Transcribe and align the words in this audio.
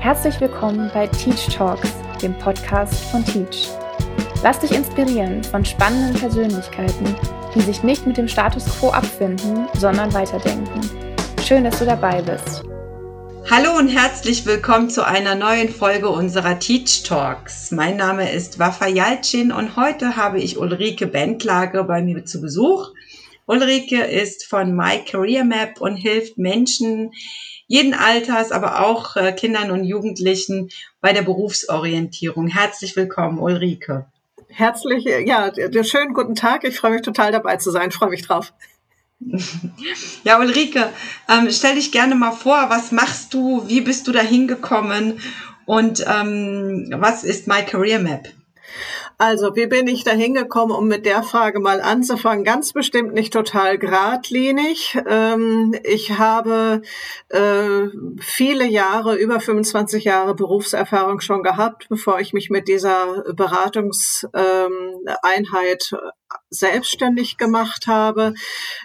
Herzlich 0.00 0.40
willkommen 0.40 0.90
bei 0.94 1.06
Teach 1.08 1.54
Talks, 1.54 1.92
dem 2.22 2.32
Podcast 2.38 3.04
von 3.10 3.22
Teach. 3.22 3.68
Lass 4.42 4.58
dich 4.60 4.70
inspirieren 4.72 5.44
von 5.44 5.62
spannenden 5.62 6.18
Persönlichkeiten, 6.18 7.14
die 7.54 7.60
sich 7.60 7.82
nicht 7.82 8.06
mit 8.06 8.16
dem 8.16 8.26
Status 8.26 8.64
quo 8.78 8.88
abfinden, 8.88 9.68
sondern 9.74 10.10
weiterdenken. 10.14 10.80
Schön, 11.44 11.64
dass 11.64 11.80
du 11.80 11.84
dabei 11.84 12.22
bist. 12.22 12.62
Hallo 13.50 13.76
und 13.76 13.88
herzlich 13.88 14.46
willkommen 14.46 14.88
zu 14.88 15.06
einer 15.06 15.34
neuen 15.34 15.68
Folge 15.68 16.08
unserer 16.08 16.58
Teach 16.58 17.02
Talks. 17.02 17.70
Mein 17.70 17.98
Name 17.98 18.32
ist 18.32 18.58
Wafa 18.58 18.86
Jalcin 18.86 19.52
und 19.52 19.76
heute 19.76 20.16
habe 20.16 20.40
ich 20.40 20.56
Ulrike 20.56 21.08
Bentlage 21.08 21.84
bei 21.84 22.00
mir 22.00 22.24
zu 22.24 22.40
Besuch. 22.40 22.88
Ulrike 23.44 24.02
ist 24.04 24.46
von 24.46 24.74
My 24.74 25.04
Career 25.04 25.44
Map 25.44 25.78
und 25.82 25.96
hilft 25.96 26.38
Menschen, 26.38 27.10
jeden 27.70 27.94
Alters, 27.94 28.50
aber 28.50 28.84
auch 28.84 29.14
äh, 29.14 29.32
Kindern 29.32 29.70
und 29.70 29.84
Jugendlichen 29.84 30.70
bei 31.00 31.12
der 31.12 31.22
Berufsorientierung. 31.22 32.48
Herzlich 32.48 32.96
willkommen, 32.96 33.38
Ulrike. 33.38 34.06
Herzlich, 34.48 35.04
ja, 35.04 35.52
schönen 35.84 36.12
guten 36.12 36.34
Tag. 36.34 36.64
Ich 36.64 36.76
freue 36.76 36.94
mich 36.94 37.02
total 37.02 37.30
dabei 37.30 37.58
zu 37.58 37.70
sein. 37.70 37.90
Ich 37.90 37.94
freue 37.94 38.10
mich 38.10 38.26
drauf. 38.26 38.52
Ja, 40.24 40.38
Ulrike, 40.38 40.88
ähm, 41.28 41.48
stell 41.50 41.74
dich 41.74 41.92
gerne 41.92 42.14
mal 42.14 42.32
vor, 42.32 42.70
was 42.70 42.90
machst 42.90 43.34
du, 43.34 43.68
wie 43.68 43.82
bist 43.82 44.08
du 44.08 44.12
da 44.12 44.20
hingekommen 44.20 45.20
und 45.66 46.04
ähm, 46.08 46.92
was 46.96 47.22
ist 47.22 47.46
My 47.46 47.62
Career 47.62 47.98
Map? 47.98 48.28
Also, 49.20 49.54
wie 49.54 49.66
bin 49.66 49.86
ich 49.86 50.02
da 50.02 50.12
hingekommen, 50.12 50.74
um 50.74 50.88
mit 50.88 51.04
der 51.04 51.22
Frage 51.22 51.60
mal 51.60 51.82
anzufangen? 51.82 52.42
Ganz 52.42 52.72
bestimmt 52.72 53.12
nicht 53.12 53.34
total 53.34 53.76
geradlinig. 53.76 54.98
Ähm, 55.06 55.74
ich 55.84 56.16
habe 56.16 56.80
äh, 57.28 57.88
viele 58.18 58.64
Jahre, 58.64 59.16
über 59.16 59.38
25 59.38 60.04
Jahre 60.04 60.34
Berufserfahrung 60.34 61.20
schon 61.20 61.42
gehabt, 61.42 61.86
bevor 61.90 62.18
ich 62.20 62.32
mich 62.32 62.48
mit 62.48 62.66
dieser 62.66 63.22
Beratungseinheit 63.34 65.90
ähm, 65.92 65.98
selbstständig 66.50 67.36
gemacht 67.36 67.86
habe. 67.86 68.34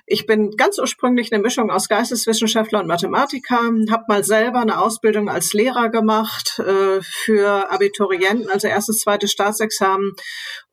Ich 0.05 0.25
bin 0.25 0.51
ganz 0.51 0.77
ursprünglich 0.77 1.33
eine 1.33 1.41
Mischung 1.41 1.71
aus 1.71 1.89
Geisteswissenschaftler 1.89 2.79
und 2.79 2.87
Mathematiker, 2.87 3.59
habe 3.89 4.03
mal 4.07 4.23
selber 4.23 4.59
eine 4.59 4.79
Ausbildung 4.79 5.29
als 5.29 5.53
Lehrer 5.53 5.89
gemacht 5.89 6.59
äh, 6.59 7.01
für 7.01 7.71
Abiturienten, 7.71 8.49
also 8.49 8.67
erstes, 8.67 8.99
zweites 8.99 9.31
Staatsexamen 9.31 10.13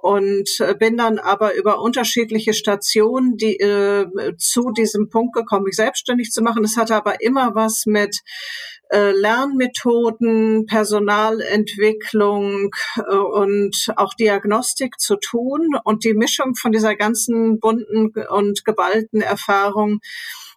und 0.02 0.58
äh, 0.58 0.74
bin 0.74 0.96
dann 0.96 1.20
aber 1.20 1.54
über 1.54 1.80
unterschiedliche 1.80 2.54
Stationen 2.54 3.36
die, 3.36 3.60
äh, 3.60 4.34
zu 4.36 4.72
diesem 4.72 5.08
Punkt 5.08 5.32
gekommen, 5.32 5.66
mich 5.66 5.76
selbstständig 5.76 6.32
zu 6.32 6.42
machen. 6.42 6.64
Das 6.64 6.76
hatte 6.76 6.96
aber 6.96 7.22
immer 7.22 7.54
was 7.54 7.86
mit 7.86 8.18
äh, 8.90 9.12
Lernmethoden, 9.12 10.66
Personalentwicklung 10.66 12.70
äh, 12.96 13.14
und 13.14 13.92
auch 13.94 14.14
Diagnostik 14.14 14.98
zu 14.98 15.14
tun. 15.16 15.76
Und 15.84 16.02
die 16.02 16.14
Mischung 16.14 16.56
von 16.56 16.72
dieser 16.72 16.96
ganzen 16.96 17.60
bunten 17.60 18.12
und 18.28 18.64
geballten 18.64 19.20
Erfahrung 19.20 20.00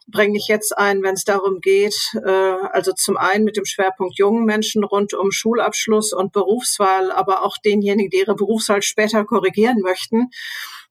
bringe 0.08 0.38
ich 0.38 0.48
jetzt 0.48 0.78
ein, 0.78 1.04
wenn 1.04 1.16
es 1.16 1.24
darum 1.24 1.62
geht, 1.62 1.96
äh, 2.26 2.30
also 2.72 2.94
zum 2.94 3.18
einen 3.18 3.44
mit 3.44 3.58
dem 3.58 3.66
Schwerpunkt 3.66 4.18
jungen 4.18 4.46
Menschen 4.46 4.84
rund 4.84 5.14
um 5.14 5.32
Schulabschluss 5.32 6.14
und 6.14 6.32
Berufswahl, 6.32 7.12
aber 7.12 7.44
auch 7.44 7.58
denjenigen, 7.58 8.10
die 8.10 8.20
ihre 8.20 8.36
Berufswahl 8.36 8.82
später 8.82 9.26
korrigieren 9.26 9.82
möchten 9.82 10.30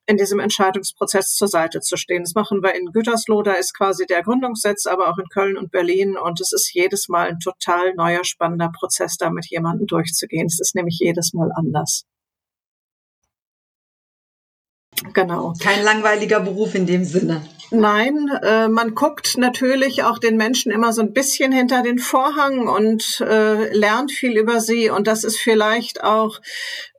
in 0.06 0.16
diesem 0.16 0.38
Entscheidungsprozess 0.38 1.34
zur 1.34 1.48
Seite 1.48 1.80
zu 1.80 1.96
stehen. 1.96 2.24
Das 2.24 2.34
machen 2.34 2.62
wir 2.62 2.74
in 2.74 2.92
Gütersloh, 2.92 3.42
da 3.42 3.52
ist 3.52 3.74
quasi 3.74 4.06
der 4.06 4.22
Gründungssitz, 4.22 4.86
aber 4.86 5.08
auch 5.08 5.18
in 5.18 5.28
Köln 5.28 5.56
und 5.56 5.70
Berlin. 5.70 6.16
Und 6.16 6.40
es 6.40 6.52
ist 6.52 6.72
jedes 6.74 7.08
Mal 7.08 7.28
ein 7.28 7.40
total 7.40 7.94
neuer, 7.94 8.24
spannender 8.24 8.70
Prozess, 8.78 9.16
da 9.16 9.30
mit 9.30 9.46
jemandem 9.46 9.86
durchzugehen. 9.86 10.46
Es 10.46 10.60
ist 10.60 10.74
nämlich 10.74 10.98
jedes 11.00 11.32
Mal 11.32 11.50
anders. 11.54 12.04
Genau. 15.12 15.54
Kein 15.60 15.82
langweiliger 15.82 16.40
Beruf 16.40 16.74
in 16.74 16.86
dem 16.86 17.04
Sinne. 17.04 17.42
Nein, 17.70 18.30
äh, 18.42 18.68
man 18.68 18.94
guckt 18.94 19.36
natürlich 19.36 20.04
auch 20.04 20.18
den 20.18 20.36
Menschen 20.36 20.70
immer 20.70 20.92
so 20.92 21.02
ein 21.02 21.12
bisschen 21.12 21.50
hinter 21.50 21.82
den 21.82 21.98
Vorhang 21.98 22.68
und 22.68 23.20
äh, 23.20 23.74
lernt 23.76 24.12
viel 24.12 24.38
über 24.38 24.60
sie. 24.60 24.90
Und 24.90 25.06
das 25.06 25.24
ist 25.24 25.38
vielleicht 25.38 26.04
auch 26.04 26.40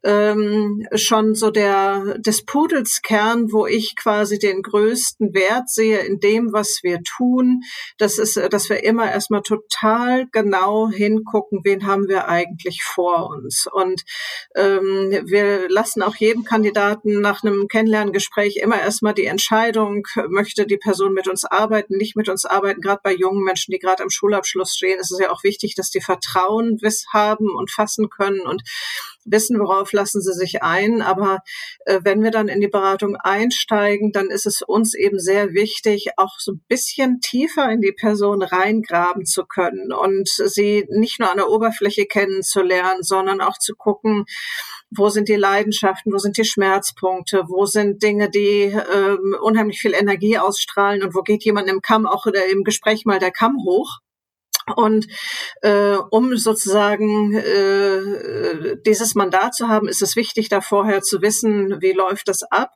ähm, 0.05 0.87
schon 0.93 1.33
so 1.33 1.49
der 1.49 2.17
des 2.19 2.45
Pudels 2.45 3.01
Kern, 3.01 3.51
wo 3.51 3.65
ich 3.65 3.95
quasi 3.95 4.37
den 4.39 4.61
größten 4.61 5.33
Wert 5.33 5.69
sehe 5.69 5.99
in 5.99 6.19
dem, 6.19 6.53
was 6.53 6.81
wir 6.83 7.01
tun. 7.01 7.63
Das 7.97 8.19
ist, 8.19 8.37
dass 8.37 8.69
wir 8.69 8.83
immer 8.83 9.11
erstmal 9.11 9.41
total 9.41 10.27
genau 10.31 10.89
hingucken, 10.89 11.61
wen 11.63 11.87
haben 11.87 12.07
wir 12.07 12.29
eigentlich 12.29 12.83
vor 12.83 13.29
uns. 13.29 13.67
Und 13.71 14.03
ähm, 14.55 15.09
wir 15.25 15.67
lassen 15.69 16.03
auch 16.03 16.15
jedem 16.15 16.43
Kandidaten 16.43 17.19
nach 17.19 17.43
einem 17.43 17.67
Kennenlerngespräch 17.67 18.57
immer 18.57 18.79
erstmal 18.79 19.15
die 19.15 19.25
Entscheidung, 19.25 20.05
möchte 20.29 20.67
die 20.67 20.77
Person 20.77 21.13
mit 21.13 21.27
uns 21.27 21.45
arbeiten, 21.45 21.97
nicht 21.97 22.15
mit 22.15 22.29
uns 22.29 22.45
arbeiten. 22.45 22.81
Gerade 22.81 23.01
bei 23.03 23.13
jungen 23.13 23.43
Menschen, 23.43 23.71
die 23.71 23.79
gerade 23.79 24.03
am 24.03 24.09
Schulabschluss 24.09 24.75
stehen, 24.75 24.99
ist 24.99 25.11
es 25.11 25.19
ja 25.19 25.31
auch 25.31 25.43
wichtig, 25.43 25.73
dass 25.75 25.89
die 25.89 26.01
Vertrauen 26.01 26.79
haben 27.11 27.49
und 27.49 27.71
fassen 27.71 28.09
können 28.09 28.41
und 28.41 28.61
wissen, 29.25 29.59
worauf 29.59 29.91
lassen 29.91 30.21
sie 30.21 30.33
sich 30.33 30.63
ein. 30.63 31.01
Aber 31.01 31.39
äh, 31.85 31.99
wenn 32.03 32.23
wir 32.23 32.31
dann 32.31 32.47
in 32.47 32.61
die 32.61 32.67
Beratung 32.67 33.15
einsteigen, 33.17 34.11
dann 34.11 34.29
ist 34.29 34.45
es 34.45 34.61
uns 34.61 34.93
eben 34.93 35.19
sehr 35.19 35.53
wichtig, 35.53 36.11
auch 36.17 36.39
so 36.39 36.53
ein 36.53 36.63
bisschen 36.67 37.19
tiefer 37.19 37.69
in 37.71 37.81
die 37.81 37.91
Person 37.91 38.41
reingraben 38.41 39.25
zu 39.25 39.45
können 39.45 39.91
und 39.91 40.29
sie 40.29 40.85
nicht 40.89 41.19
nur 41.19 41.31
an 41.31 41.37
der 41.37 41.49
Oberfläche 41.49 42.05
kennenzulernen, 42.05 43.03
sondern 43.03 43.41
auch 43.41 43.57
zu 43.57 43.75
gucken, 43.75 44.25
wo 44.91 45.09
sind 45.09 45.27
die 45.27 45.35
Leidenschaften, 45.35 46.13
wo 46.13 46.17
sind 46.17 46.37
die 46.37 46.45
Schmerzpunkte, 46.45 47.43
wo 47.47 47.65
sind 47.65 48.03
Dinge, 48.03 48.29
die 48.29 48.73
ähm, 48.93 49.35
unheimlich 49.41 49.79
viel 49.79 49.93
Energie 49.93 50.37
ausstrahlen 50.37 51.03
und 51.03 51.15
wo 51.15 51.21
geht 51.21 51.43
jemand 51.43 51.69
im 51.69 51.81
Kamm 51.81 52.05
auch 52.05 52.25
im 52.27 52.63
Gespräch 52.63 53.05
mal 53.05 53.19
der 53.19 53.31
Kamm 53.31 53.57
hoch. 53.65 53.99
Und 54.75 55.07
äh, 55.61 55.97
um 56.09 56.35
sozusagen 56.37 57.35
äh, 57.35 58.77
dieses 58.85 59.13
Mandat 59.13 59.53
zu 59.53 59.67
haben, 59.67 59.87
ist 59.87 60.01
es 60.01 60.15
wichtig, 60.15 60.49
da 60.49 60.59
vorher 60.61 61.01
zu 61.01 61.21
wissen, 61.21 61.81
wie 61.81 61.91
läuft 61.91 62.27
das 62.27 62.41
ab. 62.43 62.71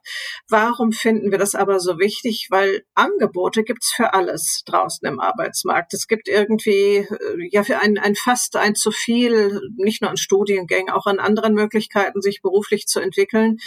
Warum 0.48 0.92
finden 0.92 1.32
wir 1.32 1.38
das 1.38 1.56
aber 1.56 1.80
so 1.80 1.98
wichtig? 1.98 2.46
Weil 2.50 2.84
Angebote 2.94 3.64
gibt's 3.64 3.92
für 3.92 4.14
alles 4.14 4.62
draußen 4.66 5.06
im 5.08 5.18
Arbeitsmarkt. 5.18 5.92
Es 5.92 6.06
gibt 6.06 6.28
irgendwie 6.28 6.98
äh, 6.98 7.48
ja 7.50 7.64
für 7.64 7.80
ein, 7.80 7.98
ein 7.98 8.14
fast 8.14 8.56
ein 8.56 8.76
zu 8.76 8.92
viel, 8.92 9.60
nicht 9.76 10.00
nur 10.00 10.10
an 10.10 10.16
Studiengängen, 10.16 10.90
auch 10.90 11.06
an 11.06 11.18
anderen 11.18 11.54
Möglichkeiten, 11.54 12.22
sich 12.22 12.40
beruflich 12.40 12.86
zu 12.86 13.00
entwickeln. 13.00 13.58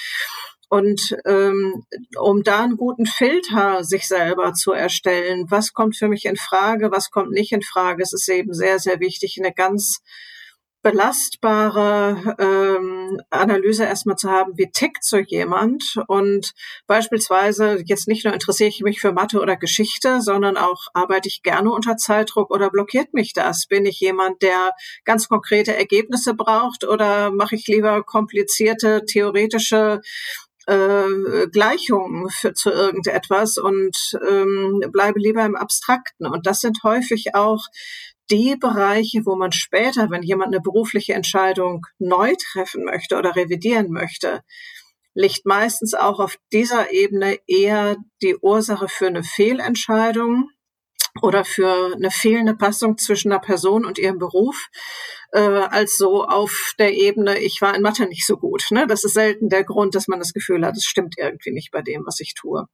Und 0.73 1.15
ähm, 1.25 1.85
um 2.17 2.41
da 2.41 2.63
einen 2.63 2.77
guten 2.77 3.05
Filter 3.05 3.83
sich 3.83 4.07
selber 4.07 4.53
zu 4.53 4.71
erstellen, 4.71 5.45
was 5.49 5.71
kommt 5.73 5.95
für 5.95 6.07
mich 6.07 6.25
in 6.25 6.35
Frage, 6.35 6.89
was 6.89 7.11
kommt 7.11 7.29
nicht 7.29 7.51
in 7.51 7.61
Frage, 7.61 8.01
es 8.01 8.11
ist 8.11 8.27
eben 8.27 8.55
sehr, 8.55 8.79
sehr 8.79 8.99
wichtig, 8.99 9.37
eine 9.37 9.53
ganz 9.53 10.01
belastbare 10.83 12.35
ähm, 12.37 13.21
Analyse 13.29 13.85
erstmal 13.85 14.17
zu 14.17 14.29
haben, 14.29 14.57
wie 14.57 14.69
tickt 14.69 15.03
so 15.03 15.17
jemand. 15.17 15.95
Und 16.07 16.51
beispielsweise 16.87 17.81
jetzt 17.85 18.07
nicht 18.07 18.25
nur 18.25 18.33
interessiere 18.33 18.69
ich 18.69 18.81
mich 18.81 18.99
für 18.99 19.13
Mathe 19.13 19.39
oder 19.39 19.55
Geschichte, 19.55 20.21
sondern 20.21 20.57
auch 20.57 20.87
arbeite 20.93 21.29
ich 21.29 21.41
gerne 21.41 21.71
unter 21.71 21.95
Zeitdruck 21.95 22.51
oder 22.51 22.69
blockiert 22.69 23.13
mich 23.13 23.31
das? 23.33 23.65
Bin 23.67 23.85
ich 23.85 24.01
jemand, 24.01 24.41
der 24.41 24.71
ganz 25.05 25.29
konkrete 25.29 25.75
Ergebnisse 25.75 26.33
braucht 26.33 26.83
oder 26.83 27.31
mache 27.31 27.55
ich 27.55 27.65
lieber 27.67 28.03
komplizierte 28.03 29.05
theoretische 29.05 30.01
äh, 30.67 31.47
Gleichungen 31.51 32.29
für, 32.29 32.53
zu 32.53 32.71
irgendetwas 32.71 33.57
und 33.57 33.95
ähm, 34.27 34.81
bleibe 34.91 35.19
lieber 35.19 35.45
im 35.45 35.55
Abstrakten. 35.55 36.25
Und 36.27 36.45
das 36.45 36.61
sind 36.61 36.79
häufig 36.83 37.35
auch 37.35 37.65
die 38.31 38.55
Bereiche, 38.55 39.25
wo 39.25 39.35
man 39.35 39.51
später, 39.51 40.09
wenn 40.09 40.23
jemand 40.23 40.53
eine 40.53 40.61
berufliche 40.61 41.13
Entscheidung 41.13 41.85
neu 41.99 42.33
treffen 42.51 42.85
möchte 42.85 43.17
oder 43.17 43.35
revidieren 43.35 43.91
möchte, 43.91 44.41
liegt 45.13 45.45
meistens 45.45 45.93
auch 45.93 46.19
auf 46.19 46.37
dieser 46.51 46.91
Ebene 46.91 47.37
eher 47.47 47.97
die 48.21 48.37
Ursache 48.37 48.87
für 48.87 49.07
eine 49.07 49.23
Fehlentscheidung 49.23 50.49
oder 51.21 51.45
für 51.45 51.93
eine 51.95 52.11
fehlende 52.11 52.55
Passung 52.55 52.97
zwischen 52.97 53.31
einer 53.31 53.41
Person 53.41 53.85
und 53.85 53.99
ihrem 53.99 54.17
Beruf, 54.17 54.69
äh, 55.31 55.39
als 55.39 55.97
so 55.97 56.25
auf 56.25 56.73
der 56.79 56.93
Ebene, 56.93 57.39
ich 57.39 57.61
war 57.61 57.75
in 57.75 57.81
Mathe 57.81 58.07
nicht 58.07 58.25
so 58.25 58.37
gut. 58.37 58.65
Ne? 58.71 58.87
Das 58.87 59.03
ist 59.03 59.13
selten 59.13 59.49
der 59.49 59.63
Grund, 59.63 59.95
dass 59.95 60.07
man 60.07 60.19
das 60.19 60.33
Gefühl 60.33 60.65
hat, 60.65 60.75
es 60.75 60.85
stimmt 60.85 61.15
irgendwie 61.17 61.51
nicht 61.51 61.71
bei 61.71 61.81
dem, 61.81 62.03
was 62.05 62.19
ich 62.19 62.33
tue. 62.33 62.65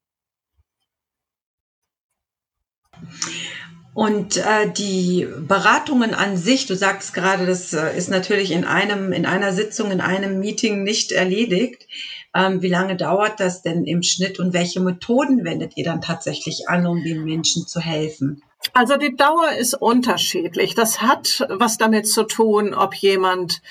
Und 3.93 4.37
äh, 4.37 4.71
die 4.71 5.27
Beratungen 5.47 6.13
an 6.13 6.37
sich, 6.37 6.67
du 6.67 6.75
sagst 6.75 7.13
gerade, 7.13 7.45
das 7.45 7.73
äh, 7.73 7.97
ist 7.97 8.09
natürlich 8.09 8.51
in 8.51 8.63
einem, 8.63 9.11
in 9.11 9.25
einer 9.25 9.51
Sitzung, 9.51 9.91
in 9.91 9.99
einem 9.99 10.39
Meeting 10.39 10.83
nicht 10.83 11.11
erledigt. 11.11 11.85
Ähm, 12.35 12.61
wie 12.61 12.69
lange 12.69 12.95
dauert 12.95 13.39
das 13.39 13.63
denn 13.63 13.85
im 13.85 14.03
Schnitt 14.03 14.39
und 14.39 14.53
welche 14.53 14.79
Methoden 14.79 15.43
wendet 15.43 15.77
ihr 15.77 15.83
dann 15.83 16.01
tatsächlich 16.01 16.69
an, 16.69 16.85
um 16.85 17.03
den 17.03 17.23
Menschen 17.23 17.65
zu 17.65 17.79
helfen? 17.79 18.43
Also 18.73 18.97
die 18.97 19.15
Dauer 19.15 19.53
ist 19.57 19.73
unterschiedlich. 19.73 20.75
Das 20.75 21.01
hat 21.01 21.45
was 21.49 21.77
damit 21.77 22.07
zu 22.07 22.23
tun, 22.23 22.73
ob 22.73 22.93
jemand, 22.93 23.61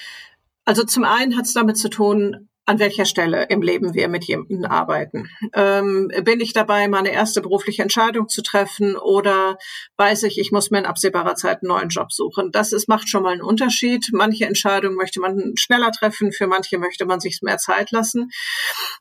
also 0.65 0.83
zum 0.83 1.05
einen 1.05 1.37
hat 1.37 1.45
es 1.45 1.53
damit 1.53 1.79
zu 1.79 1.89
tun, 1.89 2.48
an 2.69 2.79
welcher 2.79 3.07
Stelle 3.07 3.47
im 3.49 3.63
Leben 3.63 3.95
wir 3.95 4.09
mit 4.09 4.25
jemandem 4.25 4.67
arbeiten. 4.67 5.31
Ähm, 5.55 6.13
bin 6.23 6.39
ich 6.41 6.53
dabei, 6.53 6.87
meine 6.87 7.11
erste 7.11 7.41
berufliche 7.41 7.81
Entscheidung 7.81 8.29
zu 8.29 8.43
treffen 8.43 8.95
oder 8.95 9.57
weiß 9.97 10.25
ich, 10.25 10.39
ich 10.39 10.53
muss 10.53 10.71
mir 10.71 10.81
in 10.81 10.85
absehbarer 10.85 11.35
Zeit 11.35 11.63
einen 11.63 11.69
neuen 11.69 11.89
Job 11.89 12.13
suchen? 12.13 12.53
Das 12.53 12.75
ist, 12.75 12.87
macht 12.87 13.09
schon 13.09 13.23
mal 13.23 13.33
einen 13.33 13.41
Unterschied. 13.41 14.11
Manche 14.13 14.45
Entscheidungen 14.45 14.97
möchte 14.97 15.19
man 15.19 15.55
schneller 15.57 15.93
treffen, 15.93 16.31
für 16.31 16.47
manche 16.47 16.77
möchte 16.77 17.07
man 17.07 17.21
sich 17.21 17.39
mehr 17.41 17.57
Zeit 17.57 17.91
lassen. 17.91 18.29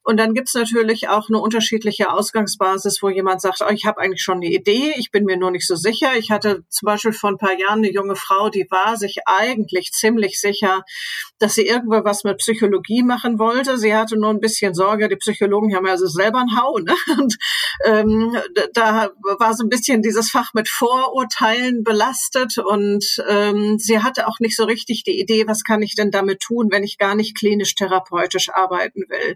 Und 0.01 0.15
dann 0.15 0.33
gibt's 0.33 0.53
natürlich 0.53 1.09
auch 1.09 1.27
eine 1.27 1.39
unterschiedliche 1.39 2.13
Ausgangsbasis, 2.13 3.03
wo 3.03 3.09
jemand 3.09 3.41
sagt, 3.41 3.61
oh, 3.67 3.69
ich 3.69 3.85
habe 3.85 3.99
eigentlich 3.99 4.23
schon 4.23 4.37
eine 4.37 4.47
Idee, 4.47 4.93
ich 4.95 5.11
bin 5.11 5.25
mir 5.25 5.35
nur 5.35 5.51
nicht 5.51 5.67
so 5.67 5.75
sicher. 5.75 6.11
Ich 6.17 6.31
hatte 6.31 6.63
zum 6.69 6.85
Beispiel 6.85 7.11
vor 7.11 7.31
ein 7.31 7.37
paar 7.37 7.59
Jahren 7.59 7.79
eine 7.79 7.91
junge 7.91 8.15
Frau, 8.15 8.47
die 8.47 8.65
war 8.69 8.95
sich 8.95 9.17
eigentlich 9.25 9.91
ziemlich 9.91 10.39
sicher, 10.39 10.83
dass 11.37 11.55
sie 11.55 11.67
irgendwo 11.67 12.05
was 12.05 12.23
mit 12.23 12.37
Psychologie 12.37 13.03
machen 13.03 13.37
wollte 13.37 13.56
wollte. 13.57 13.77
Sie 13.77 13.95
hatte 13.95 14.17
nur 14.17 14.29
ein 14.29 14.39
bisschen 14.39 14.73
Sorge. 14.73 15.09
Die 15.09 15.15
Psychologen 15.15 15.75
haben 15.75 15.85
ja 15.85 15.93
also 15.93 16.07
selber 16.07 16.39
einen 16.39 16.57
Hau. 16.57 16.77
Ne? 16.77 16.93
Und 17.17 17.37
ähm, 17.85 18.37
da 18.73 19.09
war 19.39 19.53
so 19.53 19.63
ein 19.63 19.69
bisschen 19.69 20.01
dieses 20.01 20.29
Fach 20.29 20.53
mit 20.53 20.69
Vorurteilen 20.69 21.83
belastet. 21.83 22.57
Und 22.57 23.05
ähm, 23.27 23.77
sie 23.79 23.99
hatte 23.99 24.27
auch 24.27 24.39
nicht 24.39 24.55
so 24.55 24.65
richtig 24.65 25.03
die 25.03 25.19
Idee, 25.19 25.47
was 25.47 25.63
kann 25.63 25.81
ich 25.81 25.95
denn 25.95 26.11
damit 26.11 26.39
tun, 26.39 26.67
wenn 26.71 26.83
ich 26.83 26.97
gar 26.97 27.15
nicht 27.15 27.37
klinisch-therapeutisch 27.37 28.49
arbeiten 28.49 29.01
will. 29.09 29.35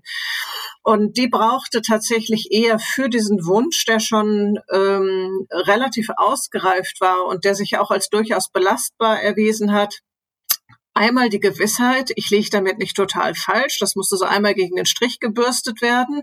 Und 0.84 1.18
die 1.18 1.28
brauchte 1.28 1.82
tatsächlich 1.82 2.50
eher 2.52 2.80
für 2.80 3.10
diesen 3.10 3.46
Wunsch, 3.46 3.86
der 3.86 4.00
schon 4.00 4.60
ähm, 4.72 5.48
relativ 5.52 6.10
ausgereift 6.16 7.02
war 7.02 7.26
und 7.26 7.46
der 7.46 7.56
sich 7.56 7.78
auch 7.78 7.92
als 7.92 8.10
durchaus 8.10 8.50
belastbar 8.52 9.22
erwiesen 9.22 9.74
hat, 9.74 10.00
Einmal 10.94 11.30
die 11.30 11.40
Gewissheit, 11.40 12.12
ich 12.16 12.30
liege 12.32 12.50
damit 12.50 12.78
nicht 12.78 12.98
total 12.98 13.34
falsch, 13.34 13.80
das 13.80 13.96
musste 13.96 14.18
so 14.18 14.26
einmal 14.26 14.54
gegen 14.54 14.76
den 14.76 14.86
Strich 14.86 15.20
gebürstet 15.20 15.82
werden. 15.82 16.22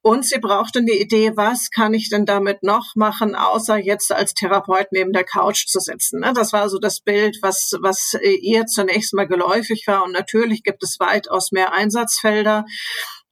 Und 0.00 0.24
sie 0.24 0.38
brauchte 0.38 0.78
eine 0.78 0.92
Idee, 0.92 1.32
was 1.36 1.70
kann 1.70 1.92
ich 1.92 2.08
denn 2.08 2.24
damit 2.24 2.62
noch 2.62 2.94
machen, 2.94 3.34
außer 3.34 3.76
jetzt 3.76 4.10
als 4.10 4.32
Therapeut 4.32 4.86
neben 4.92 5.12
der 5.12 5.24
Couch 5.24 5.66
zu 5.66 5.80
sitzen. 5.80 6.20
Ne? 6.20 6.32
Das 6.34 6.54
war 6.54 6.70
so 6.70 6.78
das 6.78 7.00
Bild, 7.00 7.38
was, 7.42 7.76
was 7.82 8.16
ihr 8.22 8.64
zunächst 8.64 9.12
mal 9.12 9.28
geläufig 9.28 9.84
war. 9.86 10.04
Und 10.04 10.12
natürlich 10.12 10.62
gibt 10.62 10.82
es 10.82 10.96
weitaus 10.98 11.52
mehr 11.52 11.74
Einsatzfelder. 11.74 12.64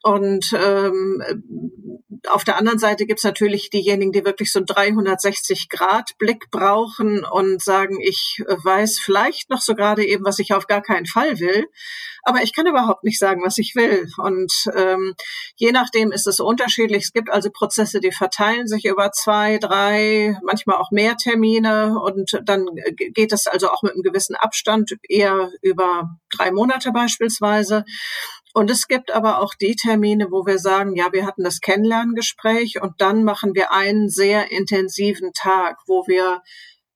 Und 0.03 0.53
ähm, 0.55 1.23
auf 2.29 2.45
der 2.45 2.57
anderen 2.57 2.79
Seite 2.79 3.07
gibt's 3.07 3.25
natürlich 3.25 3.71
diejenigen, 3.71 4.13
die 4.13 4.25
wirklich 4.25 4.53
so 4.53 4.59
einen 4.59 4.67
360-Grad-Blick 4.67 6.51
brauchen 6.51 7.25
und 7.25 7.63
sagen, 7.63 7.99
ich 8.01 8.43
weiß 8.47 8.99
vielleicht 8.99 9.51
noch 9.51 9.61
so 9.61 9.75
gerade 9.75 10.05
eben, 10.05 10.25
was 10.25 10.39
ich 10.39 10.53
auf 10.53 10.67
gar 10.67 10.83
keinen 10.83 11.07
Fall 11.07 11.41
will, 11.41 11.67
aber 12.23 12.43
ich 12.43 12.55
kann 12.55 12.67
überhaupt 12.67 13.05
nicht 13.05 13.19
sagen, 13.19 13.43
was 13.43 13.59
ich 13.59 13.75
will. 13.75 14.07
Und 14.19 14.53
ähm, 14.77 15.15
je 15.57 15.73
nachdem 15.73 16.13
ist 16.13 16.27
es 16.27 16.41
unterschiedlich. 16.41 17.05
Es 17.05 17.13
gibt 17.13 17.31
also 17.31 17.51
Prozesse, 17.51 18.01
die 18.01 18.13
verteilen 18.13 18.67
sich 18.67 18.85
über 18.85 19.13
zwei, 19.13 19.59
drei, 19.59 20.37
manchmal 20.43 20.77
auch 20.77 20.91
mehr 20.91 21.17
Termine 21.17 21.99
und 21.99 22.39
dann 22.45 22.67
geht 22.97 23.33
es 23.33 23.47
also 23.47 23.71
auch 23.71 23.83
mit 23.83 23.93
einem 23.93 24.03
gewissen 24.03 24.37
Abstand 24.37 24.93
eher 25.09 25.51
über 25.63 26.19
drei 26.37 26.51
Monate 26.51 26.93
beispielsweise. 26.93 27.85
Und 28.55 28.71
es 28.71 28.89
gibt 28.89 29.13
aber 29.13 29.41
auch 29.41 29.55
die 29.55 29.77
Termine, 29.77 30.29
wo 30.31 30.47
wir 30.47 30.59
sagen, 30.59 30.97
ja, 30.97 31.13
wir 31.13 31.27
hatten 31.27 31.45
das 31.45 31.61
Kennenlerngespräch 31.61 32.81
und 32.81 33.01
dann 33.01 33.25
machen 33.25 33.55
wir 33.55 33.73
einen 33.73 34.09
sehr 34.09 34.51
intensiven 34.51 35.33
Tag, 35.33 35.79
wo 35.87 36.07
wir 36.07 36.43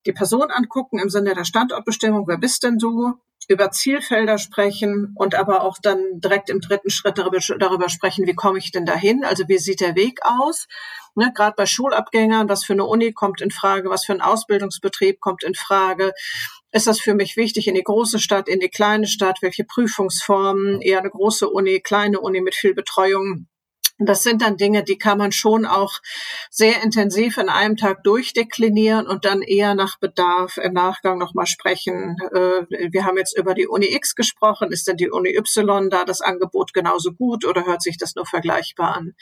die 0.06 0.12
Person 0.12 0.50
angucken 0.50 0.98
im 0.98 1.10
Sinne 1.10 1.34
der 1.34 1.44
Standortbestimmung, 1.44 2.26
wer 2.26 2.38
bist 2.38 2.62
denn 2.64 2.78
du, 2.78 3.14
über 3.48 3.70
Zielfelder 3.70 4.38
sprechen 4.38 5.12
und 5.16 5.34
aber 5.34 5.62
auch 5.62 5.76
dann 5.80 6.20
direkt 6.20 6.48
im 6.48 6.60
dritten 6.60 6.90
Schritt 6.90 7.18
darüber, 7.18 7.88
sprechen, 7.88 8.26
wie 8.26 8.34
komme 8.34 8.58
ich 8.58 8.70
denn 8.70 8.86
dahin, 8.86 9.24
also 9.24 9.44
wie 9.48 9.58
sieht 9.58 9.80
der 9.80 9.96
Weg 9.96 10.20
aus. 10.22 10.66
Ne, 11.14 11.32
Gerade 11.34 11.54
bei 11.56 11.66
Schulabgängern, 11.66 12.48
was 12.48 12.64
für 12.64 12.72
eine 12.72 12.86
Uni 12.86 13.12
kommt 13.12 13.40
in 13.40 13.50
Frage, 13.50 13.90
was 13.90 14.04
für 14.04 14.12
ein 14.12 14.22
Ausbildungsbetrieb 14.22 15.20
kommt 15.20 15.44
in 15.44 15.54
Frage, 15.54 16.12
ist 16.72 16.86
das 16.86 17.00
für 17.00 17.14
mich 17.14 17.36
wichtig 17.36 17.68
in 17.68 17.74
die 17.74 17.82
große 17.82 18.18
Stadt, 18.18 18.48
in 18.48 18.60
die 18.60 18.70
kleine 18.70 19.06
Stadt, 19.06 19.38
welche 19.42 19.64
Prüfungsformen, 19.64 20.80
eher 20.80 20.98
eine 20.98 21.10
große 21.10 21.48
Uni, 21.48 21.80
kleine 21.80 22.20
Uni 22.20 22.40
mit 22.40 22.54
viel 22.54 22.74
Betreuung. 22.74 23.46
Das 23.98 24.22
sind 24.22 24.42
dann 24.42 24.56
Dinge, 24.56 24.82
die 24.82 24.98
kann 24.98 25.18
man 25.18 25.32
schon 25.32 25.66
auch 25.66 26.00
sehr 26.50 26.82
intensiv 26.82 27.36
in 27.36 27.48
einem 27.48 27.76
Tag 27.76 28.02
durchdeklinieren 28.02 29.06
und 29.06 29.24
dann 29.24 29.42
eher 29.42 29.74
nach 29.74 29.98
Bedarf 29.98 30.56
im 30.56 30.72
Nachgang 30.72 31.18
nochmal 31.18 31.46
sprechen. 31.46 32.16
Äh, 32.32 32.66
wir 32.90 33.04
haben 33.04 33.18
jetzt 33.18 33.36
über 33.36 33.54
die 33.54 33.68
Uni 33.68 33.94
X 33.94 34.14
gesprochen. 34.14 34.72
Ist 34.72 34.88
denn 34.88 34.96
die 34.96 35.10
Uni 35.10 35.36
Y 35.36 35.90
da 35.90 36.04
das 36.04 36.20
Angebot 36.20 36.72
genauso 36.72 37.12
gut 37.12 37.44
oder 37.44 37.66
hört 37.66 37.82
sich 37.82 37.98
das 37.98 38.14
nur 38.16 38.26
vergleichbar 38.26 38.96
an? 38.96 39.14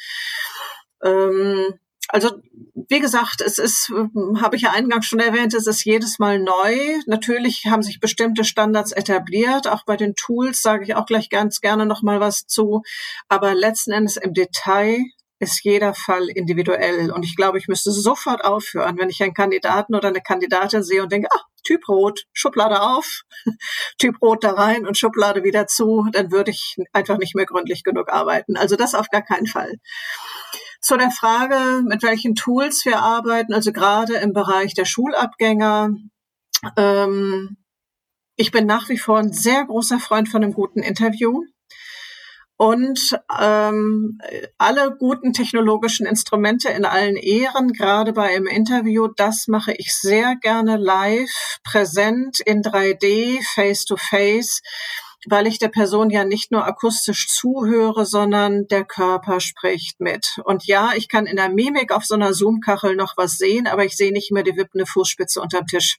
Ähm, 2.12 2.20
also 2.20 2.40
wie 2.88 3.00
gesagt, 3.00 3.40
es 3.40 3.58
ist, 3.58 3.92
habe 4.40 4.56
ich 4.56 4.62
ja 4.62 4.72
eingangs 4.72 5.06
schon 5.06 5.20
erwähnt, 5.20 5.54
es 5.54 5.66
ist 5.66 5.84
jedes 5.84 6.18
Mal 6.18 6.40
neu. 6.40 6.76
Natürlich 7.06 7.66
haben 7.66 7.82
sich 7.82 8.00
bestimmte 8.00 8.44
Standards 8.44 8.92
etabliert. 8.92 9.68
Auch 9.68 9.84
bei 9.84 9.96
den 9.96 10.14
Tools 10.16 10.60
sage 10.60 10.84
ich 10.84 10.94
auch 10.94 11.06
gleich 11.06 11.30
ganz 11.30 11.60
gerne 11.60 11.86
noch 11.86 12.02
mal 12.02 12.20
was 12.20 12.46
zu. 12.46 12.82
Aber 13.28 13.54
letzten 13.54 13.92
Endes 13.92 14.16
im 14.16 14.34
Detail 14.34 14.98
ist 15.38 15.62
jeder 15.64 15.94
Fall 15.94 16.28
individuell. 16.28 17.10
Und 17.12 17.24
ich 17.24 17.36
glaube, 17.36 17.58
ich 17.58 17.68
müsste 17.68 17.92
sofort 17.92 18.44
aufhören, 18.44 18.98
wenn 18.98 19.08
ich 19.08 19.22
einen 19.22 19.34
Kandidaten 19.34 19.94
oder 19.94 20.08
eine 20.08 20.20
Kandidatin 20.20 20.82
sehe 20.82 21.02
und 21.02 21.12
denke, 21.12 21.28
ah, 21.32 21.44
Typ 21.62 21.88
Rot, 21.88 22.24
Schublade 22.32 22.82
auf, 22.82 23.22
Typ 23.98 24.20
Rot 24.20 24.44
da 24.44 24.52
rein 24.52 24.86
und 24.86 24.98
Schublade 24.98 25.44
wieder 25.44 25.66
zu, 25.66 26.06
dann 26.12 26.30
würde 26.32 26.50
ich 26.50 26.76
einfach 26.92 27.18
nicht 27.18 27.34
mehr 27.34 27.46
gründlich 27.46 27.84
genug 27.84 28.12
arbeiten. 28.12 28.56
Also 28.56 28.76
das 28.76 28.94
auf 28.94 29.08
gar 29.10 29.22
keinen 29.22 29.46
Fall. 29.46 29.78
Zu 30.80 30.96
der 30.96 31.10
Frage, 31.10 31.82
mit 31.86 32.02
welchen 32.02 32.34
Tools 32.34 32.84
wir 32.84 33.00
arbeiten, 33.00 33.52
also 33.52 33.72
gerade 33.72 34.14
im 34.14 34.32
Bereich 34.32 34.74
der 34.74 34.86
Schulabgänger. 34.86 35.90
Ähm, 36.76 37.56
ich 38.36 38.50
bin 38.50 38.66
nach 38.66 38.88
wie 38.88 38.98
vor 38.98 39.18
ein 39.18 39.32
sehr 39.32 39.64
großer 39.66 39.98
Freund 39.98 40.28
von 40.28 40.42
einem 40.42 40.54
guten 40.54 40.80
Interview. 40.80 41.42
Und 42.56 43.18
ähm, 43.38 44.18
alle 44.58 44.94
guten 44.96 45.32
technologischen 45.32 46.06
Instrumente 46.06 46.68
in 46.68 46.84
allen 46.84 47.16
Ehren, 47.16 47.72
gerade 47.72 48.12
bei 48.12 48.34
einem 48.34 48.46
Interview, 48.46 49.08
das 49.16 49.46
mache 49.48 49.72
ich 49.72 49.94
sehr 49.94 50.36
gerne 50.36 50.76
live, 50.76 51.58
präsent, 51.64 52.40
in 52.40 52.62
3D, 52.62 53.42
face-to-face. 53.54 53.56
face 53.56 53.84
to 53.86 53.96
face 53.96 54.62
weil 55.28 55.46
ich 55.46 55.58
der 55.58 55.68
Person 55.68 56.10
ja 56.10 56.24
nicht 56.24 56.50
nur 56.50 56.64
akustisch 56.64 57.28
zuhöre, 57.28 58.06
sondern 58.06 58.66
der 58.68 58.84
Körper 58.84 59.40
spricht 59.40 60.00
mit. 60.00 60.38
Und 60.44 60.66
ja, 60.66 60.92
ich 60.94 61.08
kann 61.08 61.26
in 61.26 61.36
der 61.36 61.50
Mimik 61.50 61.92
auf 61.92 62.04
so 62.04 62.14
einer 62.14 62.32
Zoom-Kachel 62.32 62.96
noch 62.96 63.16
was 63.16 63.36
sehen, 63.36 63.66
aber 63.66 63.84
ich 63.84 63.96
sehe 63.96 64.12
nicht 64.12 64.32
mehr 64.32 64.42
die 64.42 64.56
wippende 64.56 64.86
Fußspitze 64.86 65.40
unterm 65.40 65.66
Tisch. 65.66 65.98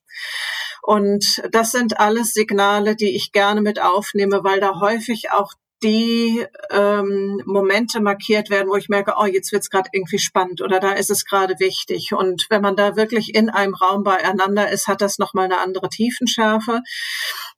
Und 0.82 1.44
das 1.52 1.72
sind 1.72 2.00
alles 2.00 2.34
Signale, 2.34 2.96
die 2.96 3.16
ich 3.16 3.32
gerne 3.32 3.62
mit 3.62 3.80
aufnehme, 3.80 4.44
weil 4.44 4.60
da 4.60 4.80
häufig 4.80 5.32
auch 5.32 5.54
die 5.84 6.46
ähm, 6.70 7.42
Momente 7.46 8.02
markiert 8.02 8.50
werden, 8.50 8.70
wo 8.70 8.76
ich 8.76 8.90
merke, 8.90 9.16
oh, 9.18 9.26
jetzt 9.26 9.52
wird's 9.52 9.70
gerade 9.70 9.90
irgendwie 9.94 10.20
spannend 10.20 10.62
oder 10.62 10.80
da 10.80 10.92
ist 10.92 11.10
es 11.10 11.26
gerade 11.26 11.56
wichtig. 11.60 12.14
Und 12.14 12.46
wenn 12.50 12.62
man 12.62 12.76
da 12.76 12.96
wirklich 12.96 13.34
in 13.34 13.50
einem 13.50 13.74
Raum 13.74 14.04
beieinander 14.04 14.70
ist, 14.70 14.88
hat 14.88 15.02
das 15.02 15.18
nochmal 15.18 15.46
eine 15.46 15.60
andere 15.60 15.90
Tiefenschärfe. 15.90 16.82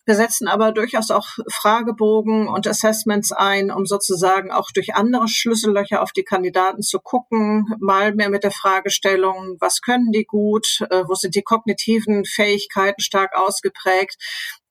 Wir 0.06 0.15
setzen 0.15 0.48
aber 0.48 0.74
durchaus 0.74 1.12
auch 1.12 1.27
Fragebogen 1.50 2.48
und 2.48 2.68
Assessments 2.68 3.32
ein, 3.32 3.72
um 3.72 3.86
sozusagen 3.86 4.51
auch 4.51 4.70
durch 4.72 4.96
andere 4.96 5.27
Schlüssellöcher 5.27 6.01
auf 6.01 6.12
die 6.12 6.24
Kandidaten 6.24 6.82
zu 6.82 7.00
gucken, 7.00 7.74
mal 7.80 8.13
mehr 8.13 8.30
mit 8.30 8.44
der 8.44 8.51
Fragestellung, 8.51 9.58
was 9.60 9.82
können 9.82 10.12
die 10.12 10.25
gut, 10.25 10.82
äh, 10.89 11.03
wo 11.08 11.15
sind 11.15 11.36
die 11.36 11.42
kognitiven 11.42 12.25
Fähigkeiten 12.25 13.01
stark 13.01 13.36
ausgeprägt. 13.36 14.18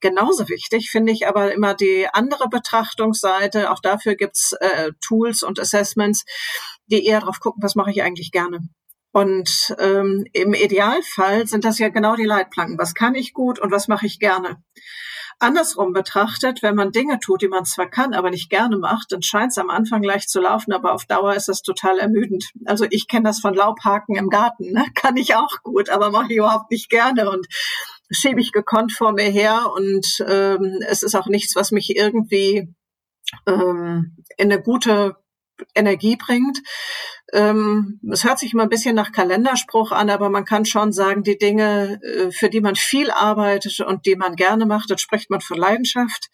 Genauso 0.02 0.48
wichtig 0.48 0.90
finde 0.90 1.12
ich 1.12 1.28
aber 1.28 1.54
immer 1.54 1.74
die 1.74 2.08
andere 2.12 2.48
Betrachtungsseite. 2.48 3.70
Auch 3.70 3.78
dafür 3.78 4.16
gibt's 4.16 4.52
äh, 4.60 4.90
Tools 5.00 5.44
und 5.44 5.60
Assessments, 5.60 6.24
die 6.86 7.06
eher 7.06 7.20
darauf 7.20 7.38
gucken, 7.38 7.62
was 7.62 7.76
mache 7.76 7.92
ich 7.92 8.02
eigentlich 8.02 8.32
gerne. 8.32 8.58
Und 9.12 9.76
ähm, 9.78 10.26
im 10.32 10.54
Idealfall 10.54 11.46
sind 11.46 11.64
das 11.64 11.78
ja 11.78 11.88
genau 11.88 12.16
die 12.16 12.24
Leitplanken. 12.24 12.78
Was 12.78 12.94
kann 12.94 13.14
ich 13.14 13.32
gut 13.32 13.60
und 13.60 13.70
was 13.70 13.86
mache 13.86 14.06
ich 14.06 14.18
gerne? 14.18 14.60
Andersrum 15.38 15.92
betrachtet, 15.92 16.62
wenn 16.62 16.74
man 16.74 16.92
Dinge 16.92 17.18
tut, 17.18 17.42
die 17.42 17.48
man 17.48 17.64
zwar 17.64 17.88
kann, 17.88 18.14
aber 18.14 18.30
nicht 18.30 18.48
gerne 18.50 18.78
macht, 18.78 19.12
dann 19.12 19.22
scheint 19.22 19.50
es 19.50 19.58
am 19.58 19.70
Anfang 19.70 20.02
leicht 20.02 20.30
zu 20.30 20.40
laufen, 20.40 20.72
aber 20.72 20.94
auf 20.94 21.04
Dauer 21.04 21.34
ist 21.34 21.48
das 21.48 21.62
total 21.62 21.98
ermüdend. 21.98 22.50
Also 22.64 22.86
ich 22.90 23.08
kenne 23.08 23.24
das 23.24 23.40
von 23.40 23.54
Laubhaken 23.54 24.16
im 24.16 24.30
Garten, 24.30 24.72
ne? 24.72 24.84
kann 24.94 25.16
ich 25.16 25.34
auch 25.34 25.62
gut, 25.62 25.90
aber 25.90 26.10
mache 26.10 26.26
ich 26.30 26.38
überhaupt 26.38 26.70
nicht 26.70 26.90
gerne 26.90 27.28
und 27.28 27.46
schiebe 28.12 28.40
ich 28.40 28.52
gekonnt 28.52 28.92
vor 28.92 29.12
mir 29.12 29.30
her 29.30 29.70
und 29.74 30.24
ähm, 30.28 30.78
es 30.88 31.02
ist 31.02 31.14
auch 31.14 31.26
nichts, 31.26 31.56
was 31.56 31.72
mich 31.72 31.96
irgendwie 31.96 32.72
ähm, 33.46 34.16
in 34.36 34.52
eine 34.52 34.62
gute 34.62 35.16
Energie 35.74 36.16
bringt. 36.16 36.58
Ähm, 37.32 38.00
es 38.10 38.24
hört 38.24 38.38
sich 38.38 38.52
immer 38.52 38.64
ein 38.64 38.68
bisschen 38.68 38.94
nach 38.94 39.12
Kalenderspruch 39.12 39.92
an, 39.92 40.10
aber 40.10 40.28
man 40.28 40.44
kann 40.44 40.64
schon 40.64 40.92
sagen, 40.92 41.22
die 41.22 41.38
Dinge, 41.38 42.00
äh, 42.02 42.30
für 42.30 42.50
die 42.50 42.60
man 42.60 42.76
viel 42.76 43.10
arbeitet 43.10 43.80
und 43.80 44.06
die 44.06 44.16
man 44.16 44.36
gerne 44.36 44.66
macht, 44.66 44.90
das 44.90 45.00
spricht 45.00 45.30
man 45.30 45.40
von 45.40 45.56
Leidenschaft. 45.56 46.28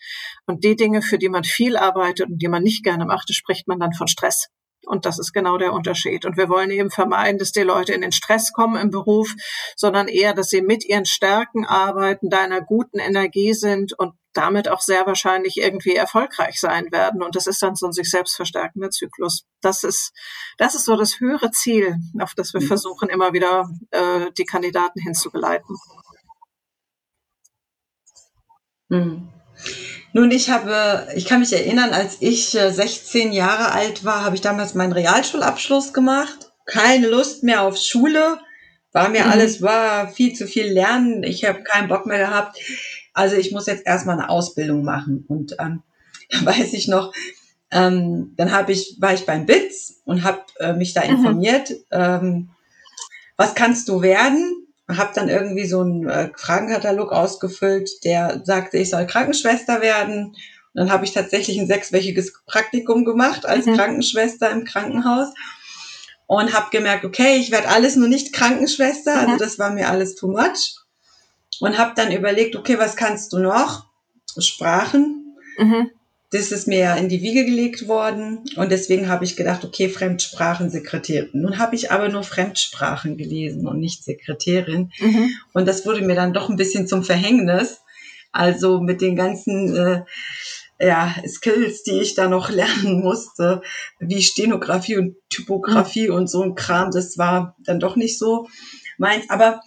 Und 0.46 0.64
die 0.64 0.76
Dinge, 0.76 1.02
für 1.02 1.18
die 1.18 1.28
man 1.28 1.44
viel 1.44 1.76
arbeitet 1.76 2.28
und 2.28 2.38
die 2.38 2.48
man 2.48 2.62
nicht 2.62 2.84
gerne 2.84 3.04
macht, 3.04 3.28
das 3.28 3.36
spricht 3.36 3.68
man 3.68 3.78
dann 3.78 3.92
von 3.92 4.08
Stress. 4.08 4.48
Und 4.86 5.04
das 5.04 5.18
ist 5.18 5.32
genau 5.32 5.58
der 5.58 5.72
Unterschied. 5.72 6.24
Und 6.24 6.36
wir 6.36 6.48
wollen 6.48 6.70
eben 6.70 6.90
vermeiden, 6.90 7.38
dass 7.38 7.52
die 7.52 7.62
Leute 7.62 7.92
in 7.92 8.00
den 8.00 8.12
Stress 8.12 8.52
kommen 8.52 8.80
im 8.80 8.90
Beruf, 8.90 9.34
sondern 9.76 10.08
eher, 10.08 10.34
dass 10.34 10.48
sie 10.48 10.62
mit 10.62 10.84
ihren 10.84 11.04
Stärken 11.04 11.66
arbeiten, 11.66 12.30
da 12.30 12.40
einer 12.40 12.62
guten 12.62 12.98
Energie 12.98 13.52
sind 13.52 13.98
und 13.98 14.14
damit 14.32 14.68
auch 14.68 14.80
sehr 14.80 15.04
wahrscheinlich 15.04 15.56
irgendwie 15.56 15.96
erfolgreich 15.96 16.60
sein 16.60 16.92
werden. 16.92 17.22
Und 17.22 17.34
das 17.34 17.46
ist 17.46 17.60
dann 17.60 17.74
so 17.74 17.86
ein 17.86 17.92
sich 17.92 18.08
selbst 18.08 18.36
verstärkender 18.36 18.90
Zyklus. 18.90 19.44
Das 19.60 19.82
ist, 19.82 20.12
das 20.58 20.74
ist 20.74 20.84
so 20.84 20.96
das 20.96 21.18
höhere 21.18 21.50
Ziel, 21.50 21.96
auf 22.20 22.34
das 22.34 22.54
wir 22.54 22.60
mhm. 22.60 22.66
versuchen, 22.66 23.08
immer 23.08 23.32
wieder 23.32 23.68
äh, 23.90 24.30
die 24.38 24.44
Kandidaten 24.44 25.00
hinzugeleiten. 25.00 25.76
Mhm. 28.88 29.28
Nun, 30.18 30.32
ich 30.32 30.50
habe, 30.50 31.06
ich 31.14 31.26
kann 31.26 31.38
mich 31.38 31.52
erinnern, 31.52 31.90
als 31.90 32.16
ich 32.18 32.48
16 32.48 33.30
äh, 33.30 33.36
Jahre 33.36 33.70
alt 33.70 34.04
war, 34.04 34.24
habe 34.24 34.34
ich 34.34 34.40
damals 34.40 34.74
meinen 34.74 34.90
Realschulabschluss 34.90 35.92
gemacht. 35.92 36.50
Keine 36.66 37.06
Lust 37.06 37.44
mehr 37.44 37.62
auf 37.62 37.76
Schule. 37.76 38.40
War 38.90 39.10
mir 39.10 39.26
mhm. 39.26 39.30
alles, 39.30 39.62
war 39.62 40.08
viel 40.08 40.32
zu 40.32 40.48
viel 40.48 40.66
lernen. 40.66 41.22
Ich 41.22 41.44
habe 41.44 41.62
keinen 41.62 41.86
Bock 41.86 42.04
mehr 42.04 42.18
gehabt. 42.18 42.58
Also 43.14 43.36
ich 43.36 43.52
muss 43.52 43.66
jetzt 43.66 43.86
erstmal 43.86 44.18
eine 44.18 44.28
Ausbildung 44.28 44.82
machen. 44.82 45.24
Und 45.28 45.54
ähm, 45.60 45.84
da 46.30 46.44
weiß 46.44 46.72
ich 46.72 46.88
noch, 46.88 47.12
ähm, 47.70 48.34
dann 48.36 48.50
habe 48.50 48.72
ich, 48.72 48.96
war 48.98 49.14
ich 49.14 49.24
beim 49.24 49.46
BITS 49.46 50.02
und 50.04 50.24
habe 50.24 50.40
äh, 50.58 50.72
mich 50.72 50.94
da 50.94 51.04
mhm. 51.04 51.10
informiert, 51.10 51.72
ähm, 51.92 52.50
was 53.36 53.54
kannst 53.54 53.88
du 53.88 54.02
werden? 54.02 54.66
Habe 54.96 55.12
dann 55.14 55.28
irgendwie 55.28 55.66
so 55.66 55.80
einen 55.80 56.08
äh, 56.08 56.30
Fragenkatalog 56.34 57.12
ausgefüllt, 57.12 57.90
der 58.04 58.42
sagte, 58.44 58.78
ich 58.78 58.90
soll 58.90 59.06
Krankenschwester 59.06 59.80
werden. 59.82 60.28
Und 60.28 60.36
dann 60.74 60.90
habe 60.90 61.04
ich 61.04 61.12
tatsächlich 61.12 61.58
ein 61.58 61.66
sechswöchiges 61.66 62.32
Praktikum 62.46 63.04
gemacht 63.04 63.44
als 63.44 63.66
mhm. 63.66 63.76
Krankenschwester 63.76 64.50
im 64.50 64.64
Krankenhaus 64.64 65.28
und 66.26 66.52
habe 66.52 66.70
gemerkt, 66.70 67.04
okay, 67.04 67.36
ich 67.36 67.50
werde 67.50 67.68
alles 67.68 67.96
nur 67.96 68.08
nicht 68.08 68.32
Krankenschwester, 68.32 69.14
also 69.14 69.32
mhm. 69.32 69.38
das 69.38 69.58
war 69.58 69.70
mir 69.70 69.88
alles 69.88 70.14
too 70.14 70.28
much. 70.28 70.76
Und 71.60 71.76
habe 71.76 71.92
dann 71.96 72.12
überlegt, 72.12 72.54
okay, 72.54 72.78
was 72.78 72.94
kannst 72.94 73.32
du 73.32 73.38
noch? 73.38 73.86
Sprachen. 74.38 75.36
Mhm 75.58 75.90
das 76.30 76.52
ist 76.52 76.68
mir 76.68 76.94
in 76.96 77.08
die 77.08 77.22
Wiege 77.22 77.44
gelegt 77.44 77.88
worden 77.88 78.44
und 78.56 78.70
deswegen 78.70 79.08
habe 79.08 79.24
ich 79.24 79.36
gedacht, 79.36 79.64
okay, 79.64 79.88
Fremdsprachensekretärin. 79.88 81.30
Nun 81.32 81.58
habe 81.58 81.74
ich 81.74 81.90
aber 81.90 82.08
nur 82.08 82.22
Fremdsprachen 82.22 83.16
gelesen 83.16 83.66
und 83.66 83.80
nicht 83.80 84.04
Sekretärin 84.04 84.90
mhm. 85.00 85.30
und 85.54 85.66
das 85.66 85.86
wurde 85.86 86.02
mir 86.02 86.14
dann 86.14 86.34
doch 86.34 86.48
ein 86.48 86.56
bisschen 86.56 86.86
zum 86.86 87.02
Verhängnis. 87.02 87.80
Also 88.30 88.80
mit 88.80 89.00
den 89.00 89.16
ganzen 89.16 89.74
äh, 89.74 90.02
ja, 90.78 91.14
Skills, 91.26 91.82
die 91.82 92.00
ich 92.00 92.14
da 92.14 92.28
noch 92.28 92.50
lernen 92.50 93.00
musste, 93.00 93.62
wie 93.98 94.22
Stenografie 94.22 94.98
und 94.98 95.16
Typografie 95.30 96.08
mhm. 96.08 96.14
und 96.14 96.30
so 96.30 96.42
ein 96.42 96.54
Kram, 96.54 96.90
das 96.90 97.18
war 97.18 97.56
dann 97.64 97.80
doch 97.80 97.96
nicht 97.96 98.18
so 98.18 98.48
meins. 98.98 99.28
Aber 99.30 99.60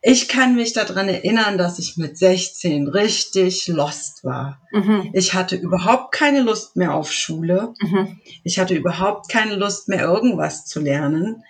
ich 0.00 0.28
kann 0.28 0.54
mich 0.54 0.72
daran 0.72 1.08
erinnern, 1.08 1.58
dass 1.58 1.78
ich 1.78 1.96
mit 1.96 2.16
16 2.16 2.88
richtig 2.88 3.66
lost 3.66 4.22
war. 4.22 4.60
Mhm. 4.70 5.10
Ich 5.12 5.34
hatte 5.34 5.56
überhaupt 5.56 6.12
keine 6.12 6.42
Lust 6.42 6.76
mehr 6.76 6.94
auf 6.94 7.12
Schule. 7.12 7.74
Mhm. 7.80 8.20
Ich 8.44 8.58
hatte 8.60 8.74
überhaupt 8.74 9.28
keine 9.28 9.56
Lust 9.56 9.88
mehr, 9.88 10.02
irgendwas 10.02 10.66
zu 10.66 10.80
lernen. 10.80 11.42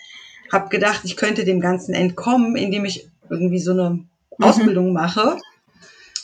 Hab 0.51 0.71
gedacht, 0.71 1.03
ich 1.05 1.17
könnte 1.17 1.45
dem 1.45 1.61
Ganzen 1.61 1.95
entkommen, 1.95 2.57
indem 2.57 2.87
ich 2.87 3.11
irgendwie 3.29 3.61
so 3.61 3.73
eine 3.73 3.91
mhm. 3.91 4.07
Ausbildung 4.41 4.93
mache, 4.95 5.39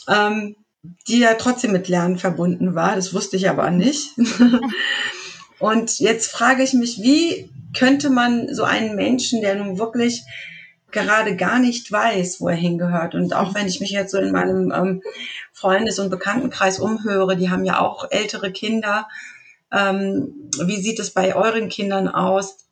ähm, 0.07 0.55
die 1.07 1.19
ja 1.19 1.35
trotzdem 1.35 1.73
mit 1.73 1.89
Lernen 1.89 2.17
verbunden 2.17 2.73
war. 2.73 2.95
Das 2.95 3.13
wusste 3.13 3.37
ich 3.37 3.49
aber 3.49 3.69
nicht. 3.69 4.09
Und 5.59 5.99
jetzt 5.99 6.31
frage 6.31 6.63
ich 6.63 6.73
mich, 6.73 7.01
wie 7.01 7.51
könnte 7.77 8.09
man 8.09 8.53
so 8.53 8.63
einen 8.63 8.95
Menschen, 8.95 9.41
der 9.41 9.55
nun 9.55 9.77
wirklich 9.77 10.23
gerade 10.95 11.35
gar 11.35 11.59
nicht 11.59 11.91
weiß, 11.91 12.41
wo 12.41 12.47
er 12.47 12.55
hingehört. 12.55 13.13
Und 13.13 13.35
auch 13.35 13.53
wenn 13.53 13.67
ich 13.67 13.79
mich 13.79 13.91
jetzt 13.91 14.11
so 14.11 14.17
in 14.17 14.31
meinem 14.31 14.71
ähm, 14.71 15.03
Freundes- 15.53 15.99
und 15.99 16.09
Bekanntenkreis 16.09 16.79
umhöre, 16.79 17.37
die 17.37 17.51
haben 17.51 17.65
ja 17.65 17.79
auch 17.79 18.09
ältere 18.09 18.51
Kinder. 18.51 19.07
Ähm, 19.71 20.49
wie 20.65 20.81
sieht 20.81 20.99
es 20.99 21.11
bei 21.11 21.35
euren 21.35 21.69
Kindern 21.69 22.07
aus? 22.07 22.65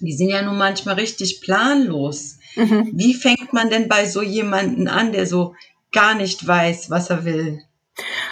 Die 0.00 0.14
sind 0.14 0.30
ja 0.30 0.42
nun 0.42 0.56
manchmal 0.56 0.94
richtig 0.94 1.42
planlos. 1.42 2.38
Mhm. 2.56 2.90
Wie 2.94 3.14
fängt 3.14 3.52
man 3.52 3.68
denn 3.68 3.88
bei 3.88 4.06
so 4.06 4.22
jemanden 4.22 4.88
an, 4.88 5.12
der 5.12 5.26
so 5.26 5.54
gar 5.92 6.14
nicht 6.14 6.46
weiß, 6.46 6.90
was 6.90 7.10
er 7.10 7.24
will? 7.24 7.62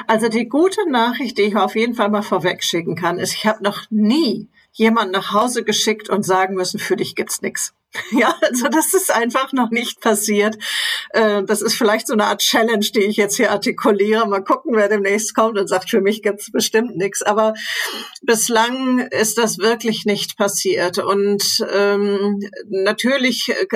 Also 0.06 0.28
die 0.28 0.48
gute 0.48 0.90
Nachricht, 0.90 1.36
die 1.36 1.42
ich 1.42 1.56
auf 1.56 1.76
jeden 1.76 1.94
Fall 1.94 2.08
mal 2.08 2.22
vorweg 2.22 2.64
schicken 2.64 2.94
kann, 2.94 3.18
ist, 3.18 3.34
ich 3.34 3.44
habe 3.44 3.62
noch 3.62 3.82
nie 3.90 4.48
jemand 4.72 5.12
nach 5.12 5.32
Hause 5.32 5.64
geschickt 5.64 6.08
und 6.08 6.24
sagen 6.24 6.54
müssen, 6.54 6.78
für 6.78 6.96
dich 6.96 7.14
gibt's 7.14 7.42
nichts. 7.42 7.74
Ja, 8.10 8.34
also 8.40 8.68
das 8.68 8.94
ist 8.94 9.10
einfach 9.12 9.52
noch 9.52 9.70
nicht 9.70 10.00
passiert. 10.00 10.56
Äh, 11.10 11.42
das 11.44 11.62
ist 11.62 11.74
vielleicht 11.74 12.06
so 12.06 12.14
eine 12.14 12.26
Art 12.26 12.40
Challenge, 12.40 12.84
die 12.94 13.04
ich 13.04 13.16
jetzt 13.16 13.36
hier 13.36 13.50
artikuliere. 13.50 14.26
Mal 14.26 14.42
gucken, 14.44 14.74
wer 14.76 14.88
demnächst 14.88 15.34
kommt 15.34 15.58
und 15.58 15.68
sagt, 15.68 15.90
für 15.90 16.00
mich 16.00 16.22
gibt's 16.22 16.50
bestimmt 16.50 16.96
nichts. 16.96 17.22
Aber 17.22 17.54
bislang 18.22 18.98
ist 18.98 19.38
das 19.38 19.58
wirklich 19.58 20.04
nicht 20.04 20.36
passiert. 20.36 20.98
Und 20.98 21.64
ähm, 21.72 22.40
natürlich 22.68 23.50
äh, 23.50 23.66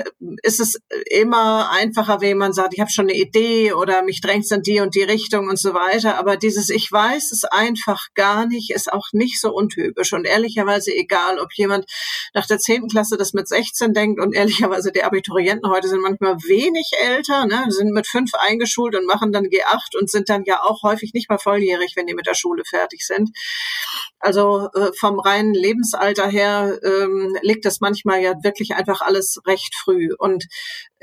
ist 0.42 0.60
es 0.60 0.80
immer 1.10 1.70
einfacher, 1.70 2.20
wenn 2.20 2.38
man 2.38 2.52
sagt, 2.52 2.74
ich 2.74 2.80
habe 2.80 2.90
schon 2.90 3.08
eine 3.08 3.18
Idee 3.18 3.72
oder 3.72 4.02
mich 4.02 4.20
drängt 4.20 4.50
in 4.50 4.62
die 4.62 4.80
und 4.80 4.94
die 4.94 5.02
Richtung 5.02 5.48
und 5.48 5.58
so 5.58 5.72
weiter. 5.72 6.18
Aber 6.18 6.36
dieses 6.36 6.68
Ich 6.68 6.90
weiß 6.90 7.32
es 7.32 7.44
einfach 7.44 8.08
gar 8.14 8.46
nicht, 8.46 8.70
ist 8.70 8.92
auch 8.92 9.08
nicht 9.12 9.40
so 9.40 9.52
untypisch. 9.52 10.12
Und 10.12 10.26
ehrlicherweise 10.26 10.92
egal, 10.92 11.38
ob 11.38 11.52
jemand 11.54 11.86
nach 12.34 12.46
der 12.46 12.58
zehnten 12.58 12.88
Klasse 12.88 13.16
das 13.16 13.32
mit 13.32 13.46
16 13.48 13.92
denkt 13.92 14.01
und 14.10 14.34
ehrlicherweise 14.34 14.92
die 14.92 15.04
Abiturienten 15.04 15.70
heute 15.70 15.88
sind 15.88 16.00
manchmal 16.00 16.36
wenig 16.36 16.90
älter, 17.02 17.46
ne, 17.46 17.66
sind 17.68 17.92
mit 17.92 18.06
fünf 18.06 18.32
eingeschult 18.34 18.94
und 18.94 19.06
machen 19.06 19.32
dann 19.32 19.44
G8 19.44 19.98
und 19.98 20.10
sind 20.10 20.28
dann 20.28 20.44
ja 20.44 20.62
auch 20.62 20.82
häufig 20.82 21.14
nicht 21.14 21.28
mal 21.28 21.38
volljährig, 21.38 21.92
wenn 21.96 22.06
die 22.06 22.14
mit 22.14 22.26
der 22.26 22.34
Schule 22.34 22.62
fertig 22.64 23.06
sind. 23.06 23.30
Also 24.18 24.68
äh, 24.74 24.92
vom 24.98 25.18
reinen 25.18 25.54
Lebensalter 25.54 26.28
her 26.28 26.78
ähm, 26.84 27.36
liegt 27.42 27.64
das 27.64 27.80
manchmal 27.80 28.22
ja 28.22 28.34
wirklich 28.42 28.74
einfach 28.74 29.00
alles 29.00 29.40
recht 29.46 29.74
früh. 29.74 30.10
Und 30.16 30.46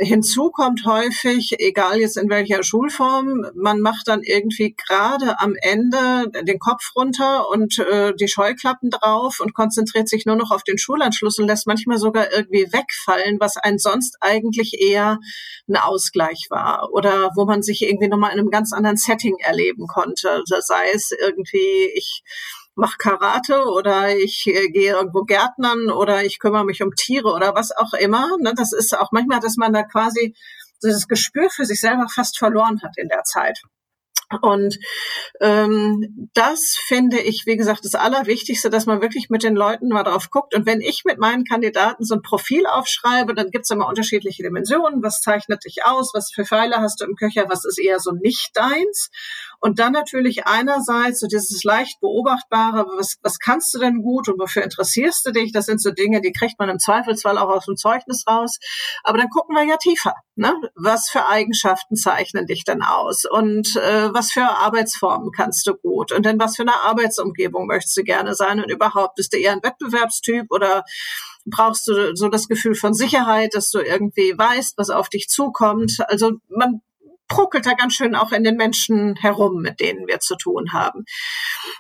hinzu 0.01 0.49
kommt 0.49 0.85
häufig, 0.85 1.59
egal 1.59 1.99
jetzt 1.99 2.15
in 2.15 2.29
welcher 2.29 2.63
Schulform, 2.63 3.45
man 3.53 3.81
macht 3.81 4.07
dann 4.07 4.21
irgendwie 4.23 4.73
gerade 4.73 5.39
am 5.39 5.55
Ende 5.61 6.31
den 6.43 6.57
Kopf 6.57 6.95
runter 6.95 7.49
und 7.49 7.79
äh, 7.79 8.13
die 8.15 8.29
Scheuklappen 8.29 8.91
drauf 8.91 9.41
und 9.41 9.53
konzentriert 9.53 10.07
sich 10.07 10.25
nur 10.25 10.37
noch 10.37 10.51
auf 10.51 10.63
den 10.63 10.77
Schulanschluss 10.77 11.37
und 11.37 11.47
lässt 11.47 11.67
manchmal 11.67 11.97
sogar 11.97 12.31
irgendwie 12.31 12.71
wegfallen, 12.71 13.37
was 13.41 13.57
ein 13.57 13.77
sonst 13.77 14.17
eigentlich 14.21 14.79
eher 14.81 15.19
ein 15.67 15.75
Ausgleich 15.75 16.47
war 16.49 16.89
oder 16.93 17.31
wo 17.35 17.45
man 17.45 17.61
sich 17.61 17.81
irgendwie 17.81 18.07
nochmal 18.07 18.31
in 18.31 18.39
einem 18.39 18.51
ganz 18.51 18.71
anderen 18.71 18.97
Setting 18.97 19.35
erleben 19.39 19.85
konnte. 19.87 20.31
Also 20.31 20.55
sei 20.61 20.91
es 20.93 21.11
irgendwie, 21.11 21.91
ich 21.93 22.23
mache 22.79 22.97
Karate 22.97 23.65
oder 23.65 24.17
ich 24.17 24.47
äh, 24.47 24.69
gehe 24.69 24.93
irgendwo 24.93 25.23
Gärtnern 25.23 25.91
oder 25.91 26.23
ich 26.23 26.39
kümmere 26.39 26.65
mich 26.65 26.81
um 26.81 26.95
Tiere 26.95 27.31
oder 27.31 27.53
was 27.53 27.75
auch 27.75 27.93
immer. 27.93 28.37
Ne? 28.39 28.53
Das 28.55 28.73
ist 28.73 28.97
auch 28.97 29.11
manchmal, 29.11 29.39
dass 29.39 29.57
man 29.57 29.73
da 29.73 29.83
quasi 29.89 30.35
das 30.81 31.07
Gespür 31.07 31.49
für 31.49 31.65
sich 31.65 31.81
selber 31.81 32.07
fast 32.07 32.37
verloren 32.37 32.81
hat 32.81 32.97
in 32.97 33.09
der 33.09 33.23
Zeit. 33.23 33.59
Und 34.41 34.77
ähm, 35.41 36.29
das 36.35 36.77
finde 36.87 37.19
ich, 37.19 37.47
wie 37.47 37.57
gesagt, 37.57 37.83
das 37.83 37.95
Allerwichtigste, 37.95 38.69
dass 38.69 38.85
man 38.85 39.01
wirklich 39.01 39.29
mit 39.29 39.41
den 39.41 39.55
Leuten 39.55 39.87
mal 39.89 40.03
drauf 40.03 40.29
guckt. 40.29 40.53
Und 40.53 40.67
wenn 40.67 40.81
ich 40.81 41.03
mit 41.03 41.17
meinen 41.17 41.45
Kandidaten 41.45 42.03
so 42.03 42.13
ein 42.13 42.21
Profil 42.21 42.67
aufschreibe, 42.67 43.33
dann 43.33 43.49
gibt's 43.49 43.71
immer 43.71 43.87
unterschiedliche 43.87 44.43
Dimensionen. 44.43 45.01
Was 45.01 45.21
zeichnet 45.21 45.65
dich 45.65 45.83
aus? 45.83 46.11
Was 46.13 46.31
für 46.31 46.45
Pfeile 46.45 46.77
hast 46.77 47.01
du 47.01 47.05
im 47.05 47.15
Köcher? 47.15 47.49
Was 47.49 47.65
ist 47.65 47.79
eher 47.79 47.99
so 47.99 48.11
nicht 48.11 48.51
deins? 48.53 49.09
Und 49.59 49.79
dann 49.79 49.91
natürlich 49.91 50.45
einerseits 50.47 51.19
so 51.19 51.27
dieses 51.27 51.63
leicht 51.63 51.99
beobachtbare, 51.99 52.85
was, 52.97 53.17
was 53.21 53.39
kannst 53.39 53.73
du 53.73 53.79
denn 53.79 54.01
gut 54.01 54.29
und 54.29 54.39
wofür 54.39 54.63
interessierst 54.63 55.25
du 55.25 55.31
dich? 55.31 55.51
Das 55.51 55.65
sind 55.65 55.81
so 55.81 55.91
Dinge, 55.91 56.21
die 56.21 56.31
kriegt 56.31 56.57
man 56.59 56.69
im 56.69 56.79
Zweifelsfall 56.79 57.37
auch 57.37 57.49
aus 57.49 57.65
dem 57.65 57.75
Zeugnis 57.75 58.23
raus. 58.27 58.59
Aber 59.03 59.17
dann 59.17 59.29
gucken 59.29 59.55
wir 59.55 59.63
ja 59.63 59.77
tiefer. 59.77 60.13
Ne? 60.35 60.53
Was 60.75 61.09
für 61.09 61.27
Eigenschaften 61.27 61.95
zeichnen 61.95 62.45
dich 62.45 62.63
denn 62.63 62.81
aus? 62.81 63.25
Und 63.29 63.75
äh, 63.75 64.13
was 64.13 64.31
für 64.31 64.43
Arbeitsformen 64.43 65.31
kannst 65.31 65.67
du 65.67 65.75
gut? 65.75 66.13
Und 66.13 66.25
dann 66.25 66.39
was 66.39 66.55
für 66.55 66.61
eine 66.61 66.81
Arbeitsumgebung 66.83 67.67
möchtest 67.67 67.97
du 67.97 68.03
gerne 68.03 68.35
sein? 68.35 68.61
Und 68.61 68.71
überhaupt, 68.71 69.15
bist 69.15 69.33
du 69.33 69.37
eher 69.37 69.51
ein 69.51 69.63
Wettbewerbstyp 69.63 70.45
oder 70.49 70.85
brauchst 71.45 71.87
du 71.87 72.15
so 72.15 72.29
das 72.29 72.47
Gefühl 72.47 72.75
von 72.75 72.93
Sicherheit, 72.93 73.53
dass 73.53 73.71
du 73.71 73.79
irgendwie 73.79 74.37
weißt, 74.37 74.77
was 74.77 74.89
auf 74.89 75.09
dich 75.09 75.27
zukommt? 75.27 75.97
Also 76.07 76.33
man 76.47 76.81
bruckelt 77.29 77.65
da 77.65 77.73
ganz 77.73 77.93
schön 77.93 78.15
auch 78.15 78.33
in 78.33 78.43
den 78.43 78.57
Menschen 78.57 79.15
herum, 79.15 79.61
mit 79.61 79.79
denen 79.79 80.07
wir 80.07 80.19
zu 80.19 80.35
tun 80.35 80.73
haben. 80.73 81.05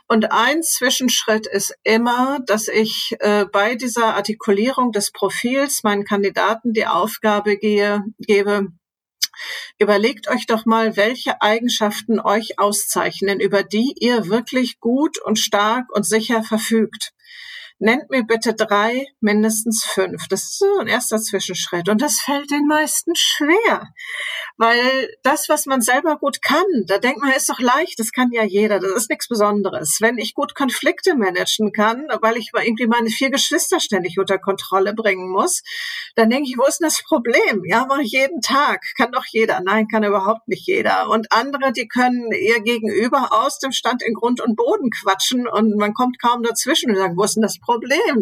Und 0.07 0.31
ein 0.31 0.63
Zwischenschritt 0.63 1.47
ist 1.47 1.75
immer, 1.83 2.39
dass 2.45 2.69
ich 2.69 3.15
äh, 3.19 3.45
bei 3.51 3.75
dieser 3.75 4.15
Artikulierung 4.15 4.93
des 4.93 5.11
Profils 5.11 5.83
meinen 5.83 6.05
Kandidaten 6.05 6.71
die 6.73 6.87
Aufgabe 6.87 7.57
gehe, 7.57 8.03
gebe, 8.19 8.67
Überlegt 9.77 10.29
euch 10.29 10.45
doch 10.47 10.65
mal, 10.65 10.97
welche 10.97 11.41
Eigenschaften 11.41 12.19
euch 12.19 12.59
auszeichnen, 12.59 13.39
über 13.39 13.63
die 13.63 13.93
ihr 13.97 14.27
wirklich 14.27 14.79
gut 14.79 15.17
und 15.21 15.39
stark 15.39 15.85
und 15.93 16.05
sicher 16.05 16.43
verfügt. 16.43 17.13
Nennt 17.81 18.09
mir 18.09 18.23
bitte 18.23 18.53
drei, 18.53 19.07
mindestens 19.21 19.85
fünf. 19.85 20.27
Das 20.27 20.43
ist 20.43 20.59
so 20.59 20.79
ein 20.81 20.87
erster 20.87 21.17
Zwischenschritt. 21.17 21.87
Und 21.87 22.01
das 22.01 22.19
fällt 22.19 22.51
den 22.51 22.67
meisten 22.67 23.15
schwer. 23.15 23.93
Weil 24.57 25.09
das, 25.23 25.47
was 25.47 25.65
man 25.65 25.79
selber 25.79 26.17
gut 26.17 26.41
kann, 26.41 26.65
da 26.87 26.97
denkt 26.97 27.21
man, 27.21 27.31
ist 27.31 27.47
doch 27.47 27.61
leicht, 27.61 27.97
das 27.97 28.11
kann 28.11 28.33
ja 28.33 28.43
jeder, 28.43 28.81
das 28.81 28.91
ist 28.91 29.09
nichts 29.09 29.29
Besonderes. 29.29 29.99
Wenn 30.01 30.17
ich 30.17 30.33
gut 30.33 30.55
Konflikte 30.55 31.15
managen 31.15 31.71
kann, 31.71 32.07
weil 32.21 32.35
ich 32.35 32.51
irgendwie 32.53 32.87
meine 32.87 33.09
vier 33.09 33.29
Geschwister 33.29 33.79
ständig 33.79 34.19
unter 34.19 34.39
Kontrolle 34.39 34.93
bringen 34.93 35.29
muss, 35.29 35.63
dann 36.15 36.29
denke 36.29 36.49
ich, 36.49 36.57
wo 36.57 36.65
ist 36.65 36.81
denn 36.81 36.87
das 36.87 37.01
Problem? 37.01 37.63
Ja, 37.63 37.85
mache 37.85 38.01
ich 38.01 38.11
jeden 38.11 38.41
Tag. 38.41 38.83
Kann 38.97 39.13
doch 39.13 39.25
jeder. 39.25 39.61
Nein, 39.61 39.87
kann 39.87 40.03
überhaupt 40.03 40.49
nicht 40.49 40.67
jeder. 40.67 41.09
Und 41.09 41.31
andere, 41.31 41.71
die 41.71 41.87
können 41.87 42.29
ihr 42.33 42.59
Gegenüber 42.59 43.29
aus 43.31 43.57
dem 43.59 43.71
Stand 43.71 44.03
in 44.03 44.15
Grund 44.15 44.41
und 44.41 44.57
Boden 44.57 44.89
quatschen 44.89 45.47
und 45.47 45.77
man 45.77 45.93
kommt 45.93 46.21
kaum 46.21 46.43
dazwischen 46.43 46.89
und 46.91 46.97
sagt, 46.97 47.15
wo 47.15 47.23
ist 47.23 47.35
denn 47.35 47.43
das 47.43 47.57
Problem? 47.57 47.68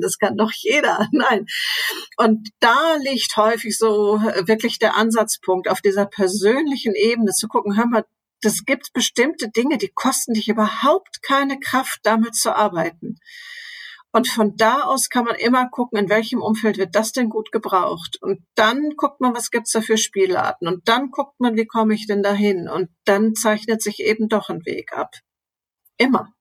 Das 0.01 0.18
kann 0.18 0.38
doch 0.38 0.51
jeder. 0.54 1.08
Nein. 1.12 1.46
Und 2.18 2.50
da 2.60 2.96
liegt 2.98 3.36
häufig 3.38 3.77
so 3.77 4.20
wirklich 4.46 4.80
der 4.80 4.96
Ansatzpunkt 4.96 5.70
auf 5.70 5.82
dieser 5.82 6.06
persönlichen 6.06 6.94
Ebene 6.96 7.32
zu 7.32 7.48
gucken, 7.48 7.77
hör 7.77 7.88
mal, 7.88 8.06
das 8.42 8.66
gibt 8.66 8.94
bestimmte 8.94 9.50
Dinge, 9.50 9.77
die 9.77 9.92
kosten 9.94 10.34
dich 10.34 10.48
überhaupt 10.48 11.24
keine 11.24 11.60
Kraft, 11.60 12.00
damit 12.04 12.36
zu 12.36 12.56
arbeiten. 12.56 13.18
Und 14.12 14.27
von 14.27 14.56
da 14.56 14.84
aus 14.84 15.10
kann 15.10 15.25
man 15.25 15.36
immer 15.36 15.70
gucken, 15.70 16.00
in 16.00 16.10
welchem 16.10 16.42
Umfeld 16.42 16.77
wird 16.77 16.96
das 16.96 17.12
denn 17.12 17.30
gut 17.30 17.51
gebraucht. 17.51 18.18
Und 18.22 18.39
dann 18.56 18.96
guckt 18.96 19.22
man, 19.22 19.36
was 19.36 19.51
gibt's 19.51 19.72
da 19.72 19.82
für 19.82 19.98
Spielarten. 19.98 20.68
Und 20.68 20.88
dann 20.88 21.12
guckt 21.12 21.39
man, 21.39 21.56
wie 21.56 21.66
komme 21.66 21.94
ich 21.94 22.08
denn 22.08 22.24
dahin. 22.24 22.70
Und 22.70 22.89
dann 23.06 23.36
zeichnet 23.36 23.82
sich 23.82 24.00
eben 24.00 24.30
doch 24.30 24.50
ein 24.50 24.66
Weg 24.66 24.94
ab. 24.94 25.12
Immer. 25.98 26.34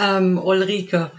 Ähm, 0.00 0.38
Ulrike, 0.38 1.10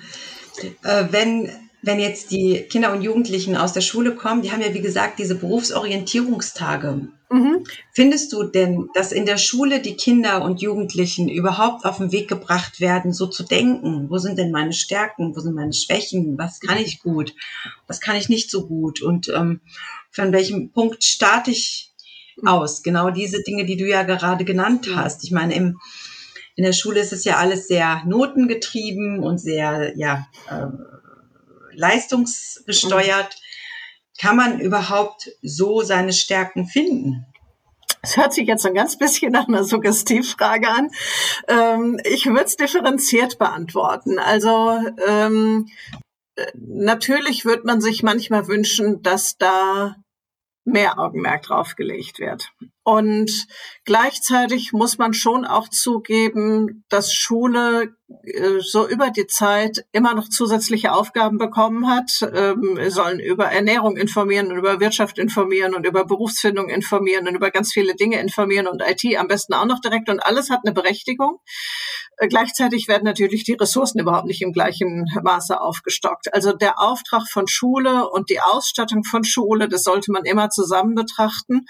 äh, 0.84 1.06
wenn, 1.12 1.50
wenn 1.82 2.00
jetzt 2.00 2.32
die 2.32 2.66
Kinder 2.70 2.92
und 2.94 3.02
Jugendlichen 3.02 3.56
aus 3.56 3.74
der 3.74 3.82
Schule 3.82 4.16
kommen, 4.16 4.42
die 4.42 4.52
haben 4.52 4.62
ja 4.62 4.74
wie 4.74 4.82
gesagt 4.82 5.20
diese 5.20 5.36
Berufsorientierungstage. 5.36 7.08
Mhm. 7.30 7.64
Findest 7.94 8.34
du 8.34 8.44
denn, 8.44 8.90
dass 8.94 9.14
in 9.14 9.26
der 9.26 9.38
Schule 9.38 9.80
die 9.80 9.96
Kinder 9.96 10.44
und 10.44 10.62
Jugendlichen 10.62 11.30
überhaupt 11.30 11.86
auf 11.86 11.98
den 11.98 12.12
Weg 12.12 12.28
gebracht 12.28 12.82
werden, 12.82 13.14
so 13.14 13.28
zu 13.28 13.44
denken? 13.44 14.10
Wo 14.10 14.18
sind 14.18 14.38
denn 14.38 14.52
meine 14.52 14.74
Stärken? 14.74 15.34
Wo 15.36 15.40
sind 15.40 15.56
meine 15.56 15.74
Schwächen? 15.74 16.38
Was 16.38 16.60
kann 16.60 16.78
ich 16.78 17.00
gut? 17.00 17.34
Was 17.88 18.02
kann 18.02 18.18
ich 18.18 18.28
nicht 18.28 18.52
so 18.52 18.68
gut? 18.68 19.02
Und 19.02 19.30
ähm, 19.30 19.62
von 20.10 20.34
welchem 20.34 20.72
Punkt 20.72 21.06
starte 21.06 21.52
ich 21.52 21.94
aus? 22.44 22.84
Genau 22.84 23.12
diese 23.12 23.42
Dinge, 23.44 23.64
die 23.64 23.78
du 23.78 23.88
ja 23.88 24.04
gerade 24.04 24.44
genannt 24.44 24.90
hast. 24.94 25.24
Ich 25.24 25.32
meine, 25.32 25.56
im 25.56 25.80
in 26.62 26.66
der 26.66 26.74
Schule 26.74 27.00
ist 27.00 27.12
es 27.12 27.24
ja 27.24 27.38
alles 27.38 27.68
sehr 27.68 28.04
notengetrieben 28.06 29.24
und 29.24 29.40
sehr 29.40 29.98
ja, 29.98 30.28
äh, 30.48 30.68
leistungsgesteuert. 31.74 33.36
Kann 34.20 34.36
man 34.36 34.60
überhaupt 34.60 35.32
so 35.42 35.82
seine 35.82 36.14
Stärken 36.14 36.68
finden? 36.68 37.26
Es 38.04 38.16
hört 38.16 38.34
sich 38.34 38.46
jetzt 38.48 38.64
ein 38.68 38.76
ganz 38.76 38.96
bisschen 38.96 39.32
nach 39.32 39.48
einer 39.48 39.64
Suggestivfrage 39.64 40.68
an. 40.70 40.92
Ähm, 41.48 42.00
ich 42.04 42.28
würde 42.28 42.44
es 42.44 42.58
differenziert 42.58 43.40
beantworten. 43.40 44.20
Also 44.20 44.80
ähm, 45.08 45.68
natürlich 46.54 47.44
wird 47.44 47.66
man 47.66 47.82
sich 47.82 48.04
manchmal 48.04 48.48
wünschen, 48.48 49.02
dass 49.02 49.36
da 49.40 49.96
mehr 50.64 51.00
Augenmerk 51.00 51.42
drauf 51.42 51.76
gelegt 51.76 52.20
wird. 52.20 52.52
Und 52.84 53.46
gleichzeitig 53.86 54.74
muss 54.74 54.98
man 54.98 55.14
schon 55.14 55.46
auch 55.46 55.70
zugeben, 55.70 56.84
dass 56.90 57.14
Schule 57.14 57.96
äh, 58.24 58.60
so 58.60 58.88
über 58.88 59.12
die 59.12 59.28
Zeit 59.28 59.86
immer 59.92 60.16
noch 60.16 60.30
zusätzliche 60.30 60.92
Aufgaben 60.92 61.38
bekommen 61.38 61.88
hat. 61.88 62.10
Ähm, 62.34 62.78
wir 62.78 62.90
sollen 62.90 63.20
über 63.20 63.46
Ernährung 63.46 63.98
informieren 63.98 64.52
und 64.52 64.58
über 64.58 64.80
Wirtschaft 64.80 65.20
informieren 65.20 65.76
und 65.76 65.86
über 65.86 66.06
Berufsfindung 66.06 66.70
informieren 66.70 67.28
und 67.28 67.36
über 67.36 67.52
ganz 67.52 67.72
viele 67.72 67.94
Dinge 67.94 68.20
informieren 68.20 68.66
und 68.66 68.82
IT 68.82 69.16
am 69.16 69.28
besten 69.28 69.54
auch 69.54 69.66
noch 69.66 69.80
direkt. 69.80 70.10
Und 70.10 70.20
alles 70.20 70.50
hat 70.50 70.62
eine 70.66 70.74
Berechtigung. 70.74 71.38
Äh, 72.18 72.30
gleichzeitig 72.30 72.88
werden 72.88 73.04
natürlich 73.04 73.44
die 73.44 73.54
Ressourcen 73.54 74.00
überhaupt 74.00 74.26
nicht 74.26 74.42
im 74.42 74.54
gleichen 74.54 75.06
Maße 75.22 75.62
aufgestockt. 75.62 76.34
Also 76.34 76.52
der 76.52 76.80
Auftrag 76.80 77.28
von 77.30 77.48
Schule 77.48 78.10
und 78.10 78.32
die 78.32 78.42
Ausstattung 78.42 79.04
von 79.04 79.24
Schule, 79.24 79.70
das 79.70 79.84
sollte 79.84 80.12
man 80.12 80.26
immer 80.26 80.50
zusammen 80.50 80.96
betrachten. 80.96 81.66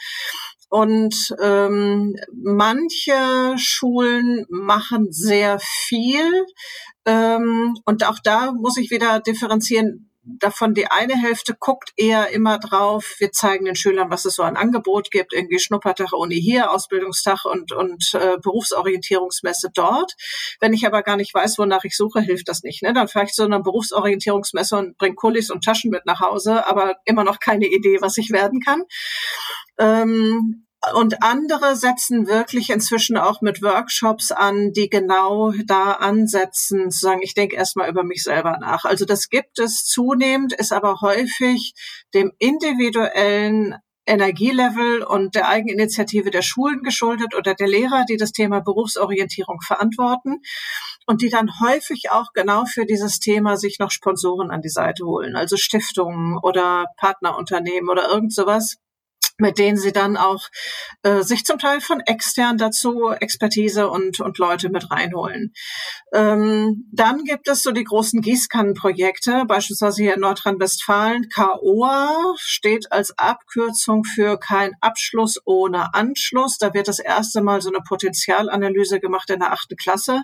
Und 0.72 1.36
ähm, 1.42 2.16
manche 2.32 3.58
Schulen 3.58 4.46
machen 4.50 5.12
sehr 5.12 5.60
viel. 5.60 6.46
Ähm, 7.06 7.76
und 7.84 8.08
auch 8.08 8.20
da 8.24 8.54
muss 8.54 8.78
ich 8.78 8.90
wieder 8.90 9.20
differenzieren, 9.20 10.10
davon 10.24 10.74
die 10.74 10.88
eine 10.88 11.16
Hälfte 11.16 11.56
guckt 11.60 11.92
eher 11.98 12.30
immer 12.30 12.60
drauf, 12.60 13.16
wir 13.18 13.32
zeigen 13.32 13.66
den 13.66 13.76
Schülern, 13.76 14.12
was 14.12 14.26
es 14.26 14.36
so 14.36 14.44
an 14.44 14.56
Angebot 14.56 15.10
gibt, 15.12 15.34
irgendwie 15.34 15.60
Schnuppertag 15.60 16.14
Uni 16.14 16.40
hier, 16.40 16.72
Ausbildungstag 16.72 17.46
und, 17.46 17.72
und 17.72 18.14
äh, 18.14 18.38
Berufsorientierungsmesse 18.42 19.70
dort. 19.74 20.14
Wenn 20.60 20.74
ich 20.74 20.86
aber 20.86 21.02
gar 21.04 21.18
nicht 21.18 21.34
weiß, 21.34 21.58
wonach 21.58 21.84
ich 21.84 21.98
suche, 21.98 22.22
hilft 22.22 22.48
das 22.48 22.64
nicht. 22.64 22.84
Ne? 22.84 22.94
Dann 22.94 23.08
fahre 23.08 23.26
ich 23.26 23.32
zu 23.32 23.44
einer 23.44 23.62
Berufsorientierungsmesse 23.62 24.78
und 24.78 24.98
bringe 24.98 25.16
Kulis 25.16 25.50
und 25.50 25.64
Taschen 25.64 25.92
mit 25.92 26.06
nach 26.06 26.20
Hause, 26.20 26.68
aber 26.68 26.96
immer 27.06 27.24
noch 27.24 27.40
keine 27.40 27.68
Idee, 27.68 27.98
was 28.02 28.18
ich 28.18 28.32
werden 28.32 28.62
kann. 28.62 28.84
Ähm, 29.80 30.68
und 30.96 31.22
andere 31.22 31.76
setzen 31.76 32.28
wirklich 32.28 32.72
inzwischen 32.72 33.16
auch 33.16 33.42
mit 33.42 33.62
Workshops 33.62 34.32
an, 34.32 34.74
die 34.74 34.90
genau 34.90 35.52
da 35.66 35.94
ansetzen, 35.94 36.90
zu 36.90 37.00
sagen, 37.00 37.22
ich 37.22 37.36
denke 37.36 37.56
erstmal 37.56 37.90
über 37.90 38.04
mich 38.04 38.24
selber 38.24 38.58
nach. 38.60 38.86
Also 38.86 39.06
das 39.06 39.30
gibt 39.30 39.60
es 39.60 39.86
zunehmend, 39.86 40.54
ist 40.54 40.74
aber 40.74 41.02
häufig 41.02 41.74
dem 42.16 42.32
individuellen 42.40 43.76
Energielevel 44.08 45.04
und 45.04 45.36
der 45.36 45.48
Eigeninitiative 45.48 46.32
der 46.32 46.42
Schulen 46.42 46.82
geschuldet 46.82 47.36
oder 47.36 47.54
der 47.54 47.68
Lehrer, 47.68 48.04
die 48.10 48.18
das 48.18 48.32
Thema 48.32 48.60
Berufsorientierung 48.60 49.62
verantworten 49.62 50.42
und 51.06 51.22
die 51.22 51.30
dann 51.30 51.60
häufig 51.62 52.10
auch 52.10 52.34
genau 52.34 52.66
für 52.66 52.86
dieses 52.86 53.20
Thema 53.20 53.58
sich 53.58 53.78
noch 53.78 53.92
Sponsoren 53.92 54.50
an 54.50 54.62
die 54.62 54.70
Seite 54.70 55.06
holen, 55.06 55.36
also 55.36 55.56
Stiftungen 55.56 56.40
oder 56.42 56.88
Partnerunternehmen 56.98 57.90
oder 57.90 58.10
irgend 58.10 58.34
sowas 58.34 58.78
mit 59.42 59.58
denen 59.58 59.78
sie 59.78 59.92
dann 59.92 60.16
auch 60.16 60.48
äh, 61.04 61.24
sich 61.24 61.44
zum 61.44 61.58
Teil 61.58 61.82
von 61.82 62.00
extern 62.00 62.58
dazu 62.58 63.10
Expertise 63.10 63.90
und, 63.90 64.20
und 64.20 64.38
Leute 64.38 64.70
mit 64.70 64.90
reinholen. 64.92 65.54
Ähm, 66.14 66.88
dann 66.92 67.24
gibt 67.24 67.48
es 67.48 67.64
so 67.64 67.72
die 67.72 67.84
großen 67.84 68.22
Gießkannenprojekte, 68.22 69.46
beispielsweise 69.48 70.04
hier 70.04 70.14
in 70.14 70.22
Nordrhein-Westfalen. 70.22 71.28
KOA 71.34 72.36
steht 72.38 72.92
als 72.92 73.18
Abkürzung 73.18 74.04
für 74.04 74.38
kein 74.38 74.74
Abschluss 74.80 75.40
ohne 75.46 75.94
Anschluss. 75.94 76.58
Da 76.58 76.74
wird 76.74 76.88
das 76.88 77.00
erste 77.00 77.42
Mal 77.42 77.62
so 77.62 77.70
eine 77.70 77.80
Potenzialanalyse 77.80 79.00
gemacht 79.00 79.30
in 79.32 79.40
der 79.40 79.52
achten 79.52 79.76
Klasse. 79.76 80.24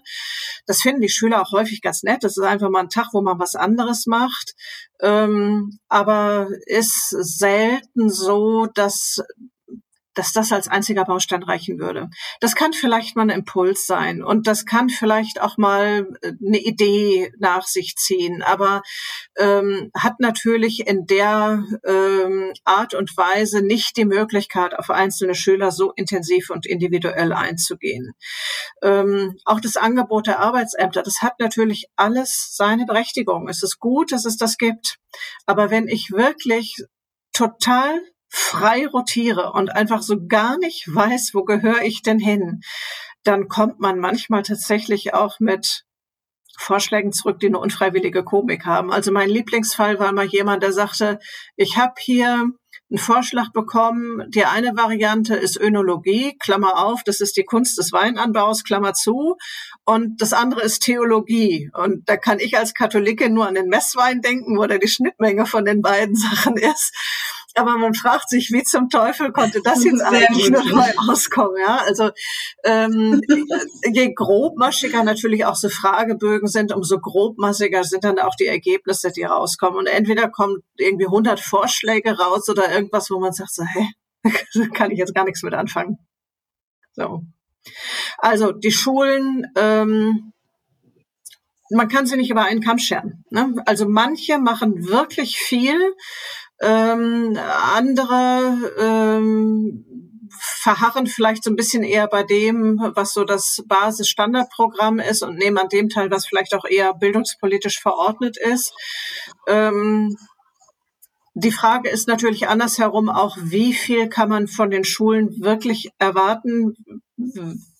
Das 0.67 0.81
finden 0.81 1.01
die 1.01 1.09
Schüler 1.09 1.41
auch 1.41 1.51
häufig 1.51 1.81
ganz 1.81 2.03
nett. 2.03 2.23
Das 2.23 2.37
ist 2.37 2.43
einfach 2.43 2.69
mal 2.69 2.81
ein 2.81 2.89
Tag, 2.89 3.07
wo 3.13 3.21
man 3.21 3.39
was 3.39 3.55
anderes 3.55 4.05
macht 4.05 4.53
ähm, 4.99 5.79
aber 5.89 6.47
ist 6.65 7.09
selten 7.09 8.09
so, 8.09 8.67
dass 8.73 9.06
dass 10.17 10.33
das 10.33 10.51
als 10.51 10.67
einziger 10.67 11.05
Baustein 11.05 11.43
reichen 11.43 11.79
würde. 11.79 12.09
Das 12.39 12.55
kann 12.55 12.73
vielleicht 12.73 13.15
mal 13.15 13.23
ein 13.23 13.29
Impuls 13.29 13.85
sein 13.85 14.23
und 14.23 14.47
das 14.47 14.65
kann 14.65 14.89
vielleicht 14.89 15.39
auch 15.39 15.57
mal 15.57 16.07
äh, 16.21 16.33
eine 16.45 16.59
Idee 16.59 17.31
nach 17.37 17.67
sich 17.67 17.95
ziehen, 17.97 18.41
aber 18.41 18.81
ähm, 19.37 19.91
hat 19.95 20.19
natürlich 20.19 20.87
in 20.87 21.05
der 21.05 21.63
ähm, 21.85 22.51
Art 22.63 22.95
und 22.95 23.15
Weise 23.15 23.61
nicht 23.61 23.95
die 23.97 24.05
Möglichkeit, 24.05 24.77
auf 24.77 24.89
einzelne 24.89 25.35
Schüler 25.35 25.71
so 25.71 25.91
intensiv 25.91 26.49
und 26.49 26.65
individuell 26.65 27.31
einzugehen. 27.31 28.13
Ähm, 28.81 29.37
auch 29.45 29.59
das 29.59 29.77
Angebot 29.77 30.27
der 30.27 30.39
Arbeitsämter, 30.39 31.03
das 31.03 31.21
hat 31.21 31.39
natürlich 31.39 31.87
alles 31.95 32.55
seine 32.55 32.85
Berechtigung. 32.85 33.47
Es 33.49 33.61
ist 33.61 33.79
gut, 33.79 34.11
dass 34.11 34.25
es 34.25 34.37
das 34.37 34.57
gibt. 34.57 34.97
Aber 35.45 35.69
wenn 35.69 35.87
ich 35.87 36.11
wirklich 36.11 36.75
total 37.33 38.01
frei 38.29 38.87
rotiere 38.87 39.53
und 39.53 39.69
einfach 39.75 40.01
so 40.01 40.27
gar 40.27 40.57
nicht 40.57 40.93
weiß, 40.93 41.31
wo 41.33 41.43
gehöre 41.43 41.81
ich 41.83 42.01
denn 42.01 42.19
hin, 42.19 42.61
dann 43.23 43.47
kommt 43.47 43.79
man 43.79 43.99
manchmal 43.99 44.43
tatsächlich 44.43 45.13
auch 45.13 45.39
mit 45.39 45.83
Vorschlägen 46.59 47.11
zurück, 47.11 47.39
die 47.39 47.47
eine 47.47 47.59
unfreiwillige 47.59 48.23
Komik 48.23 48.65
haben. 48.65 48.91
Also 48.91 49.11
mein 49.11 49.29
Lieblingsfall 49.29 49.99
war 49.99 50.11
mal 50.11 50.25
jemand, 50.25 50.63
der 50.63 50.73
sagte, 50.73 51.19
ich 51.55 51.77
habe 51.77 51.93
hier 51.99 52.49
einen 52.89 52.97
Vorschlag 52.97 53.51
bekommen. 53.51 54.23
Die 54.29 54.45
eine 54.45 54.75
Variante 54.75 55.35
ist 55.35 55.59
Önologie, 55.59 56.35
Klammer 56.39 56.83
auf, 56.83 57.03
das 57.03 57.21
ist 57.21 57.37
die 57.37 57.43
Kunst 57.43 57.77
des 57.77 57.91
Weinanbaus, 57.91 58.63
Klammer 58.63 58.93
zu. 58.93 59.35
Und 59.85 60.21
das 60.21 60.33
andere 60.33 60.61
ist 60.61 60.79
Theologie. 60.79 61.69
Und 61.73 62.09
da 62.09 62.17
kann 62.17 62.39
ich 62.39 62.57
als 62.57 62.73
Katholikin 62.73 63.33
nur 63.33 63.47
an 63.47 63.55
den 63.55 63.67
Messwein 63.67 64.21
denken, 64.21 64.57
wo 64.57 64.65
da 64.65 64.77
die 64.77 64.87
Schnittmenge 64.87 65.45
von 65.45 65.65
den 65.65 65.81
beiden 65.81 66.15
Sachen 66.15 66.57
ist 66.57 66.91
aber 67.57 67.77
man 67.77 67.93
fragt 67.93 68.29
sich, 68.29 68.51
wie 68.51 68.63
zum 68.63 68.89
Teufel 68.89 69.31
konnte 69.31 69.61
das 69.63 69.83
jetzt 69.83 70.01
eigentlich 70.01 70.49
noch 70.49 70.65
neu 70.65 70.89
rauskommen? 71.07 71.57
Ja, 71.59 71.77
also 71.85 72.11
ähm, 72.63 73.21
je 73.91 74.13
grobmaschiger 74.13 75.03
natürlich 75.03 75.45
auch 75.45 75.55
so 75.55 75.69
Fragebögen 75.69 76.47
sind, 76.47 76.73
umso 76.73 76.99
grobmassiger 76.99 77.83
sind 77.83 78.03
dann 78.03 78.19
auch 78.19 78.35
die 78.35 78.47
Ergebnisse, 78.47 79.11
die 79.11 79.23
rauskommen. 79.23 79.79
Und 79.79 79.87
entweder 79.87 80.29
kommen 80.29 80.63
irgendwie 80.77 81.05
100 81.05 81.39
Vorschläge 81.39 82.17
raus 82.17 82.49
oder 82.49 82.71
irgendwas, 82.71 83.09
wo 83.09 83.19
man 83.19 83.33
sagt 83.33 83.53
so, 83.53 83.63
hä, 83.63 83.87
kann 84.73 84.91
ich 84.91 84.99
jetzt 84.99 85.15
gar 85.15 85.25
nichts 85.25 85.43
mit 85.43 85.53
anfangen. 85.53 85.97
So. 86.93 87.23
Also 88.17 88.51
die 88.51 88.71
Schulen, 88.71 89.45
ähm, 89.55 90.33
man 91.69 91.87
kann 91.87 92.05
sie 92.05 92.17
nicht 92.17 92.29
über 92.29 92.43
einen 92.43 92.61
Kamm 92.61 92.79
scheren. 92.79 93.25
Ne? 93.29 93.55
Also 93.65 93.87
manche 93.87 94.39
machen 94.39 94.87
wirklich 94.87 95.37
viel, 95.37 95.77
ähm, 96.61 97.37
andere 97.75 98.57
ähm, 98.79 99.85
verharren 100.29 101.07
vielleicht 101.07 101.43
so 101.43 101.51
ein 101.51 101.55
bisschen 101.55 101.83
eher 101.83 102.07
bei 102.07 102.23
dem, 102.23 102.79
was 102.95 103.13
so 103.13 103.23
das 103.23 103.63
Basisstandardprogramm 103.67 104.99
ist 104.99 105.23
und 105.23 105.37
nehmen 105.37 105.57
an 105.57 105.69
dem 105.69 105.89
Teil, 105.89 106.11
was 106.11 106.27
vielleicht 106.27 106.53
auch 106.53 106.65
eher 106.65 106.93
bildungspolitisch 106.93 107.79
verordnet 107.79 108.37
ist. 108.37 108.73
Ähm, 109.47 110.17
die 111.33 111.51
Frage 111.51 111.89
ist 111.89 112.07
natürlich 112.07 112.47
andersherum 112.47 113.09
auch, 113.09 113.37
wie 113.39 113.73
viel 113.73 114.09
kann 114.09 114.29
man 114.29 114.47
von 114.47 114.71
den 114.71 114.83
Schulen 114.83 115.39
wirklich 115.39 115.89
erwarten, 115.99 116.75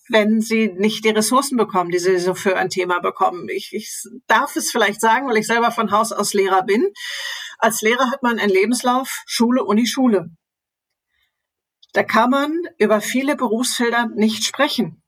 wenn 0.08 0.40
sie 0.40 0.68
nicht 0.68 1.04
die 1.04 1.10
Ressourcen 1.10 1.56
bekommen, 1.56 1.90
die 1.90 1.98
sie 1.98 2.18
so 2.18 2.34
für 2.34 2.56
ein 2.56 2.70
Thema 2.70 3.00
bekommen. 3.00 3.48
Ich, 3.48 3.72
ich 3.72 3.90
darf 4.28 4.54
es 4.56 4.70
vielleicht 4.70 5.00
sagen, 5.00 5.28
weil 5.28 5.36
ich 5.38 5.46
selber 5.46 5.70
von 5.70 5.90
Haus 5.90 6.12
aus 6.12 6.34
Lehrer 6.34 6.62
bin. 6.62 6.86
Als 7.58 7.82
Lehrer 7.82 8.10
hat 8.10 8.22
man 8.22 8.38
einen 8.38 8.52
Lebenslauf 8.52 9.22
Schule, 9.26 9.64
Uni, 9.64 9.86
Schule. 9.86 10.30
Da 11.92 12.04
kann 12.04 12.30
man 12.30 12.62
über 12.78 13.00
viele 13.00 13.34
Berufsfelder 13.34 14.08
nicht 14.14 14.44
sprechen. 14.44 15.02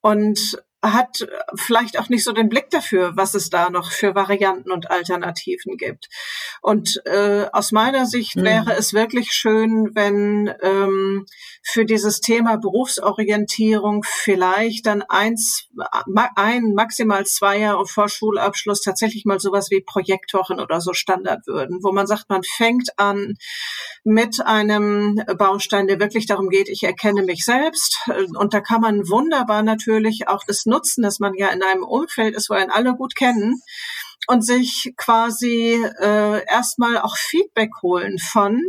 Und 0.00 0.62
hat 0.82 1.26
vielleicht 1.56 1.98
auch 1.98 2.08
nicht 2.08 2.22
so 2.22 2.32
den 2.32 2.48
Blick 2.48 2.70
dafür, 2.70 3.16
was 3.16 3.34
es 3.34 3.50
da 3.50 3.68
noch 3.68 3.90
für 3.90 4.14
Varianten 4.14 4.70
und 4.70 4.90
Alternativen 4.90 5.76
gibt. 5.76 6.08
Und 6.62 7.02
äh, 7.04 7.46
aus 7.52 7.72
meiner 7.72 8.06
Sicht 8.06 8.36
mhm. 8.36 8.44
wäre 8.44 8.74
es 8.74 8.92
wirklich 8.92 9.32
schön, 9.32 9.90
wenn 9.94 10.54
ähm, 10.62 11.26
für 11.64 11.84
dieses 11.84 12.20
Thema 12.20 12.58
Berufsorientierung 12.58 14.04
vielleicht 14.04 14.86
dann 14.86 15.02
eins, 15.02 15.66
ein, 16.36 16.74
maximal 16.74 17.26
zwei 17.26 17.58
Jahre 17.58 17.86
vor 17.86 18.08
Schulabschluss 18.08 18.80
tatsächlich 18.80 19.24
mal 19.24 19.40
sowas 19.40 19.70
wie 19.70 19.80
Projektwochen 19.80 20.60
oder 20.60 20.80
so 20.80 20.92
Standard 20.92 21.46
würden, 21.46 21.80
wo 21.82 21.90
man 21.90 22.06
sagt, 22.06 22.28
man 22.28 22.42
fängt 22.44 22.90
an 22.98 23.34
mit 24.04 24.40
einem 24.46 25.20
Baustein, 25.36 25.88
der 25.88 25.98
wirklich 25.98 26.26
darum 26.26 26.48
geht, 26.48 26.68
ich 26.68 26.84
erkenne 26.84 27.22
mich 27.22 27.44
selbst. 27.44 27.98
Und 28.36 28.54
da 28.54 28.60
kann 28.60 28.80
man 28.80 29.08
wunderbar 29.08 29.62
natürlich 29.62 30.28
auch 30.28 30.44
das 30.46 30.67
nutzen, 30.68 31.02
dass 31.02 31.18
man 31.18 31.34
ja 31.34 31.48
in 31.48 31.62
einem 31.62 31.82
Umfeld 31.82 32.36
ist, 32.36 32.50
wo 32.50 32.54
einen 32.54 32.70
alle 32.70 32.94
gut 32.94 33.16
kennen 33.16 33.60
und 34.28 34.44
sich 34.44 34.92
quasi 34.96 35.82
äh, 36.00 36.44
erstmal 36.46 36.98
auch 36.98 37.16
Feedback 37.16 37.70
holen 37.82 38.18
von 38.18 38.62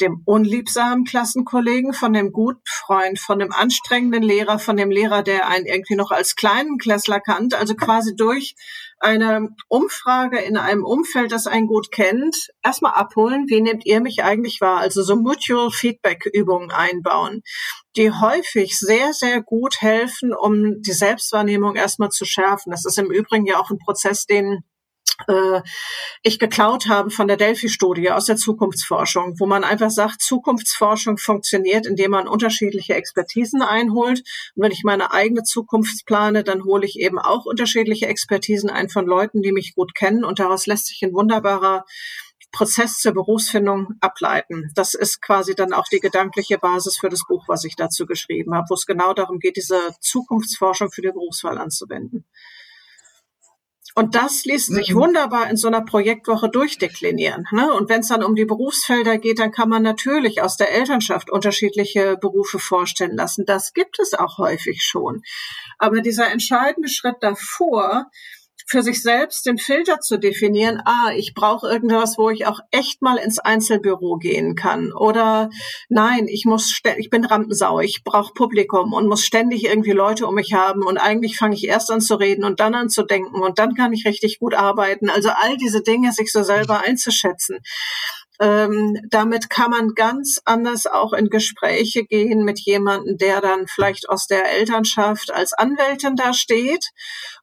dem 0.00 0.22
unliebsamen 0.24 1.04
Klassenkollegen, 1.04 1.92
von 1.92 2.12
dem 2.12 2.32
guten 2.32 2.62
Freund, 2.66 3.18
von 3.18 3.38
dem 3.38 3.52
anstrengenden 3.52 4.22
Lehrer, 4.22 4.58
von 4.58 4.76
dem 4.76 4.90
Lehrer, 4.90 5.22
der 5.22 5.48
einen 5.48 5.66
irgendwie 5.66 5.94
noch 5.96 6.10
als 6.10 6.34
kleinen 6.34 6.78
Klässler 6.78 7.20
kannte, 7.20 7.58
also 7.58 7.74
quasi 7.74 8.16
durch 8.16 8.54
eine 9.02 9.48
Umfrage 9.68 10.38
in 10.38 10.56
einem 10.56 10.84
Umfeld, 10.84 11.32
das 11.32 11.48
einen 11.48 11.66
gut 11.66 11.90
kennt, 11.90 12.50
erstmal 12.62 12.92
abholen, 12.92 13.46
wie 13.48 13.60
nehmt 13.60 13.84
ihr 13.84 14.00
mich 14.00 14.22
eigentlich 14.22 14.60
wahr? 14.60 14.78
Also 14.78 15.02
so 15.02 15.16
Mutual 15.16 15.70
Feedback 15.70 16.24
Übungen 16.32 16.70
einbauen, 16.70 17.42
die 17.96 18.12
häufig 18.12 18.78
sehr, 18.78 19.12
sehr 19.12 19.42
gut 19.42 19.80
helfen, 19.80 20.32
um 20.32 20.82
die 20.82 20.92
Selbstwahrnehmung 20.92 21.74
erstmal 21.74 22.10
zu 22.10 22.24
schärfen. 22.24 22.70
Das 22.70 22.84
ist 22.84 22.96
im 22.96 23.10
Übrigen 23.10 23.44
ja 23.44 23.58
auch 23.58 23.70
ein 23.70 23.78
Prozess, 23.78 24.24
den 24.26 24.62
äh, 25.28 25.60
ich 26.22 26.38
geklaut 26.38 26.88
habe 26.88 27.10
von 27.10 27.28
der 27.28 27.36
Delphi-Studie 27.36 28.10
aus 28.10 28.26
der 28.26 28.36
Zukunftsforschung, 28.36 29.38
wo 29.38 29.46
man 29.46 29.64
einfach 29.64 29.90
sagt, 29.90 30.22
Zukunftsforschung 30.22 31.18
funktioniert, 31.18 31.86
indem 31.86 32.12
man 32.12 32.28
unterschiedliche 32.28 32.94
Expertisen 32.94 33.62
einholt. 33.62 34.20
Und 34.54 34.62
wenn 34.62 34.72
ich 34.72 34.84
meine 34.84 35.12
eigene 35.12 35.42
Zukunft 35.42 36.06
plane, 36.06 36.44
dann 36.44 36.64
hole 36.64 36.86
ich 36.86 36.98
eben 36.98 37.18
auch 37.18 37.44
unterschiedliche 37.44 38.06
Expertisen 38.06 38.70
ein 38.70 38.88
von 38.88 39.06
Leuten, 39.06 39.42
die 39.42 39.52
mich 39.52 39.74
gut 39.74 39.94
kennen. 39.94 40.24
Und 40.24 40.38
daraus 40.38 40.66
lässt 40.66 40.86
sich 40.86 41.02
ein 41.02 41.12
wunderbarer 41.12 41.84
Prozess 42.52 42.98
zur 42.98 43.12
Berufsfindung 43.14 43.94
ableiten. 44.00 44.70
Das 44.74 44.92
ist 44.94 45.22
quasi 45.22 45.54
dann 45.54 45.72
auch 45.72 45.88
die 45.90 46.00
gedankliche 46.00 46.58
Basis 46.58 46.98
für 46.98 47.08
das 47.08 47.24
Buch, 47.26 47.44
was 47.48 47.64
ich 47.64 47.76
dazu 47.76 48.04
geschrieben 48.06 48.54
habe, 48.54 48.66
wo 48.68 48.74
es 48.74 48.86
genau 48.86 49.14
darum 49.14 49.38
geht, 49.38 49.56
diese 49.56 49.80
Zukunftsforschung 50.00 50.90
für 50.90 51.00
die 51.00 51.08
Berufswahl 51.08 51.56
anzuwenden. 51.56 52.26
Und 53.94 54.14
das 54.14 54.44
ließ 54.44 54.66
sich 54.66 54.94
mhm. 54.94 55.00
wunderbar 55.00 55.50
in 55.50 55.56
so 55.56 55.68
einer 55.68 55.84
Projektwoche 55.84 56.48
durchdeklinieren. 56.48 57.46
Ne? 57.52 57.72
Und 57.74 57.88
wenn 57.90 58.00
es 58.00 58.08
dann 58.08 58.24
um 58.24 58.34
die 58.34 58.46
Berufsfelder 58.46 59.18
geht, 59.18 59.38
dann 59.38 59.52
kann 59.52 59.68
man 59.68 59.82
natürlich 59.82 60.40
aus 60.42 60.56
der 60.56 60.72
Elternschaft 60.72 61.30
unterschiedliche 61.30 62.16
Berufe 62.16 62.58
vorstellen 62.58 63.16
lassen. 63.16 63.44
Das 63.44 63.74
gibt 63.74 63.98
es 63.98 64.14
auch 64.14 64.38
häufig 64.38 64.82
schon. 64.82 65.22
Aber 65.78 66.00
dieser 66.00 66.30
entscheidende 66.30 66.88
Schritt 66.88 67.16
davor, 67.20 68.10
für 68.66 68.82
sich 68.82 69.02
selbst 69.02 69.46
den 69.46 69.58
Filter 69.58 70.00
zu 70.00 70.18
definieren, 70.18 70.80
ah, 70.84 71.12
ich 71.16 71.34
brauche 71.34 71.68
irgendwas, 71.68 72.18
wo 72.18 72.30
ich 72.30 72.46
auch 72.46 72.60
echt 72.70 73.02
mal 73.02 73.16
ins 73.16 73.38
Einzelbüro 73.38 74.16
gehen 74.16 74.54
kann. 74.54 74.92
Oder 74.92 75.50
nein, 75.88 76.26
ich 76.28 76.44
muss 76.44 76.80
ich 76.96 77.10
bin 77.10 77.24
Rampensau, 77.24 77.80
ich 77.80 78.02
brauche 78.04 78.32
Publikum 78.34 78.92
und 78.92 79.08
muss 79.08 79.24
ständig 79.24 79.64
irgendwie 79.64 79.92
Leute 79.92 80.26
um 80.26 80.34
mich 80.34 80.52
haben 80.52 80.82
und 80.82 80.98
eigentlich 80.98 81.36
fange 81.36 81.54
ich 81.54 81.66
erst 81.66 81.90
an 81.90 82.00
zu 82.00 82.14
reden 82.16 82.44
und 82.44 82.60
dann 82.60 82.74
an 82.74 82.88
zu 82.88 83.02
denken 83.02 83.40
und 83.42 83.58
dann 83.58 83.74
kann 83.74 83.92
ich 83.92 84.06
richtig 84.06 84.38
gut 84.38 84.54
arbeiten. 84.54 85.10
Also 85.10 85.30
all 85.30 85.56
diese 85.56 85.82
Dinge 85.82 86.12
sich 86.12 86.32
so 86.32 86.42
selber 86.42 86.80
einzuschätzen. 86.80 87.58
Ähm, 88.42 88.98
damit 89.08 89.50
kann 89.50 89.70
man 89.70 89.94
ganz 89.94 90.40
anders 90.44 90.88
auch 90.88 91.12
in 91.12 91.28
Gespräche 91.28 92.04
gehen 92.04 92.44
mit 92.44 92.58
jemandem, 92.58 93.16
der 93.16 93.40
dann 93.40 93.68
vielleicht 93.68 94.08
aus 94.08 94.26
der 94.26 94.50
Elternschaft 94.50 95.32
als 95.32 95.52
Anwältin 95.52 96.16
da 96.16 96.32
steht 96.32 96.90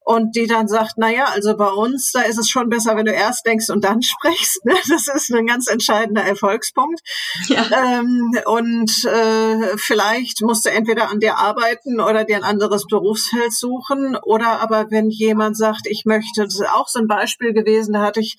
und 0.10 0.36
die 0.36 0.48
dann 0.48 0.68
sagt, 0.68 0.96
na 0.98 1.10
ja, 1.10 1.26
also 1.26 1.56
bei 1.56 1.70
uns, 1.70 2.12
da 2.12 2.22
ist 2.22 2.38
es 2.38 2.50
schon 2.50 2.68
besser, 2.68 2.98
wenn 2.98 3.06
du 3.06 3.14
erst 3.14 3.46
denkst 3.46 3.70
und 3.70 3.84
dann 3.86 4.02
sprichst. 4.04 4.66
Ne? 4.66 4.74
Das 4.90 5.08
ist 5.08 5.32
ein 5.32 5.46
ganz 5.46 5.68
entscheidender 5.68 6.24
Erfolgspunkt. 6.24 7.00
Ja. 7.48 7.64
Ähm, 7.72 8.32
und 8.46 9.06
äh, 9.06 9.78
vielleicht 9.78 10.42
musst 10.42 10.66
du 10.66 10.72
entweder 10.72 11.10
an 11.10 11.20
dir 11.20 11.38
arbeiten 11.38 12.02
oder 12.02 12.26
dir 12.26 12.38
ein 12.38 12.44
anderes 12.44 12.88
Berufsfeld 12.88 13.54
suchen. 13.54 14.18
Oder 14.24 14.60
aber 14.62 14.92
wenn 14.92 15.10
jemand 15.10 15.56
sagt, 15.56 15.88
ich 15.88 16.04
möchte, 16.06 16.44
das 16.44 16.56
ist 16.56 16.70
auch 16.70 16.88
so 16.88 17.00
ein 17.00 17.08
Beispiel 17.08 17.54
gewesen, 17.54 17.94
da 17.94 18.02
hatte 18.02 18.20
ich 18.20 18.36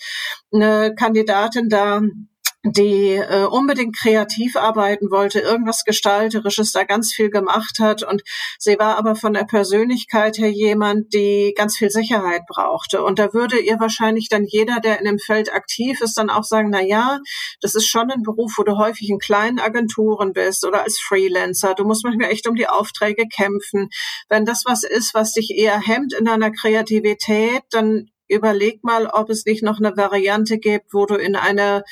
eine 0.53 0.95
Kandidatin 0.95 1.69
da, 1.69 2.03
die 2.63 3.15
äh, 3.15 3.47
unbedingt 3.47 3.97
kreativ 3.97 4.55
arbeiten 4.57 5.11
wollte, 5.11 5.41
irgendwas 5.41 5.85
Gestalterisches 5.85 6.73
da 6.73 6.85
ganz 6.85 7.13
viel 7.13 7.31
gemacht 7.31 7.79
hat. 7.79 8.03
Und 8.03 8.23
sie 8.59 8.79
war 8.79 8.99
aber 8.99 9.17
von 9.17 9.33
der 9.33 9.45
Persönlichkeit 9.45 10.37
her 10.37 10.51
jemand, 10.51 11.15
die 11.15 11.55
ganz 11.57 11.79
viel 11.79 11.91
Sicherheit 11.91 12.43
brauchte. 12.47 13.03
Und 13.03 13.19
da 13.19 13.33
würde 13.33 13.59
ihr 13.59 13.81
wahrscheinlich 13.81 14.29
dann 14.29 14.45
jeder, 14.45 14.81
der 14.81 14.99
in 14.99 15.07
dem 15.07 15.19
Feld 15.19 15.53
aktiv 15.53 16.01
ist, 16.03 16.19
dann 16.19 16.29
auch 16.29 16.45
sagen, 16.45 16.69
na 16.71 16.83
ja, 16.83 17.21
das 17.63 17.75
ist 17.75 17.89
schon 17.89 18.11
ein 18.11 18.23
Beruf, 18.23 18.53
wo 18.59 18.63
du 18.63 18.77
häufig 18.77 19.09
in 19.09 19.19
kleinen 19.19 19.59
Agenturen 19.59 20.35
bist 20.35 20.67
oder 20.67 20.83
als 20.83 20.99
Freelancer. 20.99 21.75
Du 21.75 21.85
musst 21.85 22.05
manchmal 22.05 22.31
echt 22.31 22.47
um 22.47 22.57
die 22.57 22.69
Aufträge 22.69 23.27
kämpfen. 23.27 23.89
Wenn 24.29 24.45
das 24.45 24.65
was 24.67 24.85
ist, 24.85 25.15
was 25.15 25.33
dich 25.33 25.51
eher 25.57 25.81
hemmt 25.81 26.13
in 26.13 26.27
deiner 26.27 26.51
Kreativität, 26.51 27.63
dann 27.71 28.11
überleg 28.31 28.85
mal, 28.85 29.07
ob 29.07 29.29
es 29.29 29.45
nicht 29.45 29.63
noch 29.63 29.79
eine 29.79 29.97
Variante 29.97 30.59
gibt, 30.59 30.95
wo 30.95 31.05
du 31.05 31.17
in 31.17 31.37
eine 31.37 31.83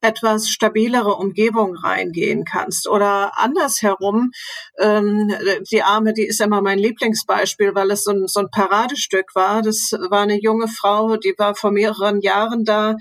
etwas 0.00 0.48
stabilere 0.48 1.14
Umgebung 1.14 1.76
reingehen 1.76 2.44
kannst. 2.44 2.88
Oder 2.88 3.32
andersherum, 3.36 4.30
ähm, 4.78 5.32
die 5.70 5.82
Arme, 5.82 6.12
die 6.12 6.26
ist 6.26 6.40
immer 6.40 6.62
mein 6.62 6.78
Lieblingsbeispiel, 6.78 7.74
weil 7.74 7.90
es 7.90 8.04
so 8.04 8.12
ein, 8.12 8.26
so 8.26 8.40
ein 8.40 8.50
Paradestück 8.50 9.34
war. 9.34 9.62
Das 9.62 9.92
war 10.10 10.22
eine 10.22 10.40
junge 10.40 10.68
Frau, 10.68 11.16
die 11.16 11.34
war 11.36 11.54
vor 11.54 11.70
mehreren 11.70 12.20
Jahren 12.20 12.64
da 12.64 12.96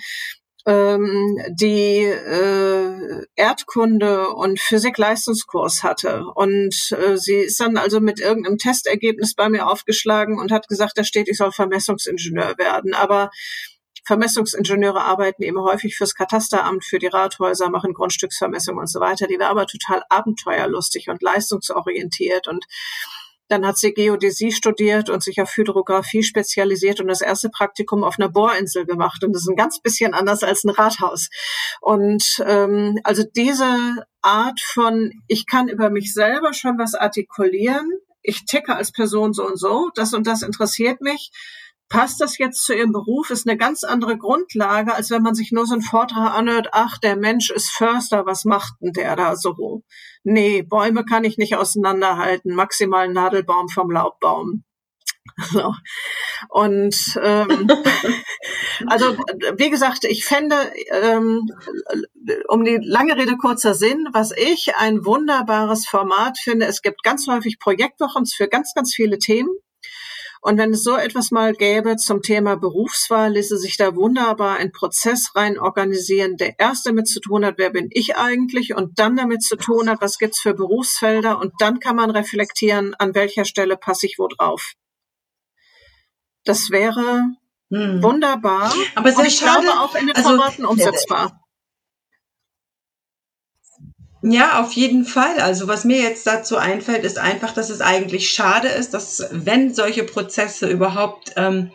ähm, 0.67 1.39
die 1.49 2.03
äh, 2.03 3.25
Erdkunde 3.35 4.29
und 4.31 4.59
Physik-Leistungskurs 4.59 5.81
hatte. 5.81 6.25
Und 6.35 6.75
äh, 6.91 7.15
sie 7.15 7.37
ist 7.37 7.59
dann 7.61 7.77
also 7.77 8.01
mit 8.01 8.19
irgendeinem 8.19 8.57
Testergebnis 8.57 9.33
bei 9.33 9.47
mir 9.47 9.67
aufgeschlagen 9.67 10.37
und 10.37 10.51
hat 10.51 10.67
gesagt, 10.67 10.97
da 10.97 11.05
steht, 11.05 11.29
ich 11.29 11.37
soll 11.37 11.53
Vermessungsingenieur 11.53 12.57
werden. 12.57 12.93
Aber 12.93 13.29
Vermessungsingenieure 14.07 15.01
arbeiten 15.01 15.43
eben 15.43 15.59
häufig 15.59 15.97
fürs 15.97 16.15
Katasteramt, 16.15 16.85
für 16.85 16.97
die 16.97 17.07
Rathäuser, 17.07 17.69
machen 17.69 17.93
Grundstücksvermessung 17.93 18.77
und 18.77 18.89
so 18.89 19.01
weiter. 19.01 19.27
Die 19.27 19.37
war 19.37 19.49
aber 19.49 19.67
total 19.67 20.01
abenteuerlustig 20.09 21.09
und 21.09 21.21
leistungsorientiert 21.21 22.47
und 22.47 22.65
dann 23.49 23.65
hat 23.65 23.77
sie 23.77 23.93
Geodäsie 23.93 24.51
studiert 24.51 25.09
und 25.09 25.23
sich 25.23 25.41
auf 25.41 25.55
Hydrographie 25.55 26.23
spezialisiert 26.23 26.99
und 26.99 27.07
das 27.07 27.21
erste 27.21 27.49
Praktikum 27.49 28.03
auf 28.03 28.19
einer 28.19 28.29
Bohrinsel 28.29 28.85
gemacht. 28.85 29.23
Und 29.23 29.33
das 29.33 29.43
ist 29.43 29.49
ein 29.49 29.55
ganz 29.55 29.79
bisschen 29.79 30.13
anders 30.13 30.43
als 30.43 30.63
ein 30.63 30.69
Rathaus. 30.69 31.29
Und 31.79 32.43
ähm, 32.45 32.99
also 33.03 33.23
diese 33.35 34.05
Art 34.21 34.59
von, 34.59 35.11
ich 35.27 35.45
kann 35.45 35.69
über 35.69 35.89
mich 35.89 36.13
selber 36.13 36.53
schon 36.53 36.77
was 36.77 36.93
artikulieren, 36.93 37.89
ich 38.21 38.43
ticke 38.43 38.75
als 38.75 38.91
Person 38.91 39.31
so 39.33 39.47
und 39.47 39.57
so, 39.57 39.89
das 39.95 40.13
und 40.13 40.27
das 40.27 40.41
interessiert 40.41 40.99
mich 40.99 41.31
passt 41.89 42.19
das 42.21 42.37
jetzt 42.37 42.65
zu 42.65 42.73
ihrem 42.73 42.91
Beruf, 42.91 43.29
ist 43.29 43.47
eine 43.47 43.57
ganz 43.57 43.83
andere 43.83 44.17
Grundlage, 44.17 44.93
als 44.93 45.09
wenn 45.09 45.21
man 45.21 45.35
sich 45.35 45.51
nur 45.51 45.65
so 45.65 45.73
einen 45.73 45.81
Vortrag 45.81 46.33
anhört, 46.33 46.69
ach, 46.71 46.97
der 46.97 47.15
Mensch 47.15 47.49
ist 47.49 47.71
Förster, 47.71 48.25
was 48.25 48.45
macht 48.45 48.73
denn 48.81 48.93
der 48.93 49.15
da 49.15 49.35
so? 49.35 49.83
Nee, 50.23 50.63
Bäume 50.63 51.05
kann 51.05 51.23
ich 51.23 51.37
nicht 51.37 51.55
auseinanderhalten, 51.55 52.55
maximal 52.55 53.07
Nadelbaum 53.07 53.69
vom 53.69 53.91
Laubbaum. 53.91 54.63
So. 55.51 55.71
Und 56.49 57.19
ähm, 57.21 57.69
also 58.87 59.17
wie 59.57 59.69
gesagt, 59.69 60.03
ich 60.03 60.25
fände, 60.25 60.55
ähm, 60.91 61.47
um 62.47 62.63
die 62.63 62.79
lange 62.81 63.15
Rede 63.15 63.37
kurzer 63.37 63.75
Sinn, 63.75 64.07
was 64.13 64.31
ich 64.31 64.75
ein 64.77 65.05
wunderbares 65.05 65.85
Format 65.85 66.39
finde, 66.39 66.65
es 66.65 66.81
gibt 66.81 67.03
ganz 67.03 67.27
häufig 67.27 67.59
Projektwochen 67.59 68.25
für 68.25 68.47
ganz, 68.47 68.73
ganz 68.73 68.95
viele 68.95 69.19
Themen. 69.19 69.49
Und 70.47 70.57
wenn 70.57 70.71
es 70.71 70.83
so 70.83 70.95
etwas 70.95 71.29
mal 71.29 71.51
gäbe 71.51 71.97
zum 71.97 72.21
Thema 72.21 72.55
Berufswahl, 72.55 73.33
ließe 73.33 73.57
sich 73.57 73.75
da 73.75 73.97
wunderbar 73.97 74.55
ein 74.55 74.71
Prozess 74.71 75.35
rein 75.35 75.59
organisieren, 75.59 76.37
der 76.37 76.57
erst 76.57 76.85
damit 76.85 77.09
zu 77.09 77.19
tun 77.19 77.43
hat, 77.43 77.55
wer 77.57 77.69
bin 77.69 77.89
ich 77.91 78.15
eigentlich 78.15 78.73
und 78.73 78.97
dann 78.97 79.17
damit 79.17 79.43
zu 79.43 79.57
tun 79.57 79.89
hat, 79.89 79.99
was 79.99 80.17
gibt's 80.17 80.39
für 80.39 80.53
Berufsfelder 80.53 81.37
und 81.37 81.51
dann 81.59 81.81
kann 81.81 81.97
man 81.97 82.11
reflektieren, 82.11 82.95
an 82.97 83.13
welcher 83.13 83.43
Stelle 83.43 83.75
passe 83.75 84.05
ich 84.05 84.15
wo 84.19 84.29
drauf. 84.29 84.71
Das 86.45 86.69
wäre 86.69 87.23
hm. 87.69 88.01
wunderbar. 88.01 88.73
Aber 88.95 89.09
sehr 89.09 89.19
und 89.19 89.27
ich 89.27 89.39
schade, 89.39 89.63
glaube 89.63 89.81
auch 89.81 89.95
in 89.95 90.07
den 90.07 90.15
also, 90.15 90.29
Formaten 90.29 90.65
umsetzbar. 90.65 91.41
Ja, 94.29 94.59
auf 94.61 94.73
jeden 94.73 95.05
Fall. 95.05 95.39
Also 95.39 95.69
was 95.69 95.85
mir 95.85 96.01
jetzt 96.01 96.27
dazu 96.27 96.57
einfällt, 96.57 97.05
ist 97.05 97.17
einfach, 97.17 97.53
dass 97.53 97.69
es 97.69 97.79
eigentlich 97.79 98.29
schade 98.29 98.67
ist, 98.67 98.93
dass 98.93 99.25
wenn 99.31 99.73
solche 99.73 100.03
Prozesse 100.03 100.67
überhaupt 100.67 101.31
ähm, 101.37 101.71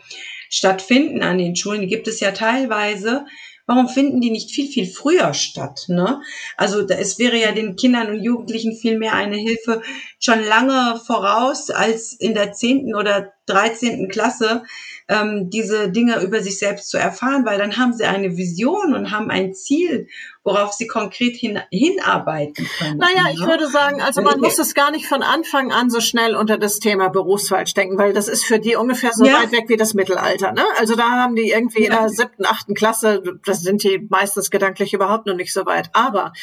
stattfinden 0.49 1.23
an 1.23 1.39
den 1.39 1.55
Schulen, 1.55 1.87
gibt 1.87 2.07
es 2.07 2.19
ja 2.19 2.31
teilweise, 2.31 3.25
warum 3.65 3.89
finden 3.89 4.21
die 4.21 4.29
nicht 4.29 4.51
viel, 4.51 4.67
viel 4.67 4.85
früher 4.85 5.33
statt? 5.33 5.85
Ne? 5.87 6.21
Also 6.55 6.87
es 6.87 7.17
wäre 7.17 7.37
ja 7.37 7.53
den 7.53 7.75
Kindern 7.75 8.11
und 8.11 8.21
Jugendlichen 8.21 8.75
viel 8.75 8.99
mehr 8.99 9.13
eine 9.13 9.37
Hilfe 9.37 9.81
schon 10.19 10.43
lange 10.43 11.01
voraus 11.07 11.71
als 11.71 12.13
in 12.13 12.35
der 12.35 12.53
zehnten 12.53 12.93
oder 12.93 13.33
dreizehnten 13.45 14.09
Klasse 14.09 14.63
ähm, 15.09 15.49
diese 15.49 15.89
Dinge 15.89 16.21
über 16.21 16.41
sich 16.41 16.59
selbst 16.59 16.89
zu 16.89 16.97
erfahren, 16.97 17.45
weil 17.45 17.57
dann 17.57 17.77
haben 17.77 17.93
sie 17.93 18.05
eine 18.05 18.37
Vision 18.37 18.93
und 18.93 19.11
haben 19.11 19.29
ein 19.29 19.53
Ziel 19.53 20.07
worauf 20.43 20.73
sie 20.73 20.87
konkret 20.87 21.35
hin, 21.37 21.59
hinarbeiten 21.71 22.67
können. 22.77 22.97
Naja, 22.97 23.31
ich 23.31 23.39
würde 23.39 23.67
sagen, 23.67 24.01
also 24.01 24.21
man 24.21 24.39
muss 24.39 24.59
es 24.59 24.73
gar 24.73 24.91
nicht 24.91 25.07
von 25.07 25.23
Anfang 25.23 25.71
an 25.71 25.89
so 25.89 26.01
schnell 26.01 26.35
unter 26.35 26.57
das 26.57 26.79
Thema 26.79 27.07
Berufswahl 27.09 27.65
stecken, 27.65 27.97
weil 27.97 28.13
das 28.13 28.27
ist 28.27 28.43
für 28.43 28.59
die 28.59 28.75
ungefähr 28.75 29.11
so 29.13 29.25
ja. 29.25 29.41
weit 29.41 29.51
weg 29.53 29.65
wie 29.67 29.77
das 29.77 29.93
Mittelalter. 29.93 30.51
Ne? 30.51 30.63
Also 30.77 30.95
da 30.95 31.09
haben 31.09 31.35
die 31.35 31.49
irgendwie 31.49 31.85
ja. 31.85 31.91
in 31.91 31.91
der 31.91 32.09
siebten, 32.09 32.45
achten 32.45 32.73
Klasse, 32.73 33.23
das 33.45 33.61
sind 33.61 33.83
die 33.83 34.05
meistens 34.09 34.49
gedanklich 34.49 34.93
überhaupt 34.93 35.27
noch 35.27 35.35
nicht 35.35 35.53
so 35.53 35.65
weit. 35.65 35.89
Aber 35.93 36.33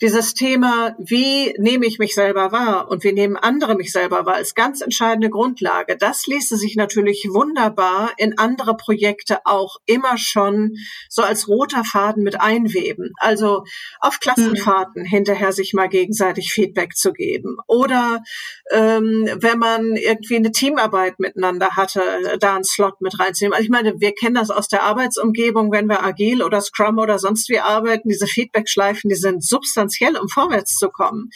dieses 0.00 0.34
Thema, 0.34 0.96
wie 0.98 1.54
nehme 1.58 1.86
ich 1.86 2.00
mich 2.00 2.14
selber 2.14 2.50
wahr 2.50 2.90
und 2.90 3.04
wie 3.04 3.12
nehmen 3.12 3.36
andere 3.36 3.76
mich 3.76 3.92
selber 3.92 4.26
wahr, 4.26 4.34
als 4.34 4.56
ganz 4.56 4.80
entscheidende 4.80 5.30
Grundlage. 5.30 5.96
Das 5.96 6.26
ließe 6.36 6.56
sich 6.56 6.76
natürlich 6.76 7.26
wunderbar 7.32 8.12
in 8.18 8.38
andere 8.38 8.76
Projekte 8.76 9.38
auch 9.44 9.76
immer 9.86 10.18
schon 10.18 10.74
so 11.08 11.22
als 11.22 11.48
roter 11.48 11.84
Faden 11.84 12.22
mit 12.22 12.40
einweben. 12.40 13.12
Also 13.16 13.64
auf 14.00 14.20
Klassenfahrten 14.20 15.02
mhm. 15.02 15.06
hinterher 15.06 15.52
sich 15.52 15.72
mal 15.72 15.88
gegenseitig 15.88 16.52
Feedback 16.52 16.94
zu 16.94 17.12
geben. 17.12 17.56
Oder 17.66 18.22
ähm, 18.70 19.28
wenn 19.36 19.58
man 19.58 19.96
irgendwie 19.96 20.36
eine 20.36 20.52
Teamarbeit 20.52 21.18
miteinander 21.18 21.70
hatte, 21.76 22.36
da 22.38 22.54
einen 22.54 22.64
Slot 22.64 23.00
mit 23.00 23.18
reinzunehmen. 23.18 23.54
Also 23.54 23.64
ich 23.64 23.70
meine, 23.70 23.94
wir 23.98 24.12
kennen 24.12 24.34
das 24.34 24.50
aus 24.50 24.68
der 24.68 24.82
Arbeitsumgebung, 24.82 25.72
wenn 25.72 25.88
wir 25.88 26.04
agil 26.04 26.42
oder 26.42 26.60
Scrum 26.60 26.98
oder 26.98 27.18
sonst 27.18 27.48
wie 27.48 27.60
arbeiten, 27.60 28.08
diese 28.08 28.26
Feedback-Schleifen, 28.26 29.08
die 29.08 29.16
sind 29.16 29.44
substanziell, 29.44 30.16
um 30.16 30.28
vorwärts 30.28 30.76
zu 30.76 30.88
kommen. 30.90 31.30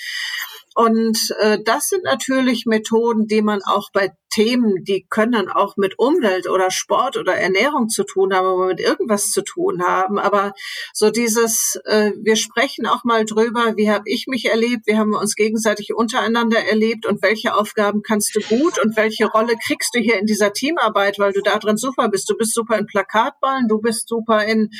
Und 0.75 1.19
äh, 1.41 1.59
das 1.65 1.89
sind 1.89 2.05
natürlich 2.05 2.65
Methoden, 2.67 3.27
die 3.27 3.43
man 3.43 3.61
auch 3.65 3.91
bei 3.93 4.11
Themen, 4.31 4.85
die 4.85 5.07
können 5.11 5.33
dann 5.33 5.49
auch 5.49 5.77
mit 5.77 5.99
Umwelt 5.99 6.49
oder 6.49 6.71
Sport 6.71 7.17
oder 7.17 7.35
Ernährung 7.35 7.89
zu 7.89 8.05
tun 8.05 8.33
haben, 8.33 8.47
aber 8.47 8.67
mit 8.69 8.81
irgendwas 8.81 9.31
zu 9.33 9.43
tun 9.43 9.83
haben. 9.83 10.19
Aber 10.19 10.53
so 10.93 11.11
dieses, 11.11 11.81
äh, 11.85 12.13
wir 12.23 12.37
sprechen 12.37 12.87
auch 12.87 13.03
mal 13.03 13.25
drüber, 13.25 13.77
wie 13.77 13.91
habe 13.91 14.05
ich 14.07 14.27
mich 14.29 14.47
erlebt, 14.47 14.87
wie 14.87 14.97
haben 14.97 15.11
wir 15.11 15.19
uns 15.19 15.35
gegenseitig 15.35 15.95
untereinander 15.95 16.61
erlebt 16.61 17.07
und 17.07 17.23
welche 17.23 17.55
Aufgaben 17.55 18.03
kannst 18.03 18.37
du 18.37 18.41
gut 18.41 18.81
und 18.83 18.97
welche 18.97 19.27
Rolle 19.27 19.55
kriegst 19.67 19.95
du 19.95 20.01
hier 20.01 20.19
in 20.19 20.27
dieser 20.27 20.53
Teamarbeit, 20.53 21.19
weil 21.19 21.33
du 21.33 21.41
da 21.41 21.59
drin 21.59 21.77
super 21.77 22.09
bist. 22.09 22.31
Du 22.31 22.37
bist 22.37 22.55
super 22.55 22.79
in 22.79 22.87
Plakatballen, 22.87 23.67
du 23.67 23.81
bist 23.81 24.09
super 24.09 24.45
in 24.45 24.71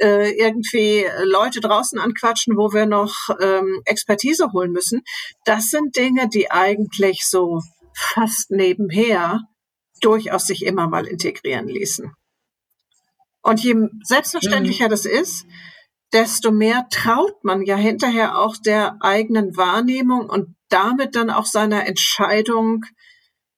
äh, 0.00 0.30
irgendwie 0.30 1.04
Leute 1.24 1.60
draußen 1.60 1.98
anquatschen, 1.98 2.56
wo 2.56 2.72
wir 2.72 2.86
noch 2.86 3.14
ähm, 3.40 3.82
Expertise 3.84 4.52
holen 4.52 4.70
müssen. 4.70 5.02
Das 5.44 5.70
sind 5.70 5.96
Dinge, 5.96 6.28
die 6.28 6.50
eigentlich 6.50 7.26
so 7.26 7.60
fast 7.94 8.50
nebenher 8.50 9.40
durchaus 10.00 10.46
sich 10.46 10.64
immer 10.64 10.88
mal 10.88 11.06
integrieren 11.06 11.68
ließen. 11.68 12.12
Und 13.42 13.62
je 13.62 13.74
selbstverständlicher 14.02 14.86
mhm. 14.86 14.90
das 14.90 15.04
ist, 15.04 15.46
desto 16.12 16.52
mehr 16.52 16.86
traut 16.90 17.42
man 17.42 17.62
ja 17.62 17.76
hinterher 17.76 18.38
auch 18.38 18.56
der 18.56 18.96
eigenen 19.00 19.56
Wahrnehmung 19.56 20.28
und 20.28 20.54
damit 20.68 21.16
dann 21.16 21.30
auch 21.30 21.46
seiner 21.46 21.86
Entscheidung, 21.86 22.84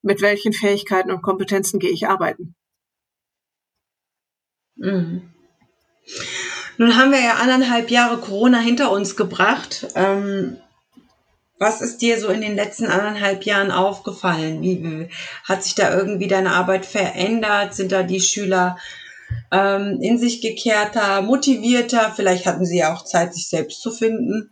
mit 0.03 0.21
welchen 0.21 0.53
Fähigkeiten 0.53 1.11
und 1.11 1.23
Kompetenzen 1.23 1.81
gehe 1.81 1.91
ich 1.91 2.09
arbeiten. 2.09 2.55
Mhm. 4.77 5.31
Nun 6.77 6.97
haben 6.97 7.13
wir 7.13 7.21
ja 7.21 7.35
anderthalb 7.35 7.91
Jahre 7.91 8.19
Corona 8.19 8.59
hinter 8.59 8.91
uns 8.91 9.17
gebracht. 9.17 9.87
Ähm, 9.95 10.59
was 11.65 11.81
ist 11.81 12.03
dir 12.03 12.21
so 12.21 12.29
in 12.29 12.43
den 12.43 12.57
letzten 12.57 12.87
anderthalb 12.87 13.45
Jahren 13.45 13.71
aufgefallen? 13.71 14.61
Wie, 14.61 15.09
hat 15.45 15.65
sich 15.65 15.75
da 15.75 15.97
irgendwie 15.97 16.29
deine 16.29 16.53
Arbeit 16.53 16.85
verändert? 16.85 17.75
Sind 17.75 17.91
da 17.91 18.03
die 18.03 18.21
Schüler 18.21 18.77
ähm, 19.51 19.99
in 20.01 20.19
sich 20.19 20.41
gekehrter, 20.41 21.23
motivierter. 21.23 22.13
Vielleicht 22.15 22.47
hatten 22.47 22.65
sie 22.65 22.79
ja 22.79 22.95
auch 22.95 23.05
Zeit, 23.05 23.35
sich 23.35 23.49
selbst 23.49 23.83
zu 23.83 23.91
finden 23.91 24.51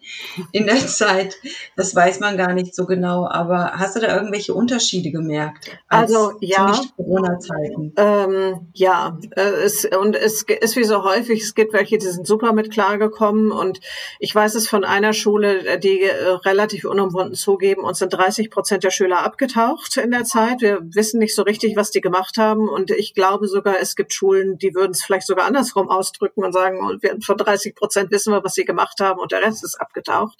in 0.53 0.67
der 0.67 0.77
Zeit. 0.87 1.37
Das 1.77 1.95
weiß 1.95 2.21
man 2.21 2.37
gar 2.37 2.53
nicht 2.53 2.75
so 2.75 2.87
genau. 2.87 3.27
Aber 3.29 3.73
hast 3.75 3.97
du 3.97 4.01
da 4.01 4.15
irgendwelche 4.15 4.55
Unterschiede 4.55 5.11
gemerkt? 5.11 5.71
also 5.89 6.33
ja. 6.41 6.81
Corona-Zeiten. 6.97 7.93
Ähm, 7.97 8.69
ja, 8.75 9.19
äh, 9.37 9.41
es, 9.65 9.85
und 9.85 10.17
es 10.17 10.43
ist 10.43 10.77
wie 10.77 10.85
so 10.85 11.05
häufig, 11.05 11.43
es 11.43 11.55
gibt 11.55 11.73
welche, 11.73 11.99
die 11.99 12.07
sind 12.07 12.27
super 12.27 12.53
mit 12.53 12.71
klargekommen. 12.71 13.53
Und 13.53 13.81
ich 14.19 14.35
weiß 14.35 14.55
es 14.55 14.69
von 14.69 14.85
einer 14.85 15.13
Schule, 15.13 15.79
die 15.79 16.03
äh, 16.03 16.29
relativ 16.45 16.85
unumwunden 16.85 17.35
zugeben, 17.35 17.85
uns 17.85 17.99
sind 17.99 18.13
30 18.13 18.51
Prozent 18.51 18.85
der 18.85 18.91
Schüler 18.91 19.25
abgetaucht 19.25 19.97
in 19.97 20.11
der 20.11 20.25
Zeit. 20.25 20.61
Wir 20.61 20.81
wissen 20.83 21.19
nicht 21.19 21.35
so 21.35 21.43
richtig, 21.43 21.77
was 21.77 21.91
die 21.91 22.01
gemacht 22.01 22.37
haben. 22.39 22.69
Und 22.69 22.91
ich 22.91 23.15
glaube 23.15 23.49
sogar, 23.49 23.77
es 23.81 23.97
gibt 23.97 24.13
Schulen, 24.13 24.59
die 24.59 24.72
würden 24.75 24.93
es 24.93 25.03
vielleicht 25.03 25.27
sogar 25.27 25.47
andersrum 25.47 25.89
ausdrücken 25.89 26.45
und 26.45 26.53
sagen, 26.53 26.99
wir 27.01 27.17
von 27.25 27.37
30 27.37 27.75
Prozent 27.75 28.11
wissen 28.11 28.33
wir, 28.33 28.45
was 28.45 28.55
sie 28.55 28.65
gemacht 28.65 28.99
haben 29.01 29.21
und 29.21 29.33
der 29.33 29.43
Rest 29.43 29.65
ist 29.65 29.81
abgetaucht. 29.81 30.39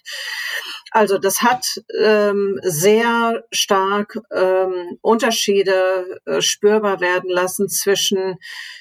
Also 0.91 1.17
das 1.17 1.41
hat 1.41 1.65
ähm, 1.99 2.61
sehr 2.63 3.45
stark 3.51 4.19
ähm, 4.31 4.99
Unterschiede 5.01 6.21
äh, 6.27 6.43
spürbar 6.43 7.01
werden 7.01 7.31
lassen 7.31 7.69
zwischen, 7.69 8.37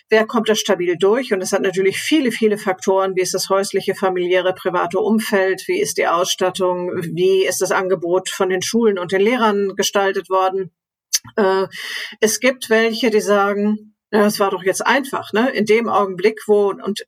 wer 0.09 0.25
kommt 0.27 0.49
da 0.49 0.55
stabil 0.55 0.97
durch. 0.97 1.31
Und 1.31 1.41
es 1.41 1.53
hat 1.53 1.61
natürlich 1.61 1.99
viele, 1.99 2.31
viele 2.31 2.57
Faktoren. 2.57 3.15
Wie 3.15 3.21
ist 3.21 3.33
das 3.33 3.49
häusliche, 3.49 3.95
familiäre, 3.95 4.53
private 4.53 4.99
Umfeld? 4.99 5.63
Wie 5.67 5.79
ist 5.79 5.97
die 5.97 6.07
Ausstattung? 6.07 6.91
Wie 7.15 7.45
ist 7.45 7.61
das 7.61 7.71
Angebot 7.71 8.29
von 8.29 8.49
den 8.49 8.61
Schulen 8.61 8.99
und 8.99 9.13
den 9.13 9.21
Lehrern 9.21 9.75
gestaltet 9.77 10.29
worden? 10.29 10.71
Äh, 11.35 11.67
es 12.19 12.39
gibt 12.39 12.69
welche, 12.69 13.09
die 13.09 13.21
sagen, 13.21 13.90
ja, 14.11 14.25
es 14.25 14.39
war 14.39 14.51
doch 14.51 14.63
jetzt 14.63 14.85
einfach, 14.85 15.31
ne? 15.33 15.49
In 15.51 15.65
dem 15.65 15.87
Augenblick, 15.87 16.41
wo, 16.47 16.69
und 16.69 17.05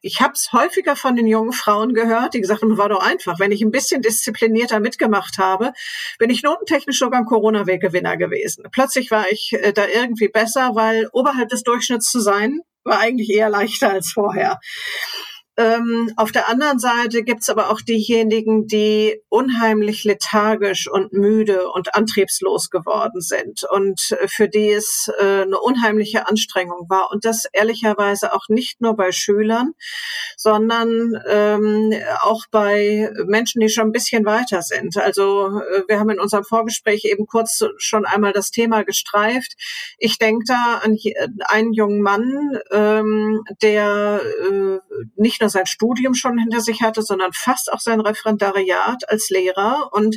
ich 0.00 0.20
habe 0.20 0.32
es 0.34 0.52
häufiger 0.52 0.96
von 0.96 1.16
den 1.16 1.26
jungen 1.26 1.52
Frauen 1.52 1.94
gehört, 1.94 2.34
die 2.34 2.40
gesagt 2.40 2.62
haben, 2.62 2.78
war 2.78 2.88
doch 2.88 3.04
einfach. 3.04 3.38
Wenn 3.38 3.52
ich 3.52 3.62
ein 3.62 3.70
bisschen 3.70 4.02
disziplinierter 4.02 4.80
mitgemacht 4.80 5.38
habe, 5.38 5.72
bin 6.18 6.30
ich 6.30 6.42
notentechnisch 6.42 6.98
sogar 6.98 7.20
ein 7.20 7.26
Corona-Weggewinner 7.26 8.16
gewesen. 8.16 8.64
Plötzlich 8.72 9.10
war 9.10 9.30
ich 9.30 9.52
äh, 9.52 9.72
da 9.72 9.86
irgendwie 9.86 10.28
besser, 10.28 10.74
weil 10.74 11.08
oberhalb 11.12 11.48
des 11.48 11.62
Durchschnitts 11.62 12.10
zu 12.10 12.20
sein, 12.20 12.60
war 12.84 12.98
eigentlich 12.98 13.30
eher 13.30 13.48
leichter 13.50 13.90
als 13.90 14.12
vorher. 14.12 14.58
Ähm, 15.62 16.12
auf 16.16 16.32
der 16.32 16.48
anderen 16.48 16.80
Seite 16.80 17.22
gibt's 17.22 17.48
aber 17.48 17.70
auch 17.70 17.80
diejenigen, 17.80 18.66
die 18.66 19.20
unheimlich 19.28 20.02
lethargisch 20.02 20.90
und 20.90 21.12
müde 21.12 21.70
und 21.70 21.94
antriebslos 21.94 22.70
geworden 22.70 23.20
sind 23.20 23.60
und 23.70 24.16
für 24.26 24.48
die 24.48 24.70
es 24.70 25.10
äh, 25.20 25.42
eine 25.42 25.60
unheimliche 25.60 26.26
Anstrengung 26.26 26.88
war. 26.88 27.10
Und 27.12 27.24
das 27.24 27.44
ehrlicherweise 27.52 28.32
auch 28.34 28.48
nicht 28.48 28.80
nur 28.80 28.96
bei 28.96 29.12
Schülern, 29.12 29.72
sondern 30.36 31.12
ähm, 31.28 31.92
auch 32.22 32.44
bei 32.50 33.12
Menschen, 33.26 33.60
die 33.60 33.68
schon 33.68 33.88
ein 33.88 33.92
bisschen 33.92 34.24
weiter 34.24 34.62
sind. 34.62 34.96
Also 34.96 35.60
äh, 35.60 35.82
wir 35.86 36.00
haben 36.00 36.10
in 36.10 36.20
unserem 36.20 36.44
Vorgespräch 36.44 37.04
eben 37.04 37.26
kurz 37.26 37.62
schon 37.76 38.04
einmal 38.04 38.32
das 38.32 38.50
Thema 38.50 38.82
gestreift. 38.82 39.54
Ich 39.98 40.18
denke 40.18 40.44
da 40.46 40.80
an 40.82 40.96
einen 41.44 41.72
jungen 41.72 42.02
Mann, 42.02 42.58
ähm, 42.72 43.44
der 43.62 44.20
äh, 44.50 44.78
nicht 45.14 45.40
nur 45.40 45.51
sein 45.52 45.66
Studium 45.66 46.14
schon 46.14 46.38
hinter 46.38 46.60
sich 46.60 46.82
hatte, 46.82 47.02
sondern 47.02 47.32
fast 47.32 47.72
auch 47.72 47.80
sein 47.80 48.00
Referendariat 48.00 49.08
als 49.08 49.30
Lehrer. 49.30 49.90
Und 49.92 50.16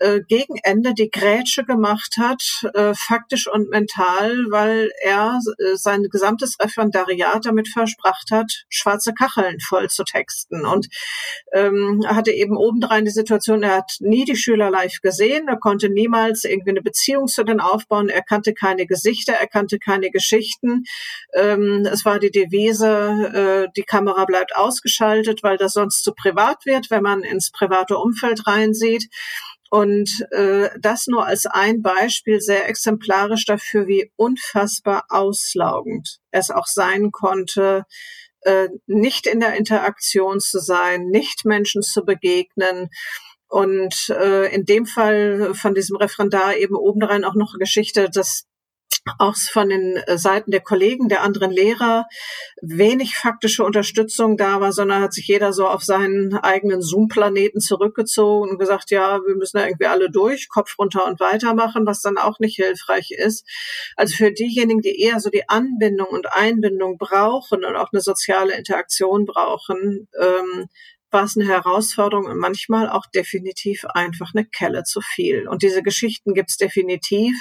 äh, 0.00 0.20
gegen 0.26 0.56
Ende 0.62 0.94
die 0.94 1.10
Grätsche 1.10 1.64
gemacht 1.64 2.16
hat, 2.18 2.42
äh, 2.74 2.94
faktisch 2.94 3.46
und 3.46 3.68
mental, 3.68 4.46
weil 4.50 4.90
er 5.02 5.38
äh, 5.58 5.76
sein 5.76 6.04
gesamtes 6.04 6.58
Referendariat 6.58 7.44
damit 7.44 7.68
verspracht 7.68 8.30
hat, 8.30 8.64
schwarze 8.68 9.12
Kacheln 9.12 9.60
voll 9.60 9.88
zu 9.88 10.04
texten. 10.04 10.64
Und 10.64 10.88
ähm, 11.52 12.02
hatte 12.06 12.32
eben 12.32 12.56
obendrein 12.56 13.04
die 13.04 13.10
Situation, 13.10 13.62
er 13.62 13.76
hat 13.76 13.92
nie 14.00 14.24
die 14.24 14.36
Schüler 14.36 14.70
live 14.70 15.00
gesehen, 15.02 15.48
er 15.48 15.58
konnte 15.58 15.90
niemals 15.90 16.44
irgendwie 16.44 16.70
eine 16.70 16.82
Beziehung 16.82 17.28
zu 17.28 17.44
denen 17.44 17.60
aufbauen, 17.60 18.08
er 18.08 18.22
kannte 18.22 18.54
keine 18.54 18.86
Gesichter, 18.86 19.34
er 19.34 19.48
kannte 19.48 19.78
keine 19.78 20.10
Geschichten. 20.10 20.84
Ähm, 21.34 21.86
es 21.90 22.04
war 22.04 22.18
die 22.18 22.30
Devise, 22.30 23.66
äh, 23.68 23.72
die 23.76 23.82
Kamera 23.82 24.24
bleibt 24.24 24.56
ausgeschaltet, 24.56 25.42
weil 25.42 25.58
das 25.58 25.74
sonst 25.74 26.04
zu 26.04 26.14
privat 26.14 26.64
wird, 26.64 26.90
wenn 26.90 27.02
man 27.02 27.22
ins 27.22 27.50
private 27.50 27.98
Umfeld 27.98 28.46
reinsieht. 28.46 29.08
Und 29.70 30.26
äh, 30.32 30.68
das 30.80 31.06
nur 31.06 31.26
als 31.26 31.46
ein 31.46 31.80
Beispiel 31.80 32.40
sehr 32.40 32.68
exemplarisch 32.68 33.46
dafür, 33.46 33.86
wie 33.86 34.10
unfassbar 34.16 35.04
auslaugend 35.08 36.18
es 36.32 36.50
auch 36.50 36.66
sein 36.66 37.12
konnte, 37.12 37.86
äh, 38.40 38.68
nicht 38.86 39.28
in 39.28 39.38
der 39.38 39.54
Interaktion 39.54 40.40
zu 40.40 40.58
sein, 40.58 41.06
nicht 41.06 41.44
Menschen 41.44 41.82
zu 41.82 42.04
begegnen. 42.04 42.88
Und 43.48 44.08
äh, 44.10 44.52
in 44.52 44.64
dem 44.64 44.86
Fall 44.86 45.54
von 45.54 45.74
diesem 45.74 45.96
Referendar 45.96 46.56
eben 46.56 46.74
obendrein 46.74 47.24
auch 47.24 47.34
noch 47.34 47.54
Geschichte, 47.58 48.10
dass 48.12 48.46
auch 49.18 49.36
von 49.36 49.68
den 49.68 49.96
äh, 49.96 50.18
Seiten 50.18 50.50
der 50.50 50.60
Kollegen, 50.60 51.08
der 51.08 51.22
anderen 51.22 51.50
Lehrer 51.50 52.06
wenig 52.60 53.16
faktische 53.16 53.64
Unterstützung 53.64 54.36
da 54.36 54.60
war, 54.60 54.72
sondern 54.72 55.02
hat 55.02 55.14
sich 55.14 55.26
jeder 55.26 55.52
so 55.52 55.66
auf 55.66 55.82
seinen 55.82 56.34
eigenen 56.34 56.82
Zoom-Planeten 56.82 57.60
zurückgezogen 57.60 58.50
und 58.50 58.58
gesagt, 58.58 58.90
ja, 58.90 59.20
wir 59.26 59.36
müssen 59.36 59.58
da 59.58 59.66
irgendwie 59.66 59.86
alle 59.86 60.10
durch, 60.10 60.48
Kopf 60.48 60.78
runter 60.78 61.06
und 61.06 61.20
weitermachen, 61.20 61.86
was 61.86 62.02
dann 62.02 62.18
auch 62.18 62.38
nicht 62.38 62.56
hilfreich 62.56 63.10
ist. 63.10 63.46
Also 63.96 64.14
für 64.16 64.32
diejenigen, 64.32 64.80
die 64.80 65.00
eher 65.00 65.20
so 65.20 65.30
die 65.30 65.48
Anbindung 65.48 66.08
und 66.08 66.32
Einbindung 66.32 66.98
brauchen 66.98 67.64
und 67.64 67.76
auch 67.76 67.92
eine 67.92 68.02
soziale 68.02 68.54
Interaktion 68.54 69.24
brauchen, 69.24 70.08
ähm, 70.20 70.68
war 71.10 71.24
es 71.24 71.36
eine 71.36 71.48
Herausforderung 71.48 72.26
und 72.26 72.38
manchmal 72.38 72.88
auch 72.88 73.06
definitiv 73.06 73.84
einfach 73.86 74.32
eine 74.34 74.44
Kelle 74.44 74.84
zu 74.84 75.00
viel. 75.00 75.48
Und 75.48 75.62
diese 75.62 75.82
Geschichten 75.82 76.34
gibt's 76.34 76.56
definitiv. 76.56 77.36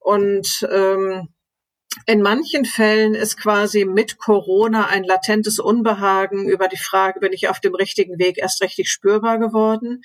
Und 0.00 0.66
ähm, 0.70 1.28
in 2.06 2.22
manchen 2.22 2.64
Fällen 2.64 3.14
ist 3.14 3.36
quasi 3.36 3.84
mit 3.84 4.16
Corona 4.16 4.86
ein 4.86 5.02
latentes 5.02 5.58
Unbehagen 5.58 6.48
über 6.48 6.68
die 6.68 6.76
Frage, 6.76 7.18
bin 7.18 7.32
ich 7.32 7.48
auf 7.48 7.58
dem 7.60 7.74
richtigen 7.74 8.18
Weg, 8.18 8.38
erst 8.38 8.62
richtig 8.62 8.88
spürbar 8.90 9.38
geworden. 9.38 10.02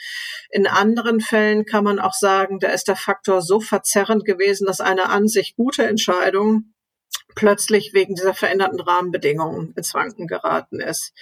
In 0.50 0.66
anderen 0.66 1.22
Fällen 1.22 1.66
kann 1.66 1.84
man 1.84 2.00
auch 2.00 2.14
sagen, 2.14 2.60
da 2.60 2.70
ist 2.70 2.88
der 2.88 2.96
Faktor 2.96 3.42
so 3.42 3.60
verzerrend 3.60 4.26
gewesen, 4.26 4.66
dass 4.66 4.82
eine 4.82 5.10
an 5.10 5.28
sich 5.28 5.56
gute 5.56 5.86
Entscheidung 5.86 6.74
plötzlich 7.36 7.94
wegen 7.94 8.16
dieser 8.16 8.34
veränderten 8.34 8.80
Rahmenbedingungen 8.80 9.74
ins 9.76 9.94
Wanken 9.94 10.28
geraten 10.28 10.80
ist. 10.80 11.14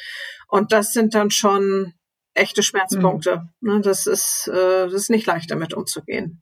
Und 0.47 0.71
das 0.71 0.93
sind 0.93 1.15
dann 1.15 1.31
schon 1.31 1.93
echte 2.33 2.63
Schmerzpunkte. 2.63 3.49
Mhm. 3.61 3.81
Das, 3.81 4.07
ist, 4.07 4.47
äh, 4.47 4.85
das 4.85 4.93
ist 4.93 5.09
nicht 5.09 5.25
leicht, 5.25 5.51
damit 5.51 5.73
umzugehen. 5.73 6.41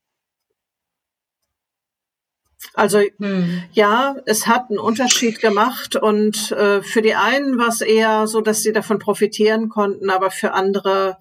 Also 2.73 2.99
hm. 2.99 3.63
ja, 3.71 4.15
es 4.25 4.47
hat 4.47 4.69
einen 4.69 4.79
Unterschied 4.79 5.39
gemacht 5.39 5.95
und 5.95 6.51
äh, 6.51 6.81
für 6.81 7.01
die 7.01 7.15
einen 7.15 7.57
war 7.57 7.69
es 7.69 7.81
eher 7.81 8.27
so, 8.27 8.39
dass 8.39 8.61
sie 8.61 8.71
davon 8.71 8.99
profitieren 8.99 9.67
konnten, 9.67 10.09
aber 10.09 10.31
für 10.31 10.53
andere 10.53 11.17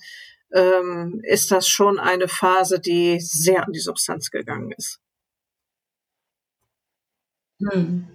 ähm, 0.53 1.21
ist 1.25 1.51
das 1.51 1.67
schon 1.69 1.99
eine 1.99 2.29
Phase, 2.29 2.79
die 2.79 3.21
sehr 3.21 3.67
an 3.67 3.73
die 3.73 3.81
Substanz 3.81 4.31
gegangen 4.31 4.73
ist. 4.77 5.01
Hm. 7.61 8.07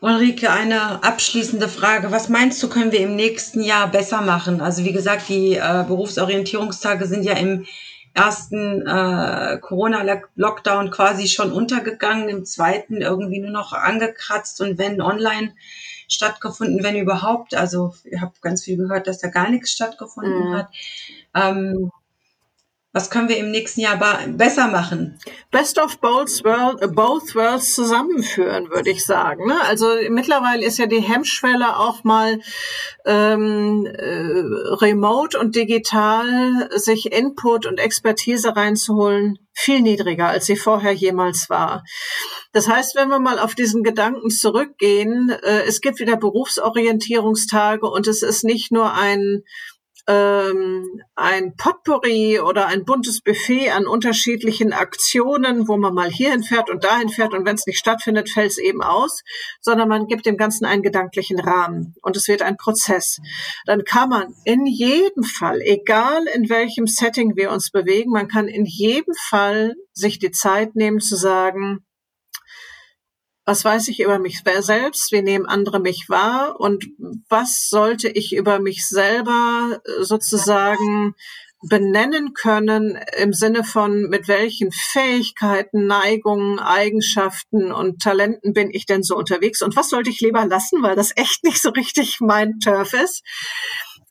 Ulrike, 0.00 0.50
eine 0.50 1.02
abschließende 1.02 1.68
Frage. 1.68 2.12
Was 2.12 2.28
meinst 2.28 2.62
du, 2.62 2.68
können 2.68 2.92
wir 2.92 3.00
im 3.00 3.16
nächsten 3.16 3.60
Jahr 3.62 3.88
besser 3.88 4.20
machen? 4.20 4.60
Also 4.60 4.84
wie 4.84 4.92
gesagt, 4.92 5.28
die 5.28 5.54
äh, 5.54 5.84
Berufsorientierungstage 5.86 7.06
sind 7.06 7.24
ja 7.24 7.34
im 7.34 7.66
ersten 8.14 8.86
äh, 8.86 9.58
Corona-Lockdown 9.60 10.90
quasi 10.90 11.26
schon 11.28 11.52
untergegangen, 11.52 12.28
im 12.28 12.44
zweiten 12.44 13.00
irgendwie 13.00 13.40
nur 13.40 13.50
noch 13.50 13.72
angekratzt 13.72 14.60
und 14.60 14.78
wenn 14.78 15.00
online 15.00 15.54
stattgefunden, 16.08 16.82
wenn 16.82 16.96
überhaupt. 16.96 17.54
Also 17.54 17.94
ich 18.04 18.20
habe 18.20 18.32
ganz 18.40 18.64
viel 18.64 18.76
gehört, 18.76 19.06
dass 19.06 19.18
da 19.18 19.28
gar 19.28 19.50
nichts 19.50 19.72
stattgefunden 19.72 20.50
mhm. 20.50 20.54
hat. 20.54 20.68
Ähm, 21.34 21.90
was 22.98 23.10
können 23.10 23.28
wir 23.28 23.36
im 23.36 23.52
nächsten 23.52 23.80
Jahr 23.80 23.96
besser 24.26 24.66
machen? 24.66 25.20
Best 25.52 25.78
of 25.78 26.00
both, 26.00 26.42
world, 26.42 26.80
both 26.96 27.32
worlds 27.36 27.72
zusammenführen, 27.72 28.70
würde 28.70 28.90
ich 28.90 29.06
sagen. 29.06 29.46
Ne? 29.46 29.54
Also 29.68 29.86
mittlerweile 30.10 30.66
ist 30.66 30.78
ja 30.78 30.86
die 30.86 30.98
Hemmschwelle 30.98 31.76
auch 31.76 32.02
mal 32.02 32.40
ähm, 33.06 33.86
äh, 33.86 34.42
remote 34.84 35.38
und 35.38 35.54
digital 35.54 36.68
sich 36.74 37.12
Input 37.12 37.66
und 37.66 37.78
Expertise 37.78 38.56
reinzuholen 38.56 39.38
viel 39.52 39.80
niedriger, 39.80 40.26
als 40.28 40.46
sie 40.46 40.56
vorher 40.56 40.92
jemals 40.92 41.48
war. 41.48 41.84
Das 42.52 42.68
heißt, 42.68 42.96
wenn 42.96 43.08
wir 43.10 43.20
mal 43.20 43.38
auf 43.38 43.54
diesen 43.54 43.84
Gedanken 43.84 44.30
zurückgehen, 44.30 45.30
äh, 45.30 45.62
es 45.68 45.80
gibt 45.80 46.00
wieder 46.00 46.16
Berufsorientierungstage 46.16 47.88
und 47.88 48.08
es 48.08 48.22
ist 48.22 48.42
nicht 48.42 48.72
nur 48.72 48.92
ein 48.92 49.44
ähm, 50.08 51.02
ein 51.14 51.54
Potpourri 51.56 52.40
oder 52.40 52.66
ein 52.66 52.84
buntes 52.84 53.20
Buffet 53.20 53.70
an 53.70 53.86
unterschiedlichen 53.86 54.72
Aktionen, 54.72 55.68
wo 55.68 55.76
man 55.76 55.92
mal 55.92 56.10
hierhin 56.10 56.42
fährt 56.42 56.70
und 56.70 56.82
dahin 56.82 57.10
fährt 57.10 57.34
und 57.34 57.44
wenn 57.44 57.56
es 57.56 57.66
nicht 57.66 57.78
stattfindet, 57.78 58.30
fällt 58.30 58.52
es 58.52 58.58
eben 58.58 58.82
aus, 58.82 59.22
sondern 59.60 59.88
man 59.88 60.06
gibt 60.06 60.24
dem 60.24 60.38
Ganzen 60.38 60.64
einen 60.64 60.82
gedanklichen 60.82 61.38
Rahmen 61.38 61.94
und 62.00 62.16
es 62.16 62.26
wird 62.26 62.40
ein 62.40 62.56
Prozess. 62.56 63.18
Dann 63.66 63.84
kann 63.84 64.08
man 64.08 64.34
in 64.44 64.64
jedem 64.66 65.24
Fall, 65.24 65.60
egal 65.60 66.24
in 66.34 66.48
welchem 66.48 66.86
Setting 66.86 67.36
wir 67.36 67.50
uns 67.50 67.70
bewegen, 67.70 68.10
man 68.10 68.28
kann 68.28 68.48
in 68.48 68.64
jedem 68.64 69.14
Fall 69.28 69.74
sich 69.92 70.18
die 70.18 70.30
Zeit 70.30 70.74
nehmen 70.74 71.00
zu 71.00 71.16
sagen, 71.16 71.84
was 73.48 73.64
weiß 73.64 73.88
ich 73.88 74.00
über 74.00 74.18
mich 74.18 74.42
selbst, 74.60 75.10
wie 75.10 75.22
nehmen 75.22 75.46
andere 75.46 75.80
mich 75.80 76.10
wahr? 76.10 76.60
Und 76.60 76.84
was 77.30 77.68
sollte 77.70 78.10
ich 78.10 78.36
über 78.36 78.58
mich 78.58 78.86
selber 78.86 79.80
äh, 79.86 80.04
sozusagen 80.04 81.14
benennen 81.62 82.34
können 82.34 82.98
im 83.16 83.32
Sinne 83.32 83.64
von, 83.64 84.02
mit 84.10 84.28
welchen 84.28 84.70
Fähigkeiten, 84.70 85.86
Neigungen, 85.86 86.58
Eigenschaften 86.58 87.72
und 87.72 88.02
Talenten 88.02 88.52
bin 88.52 88.68
ich 88.70 88.84
denn 88.84 89.02
so 89.02 89.16
unterwegs? 89.16 89.62
Und 89.62 89.76
was 89.76 89.88
sollte 89.88 90.10
ich 90.10 90.20
lieber 90.20 90.44
lassen, 90.44 90.82
weil 90.82 90.94
das 90.94 91.16
echt 91.16 91.42
nicht 91.42 91.62
so 91.62 91.70
richtig 91.70 92.18
mein 92.20 92.60
Turf 92.60 92.92
ist. 92.92 93.22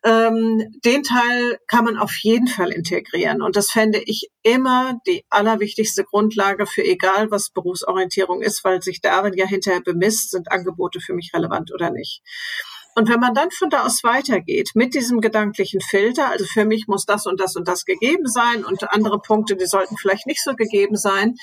Ähm, 0.07 0.79
den 0.85 1.03
Teil 1.03 1.59
kann 1.67 1.83
man 1.83 1.97
auf 1.97 2.15
jeden 2.21 2.47
Fall 2.47 2.71
integrieren. 2.71 3.41
Und 3.41 3.57
das 3.57 3.71
fände 3.71 4.01
ich 4.05 4.29
immer 4.41 5.01
die 5.05 5.25
allerwichtigste 5.29 6.05
Grundlage 6.05 6.65
für 6.65 6.81
egal, 6.81 7.29
was 7.29 7.49
Berufsorientierung 7.49 8.41
ist, 8.41 8.63
weil 8.63 8.81
sich 8.81 9.01
darin 9.01 9.33
ja 9.33 9.45
hinterher 9.45 9.81
bemisst, 9.81 10.31
sind 10.31 10.49
Angebote 10.49 11.01
für 11.01 11.13
mich 11.13 11.31
relevant 11.33 11.73
oder 11.73 11.91
nicht. 11.91 12.21
Und 12.97 13.09
wenn 13.09 13.19
man 13.19 13.35
dann 13.35 13.51
von 13.51 13.69
da 13.69 13.85
aus 13.85 14.03
weitergeht 14.03 14.71
mit 14.73 14.95
diesem 14.95 15.21
gedanklichen 15.21 15.81
Filter, 15.81 16.31
also 16.31 16.45
für 16.45 16.65
mich 16.65 16.87
muss 16.87 17.05
das 17.05 17.27
und 17.27 17.39
das 17.39 17.55
und 17.55 17.67
das 17.67 17.85
gegeben 17.85 18.25
sein 18.25 18.65
und 18.65 18.91
andere 18.91 19.19
Punkte, 19.19 19.55
die 19.55 19.67
sollten 19.67 19.97
vielleicht 19.97 20.25
nicht 20.25 20.43
so 20.43 20.55
gegeben 20.55 20.95
sein, 20.95 21.35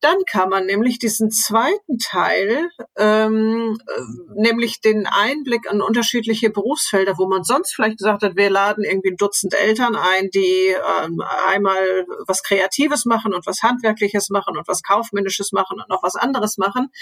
dann 0.00 0.18
kann 0.30 0.48
man 0.50 0.66
nämlich 0.66 1.00
diesen 1.00 1.32
zweiten 1.32 1.98
Teil, 1.98 2.68
ähm, 2.96 3.76
äh, 3.88 4.40
nämlich 4.40 4.80
den 4.82 5.08
Einblick 5.08 5.68
an 5.68 5.82
unterschiedliche 5.82 6.50
Berufsfelder, 6.50 7.18
wo 7.18 7.26
man 7.26 7.42
sonst 7.42 7.74
vielleicht 7.74 7.98
gesagt 7.98 8.22
hat, 8.22 8.36
wir 8.36 8.48
laden 8.48 8.84
irgendwie 8.84 9.10
ein 9.10 9.16
Dutzend 9.16 9.54
Eltern 9.54 9.96
ein, 9.96 10.30
die 10.30 10.76
ähm, 11.02 11.20
einmal 11.48 12.06
was 12.28 12.44
Kreatives 12.44 13.04
machen 13.04 13.34
und 13.34 13.44
was 13.46 13.64
Handwerkliches 13.64 14.30
machen 14.30 14.56
und 14.56 14.68
was 14.68 14.84
Kaufmännisches 14.84 15.50
machen 15.50 15.80
und 15.80 15.88
noch 15.88 16.04
was 16.04 16.14
anderes 16.14 16.56
machen 16.56 16.92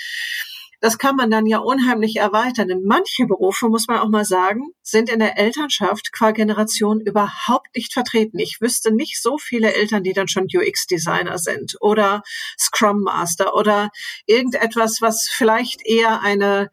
das 0.80 0.98
kann 0.98 1.16
man 1.16 1.30
dann 1.30 1.46
ja 1.46 1.58
unheimlich 1.58 2.16
erweitern. 2.16 2.68
Denn 2.68 2.82
manche 2.84 3.26
Berufe, 3.26 3.68
muss 3.68 3.88
man 3.88 3.98
auch 3.98 4.08
mal 4.08 4.24
sagen, 4.24 4.62
sind 4.82 5.10
in 5.10 5.18
der 5.18 5.38
Elternschaft 5.38 6.12
qua 6.12 6.30
Generation 6.30 7.00
überhaupt 7.00 7.74
nicht 7.74 7.92
vertreten. 7.92 8.38
Ich 8.38 8.60
wüsste 8.60 8.92
nicht 8.92 9.20
so 9.20 9.38
viele 9.38 9.74
Eltern, 9.74 10.02
die 10.02 10.12
dann 10.12 10.28
schon 10.28 10.46
UX-Designer 10.52 11.38
sind 11.38 11.76
oder 11.80 12.22
Scrum 12.58 13.02
Master 13.02 13.54
oder 13.54 13.90
irgendetwas, 14.26 14.98
was 15.00 15.28
vielleicht 15.30 15.84
eher 15.84 16.20
eine 16.22 16.70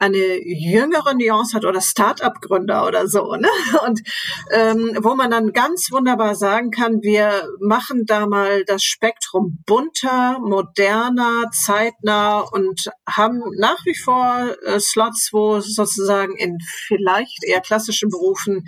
eine 0.00 0.40
jüngere 0.42 1.12
Nuance 1.14 1.54
hat 1.54 1.66
oder 1.66 1.82
Start-up-Gründer 1.82 2.86
oder 2.86 3.06
so, 3.06 3.36
ne? 3.36 3.48
Und 3.86 4.00
ähm, 4.50 4.96
wo 5.02 5.14
man 5.14 5.30
dann 5.30 5.52
ganz 5.52 5.92
wunderbar 5.92 6.34
sagen 6.34 6.70
kann, 6.70 7.02
wir 7.02 7.46
machen 7.60 8.06
da 8.06 8.26
mal 8.26 8.64
das 8.64 8.82
Spektrum 8.82 9.58
bunter, 9.66 10.38
moderner, 10.40 11.50
zeitnah 11.52 12.40
und 12.40 12.90
haben 13.06 13.42
nach 13.58 13.84
wie 13.84 13.94
vor 13.96 14.56
äh, 14.64 14.80
Slots, 14.80 15.30
wo 15.32 15.60
sozusagen 15.60 16.34
in 16.36 16.56
vielleicht 16.86 17.44
eher 17.44 17.60
klassischen 17.60 18.08
Berufen 18.08 18.64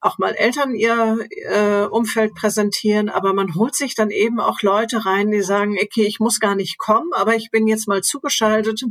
auch 0.00 0.18
mal 0.18 0.32
Eltern 0.32 0.74
ihr 0.74 1.18
äh, 1.48 1.84
Umfeld 1.84 2.34
präsentieren, 2.34 3.08
aber 3.08 3.34
man 3.34 3.54
holt 3.54 3.76
sich 3.76 3.94
dann 3.94 4.10
eben 4.10 4.40
auch 4.40 4.62
Leute 4.62 5.04
rein, 5.04 5.30
die 5.30 5.42
sagen, 5.42 5.76
okay, 5.80 6.06
ich 6.06 6.18
muss 6.18 6.40
gar 6.40 6.56
nicht 6.56 6.78
kommen, 6.78 7.12
aber 7.12 7.36
ich 7.36 7.50
bin 7.50 7.68
jetzt 7.68 7.86
mal 7.86 8.00
zugeschaltet 8.00 8.82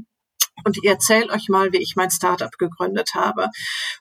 und 0.64 0.78
ich 0.78 0.86
erzähle 0.90 1.32
euch 1.32 1.50
mal, 1.50 1.72
wie 1.72 1.82
ich 1.82 1.96
mein 1.96 2.12
Startup 2.12 2.58
gegründet 2.58 3.12
habe. 3.14 3.48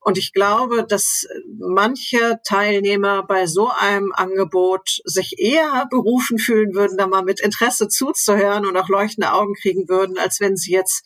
Und 0.00 0.18
ich 0.18 0.32
glaube, 0.32 0.84
dass 0.84 1.26
manche 1.58 2.40
Teilnehmer 2.44 3.22
bei 3.22 3.46
so 3.46 3.70
einem 3.70 4.12
Angebot 4.12 5.00
sich 5.04 5.38
eher 5.38 5.86
berufen 5.90 6.38
fühlen 6.38 6.74
würden, 6.74 6.96
da 6.96 7.06
mal 7.06 7.22
mit 7.22 7.40
Interesse 7.40 7.88
zuzuhören 7.88 8.66
und 8.66 8.76
auch 8.76 8.88
leuchtende 8.88 9.32
Augen 9.32 9.54
kriegen 9.54 9.88
würden, 9.88 10.18
als 10.18 10.40
wenn 10.40 10.56
sie 10.56 10.72
jetzt 10.72 11.04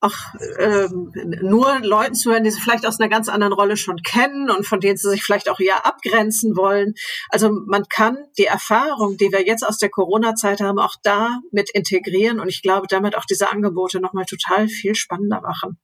auch 0.00 0.14
ähm, 0.58 1.12
nur 1.42 1.80
Leuten 1.80 2.14
zuhören, 2.14 2.44
die 2.44 2.50
sie 2.50 2.60
vielleicht 2.60 2.86
aus 2.86 3.00
einer 3.00 3.08
ganz 3.08 3.28
anderen 3.28 3.52
Rolle 3.52 3.76
schon 3.76 3.96
kennen 4.02 4.50
und 4.50 4.66
von 4.66 4.80
denen 4.80 4.98
sie 4.98 5.08
sich 5.08 5.22
vielleicht 5.22 5.48
auch 5.48 5.58
eher 5.58 5.86
abgrenzen 5.86 6.56
wollen. 6.56 6.94
Also 7.30 7.50
man 7.50 7.84
kann 7.88 8.18
die 8.38 8.44
Erfahrung, 8.44 9.16
die 9.16 9.32
wir 9.32 9.46
jetzt 9.46 9.66
aus 9.66 9.78
der 9.78 9.88
Corona-Zeit 9.88 10.60
haben, 10.60 10.78
auch 10.78 10.94
da 11.02 11.40
mit 11.50 11.70
integrieren 11.70 12.40
und 12.40 12.48
ich 12.48 12.62
glaube, 12.62 12.86
damit 12.88 13.16
auch 13.16 13.24
diese 13.24 13.50
Angebote 13.50 14.00
nochmal 14.00 14.26
total 14.26 14.68
viel 14.68 14.94
spannender 14.94 15.40
machen. 15.40 15.78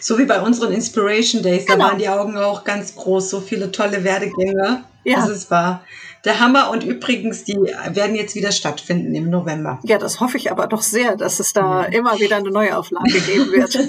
So 0.00 0.18
wie 0.18 0.26
bei 0.26 0.42
unseren 0.42 0.72
Inspiration 0.72 1.42
Days, 1.42 1.64
genau. 1.66 1.78
da 1.78 1.84
waren 1.90 1.98
die 1.98 2.08
Augen 2.08 2.36
auch 2.36 2.64
ganz 2.64 2.96
groß, 2.96 3.30
so 3.30 3.40
viele 3.40 3.70
tolle 3.70 4.04
Werdegänge. 4.04 4.84
Ja. 5.04 5.16
Das 5.20 5.30
ist 5.30 5.50
wahr 5.50 5.84
der 6.24 6.40
Hammer. 6.40 6.70
Und 6.70 6.84
übrigens, 6.84 7.44
die 7.44 7.54
werden 7.54 8.14
jetzt 8.14 8.34
wieder 8.34 8.52
stattfinden 8.52 9.14
im 9.14 9.30
November. 9.30 9.80
Ja, 9.84 9.98
das 9.98 10.20
hoffe 10.20 10.36
ich 10.36 10.50
aber 10.50 10.66
doch 10.66 10.82
sehr, 10.82 11.16
dass 11.16 11.40
es 11.40 11.52
da 11.52 11.82
ja. 11.82 11.88
immer 11.88 12.18
wieder 12.18 12.36
eine 12.36 12.50
Neuauflage 12.50 13.20
geben 13.20 13.52
wird. 13.52 13.74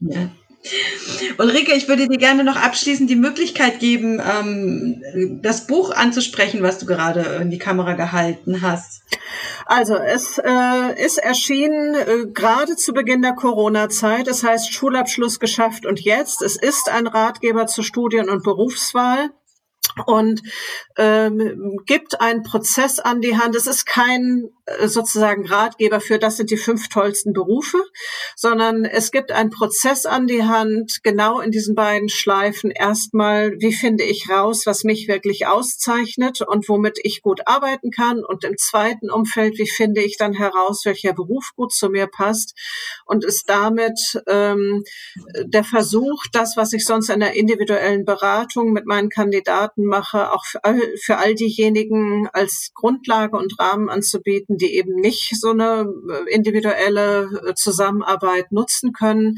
ja. 0.00 0.30
Ulrike, 1.38 1.74
ich 1.74 1.88
würde 1.88 2.06
dir 2.06 2.18
gerne 2.18 2.44
noch 2.44 2.54
abschließend 2.56 3.10
die 3.10 3.16
Möglichkeit 3.16 3.80
geben, 3.80 4.20
ähm, 4.20 5.02
das 5.42 5.66
Buch 5.66 5.90
anzusprechen, 5.90 6.62
was 6.62 6.78
du 6.78 6.86
gerade 6.86 7.20
in 7.40 7.50
die 7.50 7.58
Kamera 7.58 7.94
gehalten 7.94 8.62
hast. 8.62 9.02
Also 9.66 9.96
es 9.96 10.38
äh, 10.38 11.04
ist 11.04 11.18
erschienen 11.18 11.94
äh, 11.94 12.26
gerade 12.32 12.76
zu 12.76 12.92
Beginn 12.92 13.22
der 13.22 13.34
Corona-Zeit. 13.34 14.28
Es 14.28 14.44
heißt 14.44 14.72
Schulabschluss 14.72 15.40
geschafft 15.40 15.84
und 15.84 16.00
jetzt. 16.00 16.42
Es 16.42 16.56
ist 16.56 16.88
ein 16.88 17.08
Ratgeber 17.08 17.66
zur 17.66 17.82
Studien- 17.82 18.30
und 18.30 18.44
Berufswahl 18.44 19.30
und 20.06 20.42
ähm, 20.96 21.78
gibt 21.86 22.20
einen 22.20 22.42
Prozess 22.42 22.98
an 22.98 23.20
die 23.20 23.36
Hand. 23.36 23.56
Es 23.56 23.66
ist 23.66 23.86
kein 23.86 24.50
äh, 24.66 24.88
sozusagen 24.88 25.46
Ratgeber 25.46 26.00
für, 26.00 26.18
das 26.18 26.36
sind 26.36 26.50
die 26.50 26.56
fünf 26.56 26.88
tollsten 26.88 27.32
Berufe, 27.32 27.78
sondern 28.36 28.84
es 28.84 29.10
gibt 29.10 29.32
einen 29.32 29.50
Prozess 29.50 30.06
an 30.06 30.26
die 30.26 30.44
Hand, 30.44 31.00
genau 31.02 31.40
in 31.40 31.50
diesen 31.50 31.74
beiden 31.74 32.08
Schleifen. 32.08 32.70
Erstmal, 32.70 33.52
wie 33.58 33.72
finde 33.72 34.04
ich 34.04 34.28
raus, 34.28 34.62
was 34.66 34.84
mich 34.84 35.08
wirklich 35.08 35.46
auszeichnet 35.46 36.42
und 36.42 36.68
womit 36.68 36.98
ich 37.02 37.22
gut 37.22 37.40
arbeiten 37.46 37.90
kann? 37.90 38.24
Und 38.24 38.44
im 38.44 38.56
zweiten 38.56 39.10
Umfeld, 39.10 39.58
wie 39.58 39.68
finde 39.68 40.02
ich 40.02 40.16
dann 40.16 40.32
heraus, 40.32 40.82
welcher 40.84 41.12
Beruf 41.12 41.50
gut 41.56 41.72
zu 41.72 41.88
mir 41.88 42.06
passt? 42.06 42.54
Und 43.04 43.24
ist 43.24 43.48
damit 43.48 44.22
ähm, 44.28 44.84
der 45.44 45.64
Versuch, 45.64 46.24
das, 46.32 46.56
was 46.56 46.72
ich 46.72 46.84
sonst 46.84 47.10
in 47.10 47.20
der 47.20 47.34
individuellen 47.34 48.04
Beratung 48.04 48.72
mit 48.72 48.86
meinen 48.86 49.08
Kandidaten 49.08 49.81
mache, 49.84 50.32
auch 50.32 50.44
für 50.44 50.64
all, 50.64 50.80
für 51.02 51.18
all 51.18 51.34
diejenigen 51.34 52.28
als 52.32 52.70
Grundlage 52.74 53.36
und 53.36 53.58
Rahmen 53.58 53.88
anzubieten, 53.88 54.56
die 54.56 54.74
eben 54.74 54.94
nicht 54.94 55.38
so 55.38 55.50
eine 55.50 55.86
äh, 56.10 56.34
individuelle 56.34 57.28
äh, 57.46 57.54
Zusammenarbeit 57.54 58.52
nutzen 58.52 58.92
können. 58.92 59.36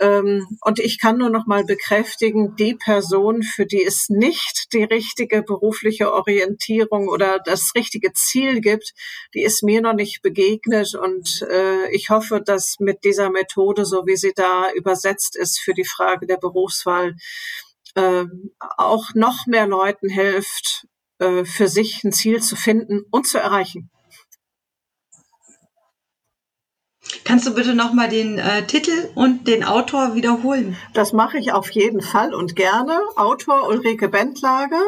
Ähm, 0.00 0.46
und 0.62 0.78
ich 0.78 0.98
kann 0.98 1.18
nur 1.18 1.28
noch 1.28 1.46
mal 1.46 1.64
bekräftigen, 1.64 2.56
die 2.56 2.74
Person, 2.74 3.42
für 3.42 3.66
die 3.66 3.84
es 3.84 4.08
nicht 4.08 4.72
die 4.72 4.84
richtige 4.84 5.42
berufliche 5.42 6.12
Orientierung 6.12 7.08
oder 7.08 7.38
das 7.38 7.72
richtige 7.74 8.12
Ziel 8.14 8.62
gibt, 8.62 8.94
die 9.34 9.42
ist 9.42 9.62
mir 9.62 9.82
noch 9.82 9.92
nicht 9.92 10.22
begegnet. 10.22 10.94
Und 10.94 11.46
äh, 11.50 11.90
ich 11.94 12.08
hoffe, 12.08 12.40
dass 12.40 12.76
mit 12.80 13.04
dieser 13.04 13.30
Methode, 13.30 13.84
so 13.84 14.06
wie 14.06 14.16
sie 14.16 14.32
da 14.34 14.72
übersetzt 14.72 15.36
ist 15.36 15.60
für 15.60 15.74
die 15.74 15.84
Frage 15.84 16.26
der 16.26 16.38
Berufswahl, 16.38 17.16
auch 18.76 19.14
noch 19.14 19.46
mehr 19.46 19.66
Leuten 19.66 20.08
hilft, 20.08 20.86
für 21.18 21.68
sich 21.68 22.02
ein 22.04 22.12
Ziel 22.12 22.42
zu 22.42 22.56
finden 22.56 23.02
und 23.10 23.26
zu 23.26 23.38
erreichen. 23.38 23.90
Kannst 27.24 27.46
du 27.46 27.54
bitte 27.54 27.74
nochmal 27.74 28.08
den 28.08 28.38
äh, 28.38 28.66
Titel 28.66 29.08
und 29.14 29.46
den 29.46 29.64
Autor 29.64 30.14
wiederholen? 30.14 30.76
Das 30.94 31.12
mache 31.12 31.38
ich 31.38 31.52
auf 31.52 31.70
jeden 31.70 32.00
Fall 32.02 32.34
und 32.34 32.56
gerne. 32.56 33.00
Autor 33.16 33.68
Ulrike 33.68 34.08
Bentlager. 34.08 34.82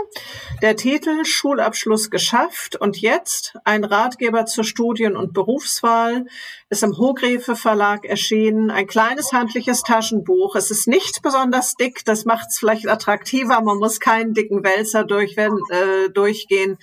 Der 0.61 0.77
Titel 0.77 1.25
Schulabschluss 1.25 2.11
geschafft 2.11 2.77
und 2.77 3.01
jetzt 3.01 3.57
ein 3.65 3.85
Ratgeber 3.85 4.47
zur 4.47 4.65
Studien- 4.65 5.17
und 5.17 5.33
Berufswahl 5.33 6.27
ist 6.73 6.83
im 6.83 6.97
Hogrefe 6.97 7.55
Verlag 7.55 8.07
erschienen. 8.07 8.71
Ein 8.71 8.87
kleines 8.87 9.33
handliches 9.33 9.83
Taschenbuch. 9.83 10.57
Es 10.57 10.71
ist 10.71 10.89
nicht 10.89 11.21
besonders 11.23 11.75
dick, 11.75 12.03
das 12.07 12.25
macht 12.25 12.47
es 12.49 12.59
vielleicht 12.59 12.89
attraktiver. 12.89 13.61
Man 13.61 13.77
muss 13.77 14.01
keinen 14.01 14.33
dicken 14.33 14.65
Wälzer 14.65 15.05
durch, 15.05 15.37
äh, 15.37 16.09
durchgehen 16.09 16.79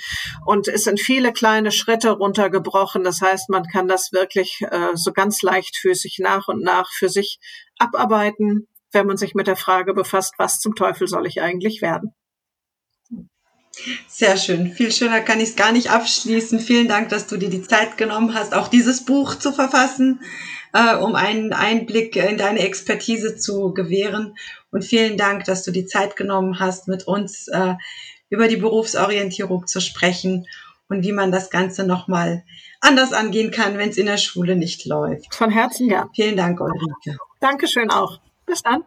und 0.45 0.67
es 0.67 0.83
sind 0.83 1.01
viele 1.01 1.33
kleine 1.33 1.71
Schritte 1.71 2.11
runtergebrochen. 2.11 3.03
Das 3.03 3.19
heißt, 3.21 3.49
man 3.49 3.63
kann 3.63 3.87
das 3.87 4.11
wirklich 4.13 4.61
äh, 4.69 4.91
so 4.93 5.11
ganz 5.11 5.41
leichtfüßig 5.41 6.19
nach 6.19 6.47
und 6.47 6.61
nach 6.61 6.91
für 6.93 7.09
sich 7.09 7.39
abarbeiten, 7.79 8.67
wenn 8.91 9.07
man 9.07 9.17
sich 9.17 9.33
mit 9.33 9.47
der 9.47 9.55
Frage 9.55 9.95
befasst, 9.95 10.35
was 10.37 10.59
zum 10.59 10.75
Teufel 10.75 11.07
soll 11.07 11.25
ich 11.25 11.41
eigentlich 11.41 11.81
werden. 11.81 12.13
Sehr 14.07 14.37
schön. 14.37 14.71
Viel 14.73 14.91
schöner 14.91 15.21
kann 15.21 15.39
ich 15.39 15.49
es 15.49 15.55
gar 15.55 15.71
nicht 15.71 15.91
abschließen. 15.91 16.59
Vielen 16.59 16.87
Dank, 16.87 17.09
dass 17.09 17.27
du 17.27 17.37
dir 17.37 17.49
die 17.49 17.61
Zeit 17.61 17.97
genommen 17.97 18.33
hast, 18.33 18.53
auch 18.53 18.67
dieses 18.67 19.05
Buch 19.05 19.35
zu 19.35 19.51
verfassen, 19.51 20.21
äh, 20.73 20.95
um 20.95 21.15
einen 21.15 21.53
Einblick 21.53 22.15
in 22.15 22.37
deine 22.37 22.59
Expertise 22.59 23.37
zu 23.37 23.73
gewähren. 23.73 24.35
Und 24.71 24.83
vielen 24.83 25.17
Dank, 25.17 25.45
dass 25.45 25.63
du 25.63 25.71
die 25.71 25.85
Zeit 25.85 26.15
genommen 26.15 26.59
hast, 26.59 26.87
mit 26.87 27.07
uns 27.07 27.47
äh, 27.47 27.75
über 28.29 28.47
die 28.47 28.57
Berufsorientierung 28.57 29.67
zu 29.67 29.81
sprechen 29.81 30.45
und 30.87 31.03
wie 31.03 31.11
man 31.11 31.31
das 31.31 31.49
Ganze 31.49 31.85
nochmal 31.85 32.43
anders 32.81 33.13
angehen 33.13 33.51
kann, 33.51 33.77
wenn 33.77 33.89
es 33.89 33.97
in 33.97 34.05
der 34.05 34.17
Schule 34.17 34.55
nicht 34.55 34.85
läuft. 34.85 35.33
Von 35.33 35.49
Herzen 35.49 35.89
ja. 35.89 36.09
Vielen 36.15 36.37
Dank, 36.37 36.59
Ulrike. 36.59 37.17
Dankeschön 37.39 37.89
auch. 37.89 38.19
Bis 38.45 38.61
dann. 38.63 38.83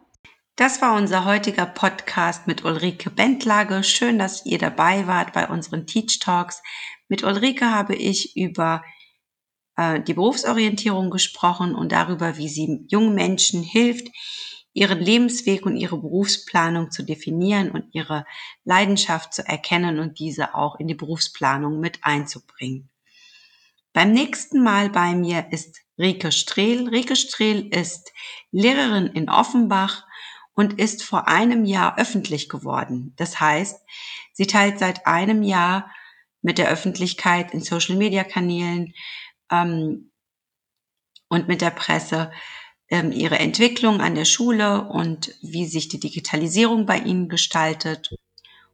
Das 0.55 0.83
war 0.83 0.95
unser 0.95 1.25
heutiger 1.25 1.65
Podcast 1.65 2.45
mit 2.45 2.63
Ulrike 2.63 3.09
Bendlage. 3.09 3.83
Schön, 3.83 4.19
dass 4.19 4.45
ihr 4.45 4.59
dabei 4.59 5.07
wart 5.07 5.33
bei 5.33 5.47
unseren 5.47 5.87
Teach 5.87 6.19
Talks. 6.19 6.61
Mit 7.07 7.23
Ulrike 7.23 7.71
habe 7.71 7.95
ich 7.95 8.37
über 8.37 8.83
äh, 9.77 9.99
die 9.99 10.13
Berufsorientierung 10.13 11.09
gesprochen 11.09 11.73
und 11.73 11.91
darüber, 11.91 12.37
wie 12.37 12.49
sie 12.49 12.85
jungen 12.87 13.15
Menschen 13.15 13.63
hilft, 13.63 14.09
ihren 14.73 14.99
Lebensweg 14.99 15.65
und 15.65 15.75
ihre 15.75 15.97
Berufsplanung 15.97 16.91
zu 16.91 17.01
definieren 17.01 17.71
und 17.71 17.85
ihre 17.91 18.23
Leidenschaft 18.63 19.33
zu 19.33 19.43
erkennen 19.47 19.97
und 19.97 20.19
diese 20.19 20.53
auch 20.53 20.79
in 20.79 20.87
die 20.87 20.93
Berufsplanung 20.93 21.79
mit 21.79 21.97
einzubringen. 22.03 22.91
Beim 23.91 24.11
nächsten 24.11 24.61
Mal 24.61 24.91
bei 24.91 25.15
mir 25.15 25.47
ist 25.49 25.79
Rike 25.97 26.31
Strehl. 26.31 26.89
Rike 26.89 27.15
Strehl 27.15 27.69
ist 27.69 28.11
Lehrerin 28.51 29.07
in 29.07 29.31
Offenbach 29.31 30.05
und 30.55 30.79
ist 30.79 31.03
vor 31.03 31.27
einem 31.27 31.65
Jahr 31.65 31.97
öffentlich 31.97 32.49
geworden. 32.49 33.13
Das 33.17 33.39
heißt, 33.39 33.81
sie 34.33 34.47
teilt 34.47 34.79
seit 34.79 35.07
einem 35.07 35.43
Jahr 35.43 35.89
mit 36.41 36.57
der 36.57 36.69
Öffentlichkeit 36.69 37.53
in 37.53 37.61
Social-Media-Kanälen 37.61 38.93
ähm, 39.51 40.11
und 41.29 41.47
mit 41.47 41.61
der 41.61 41.71
Presse 41.71 42.31
ähm, 42.89 43.11
ihre 43.11 43.39
Entwicklung 43.39 44.01
an 44.01 44.13
der 44.15 44.25
Schule 44.25 44.87
und 44.87 45.33
wie 45.41 45.65
sich 45.65 45.87
die 45.87 45.99
Digitalisierung 45.99 46.85
bei 46.85 46.99
ihnen 46.99 47.29
gestaltet 47.29 48.13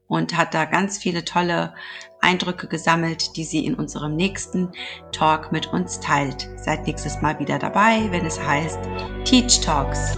und 0.07 0.35
hat 0.35 0.53
da 0.53 0.65
ganz 0.65 0.97
viele 0.97 1.23
tolle 1.23 1.75
Eindrücke 2.19 2.67
gesammelt, 2.67 3.37
die 3.37 3.45
sie 3.45 3.65
in 3.65 3.75
unserem 3.75 4.15
nächsten 4.15 4.71
Talk 5.11 5.51
mit 5.51 5.67
uns 5.67 5.99
teilt. 6.01 6.49
Seid 6.57 6.87
nächstes 6.87 7.21
Mal 7.21 7.39
wieder 7.39 7.59
dabei, 7.59 8.11
wenn 8.11 8.25
es 8.25 8.41
heißt 8.41 8.79
Teach 9.23 9.61
Talks. 9.61 10.17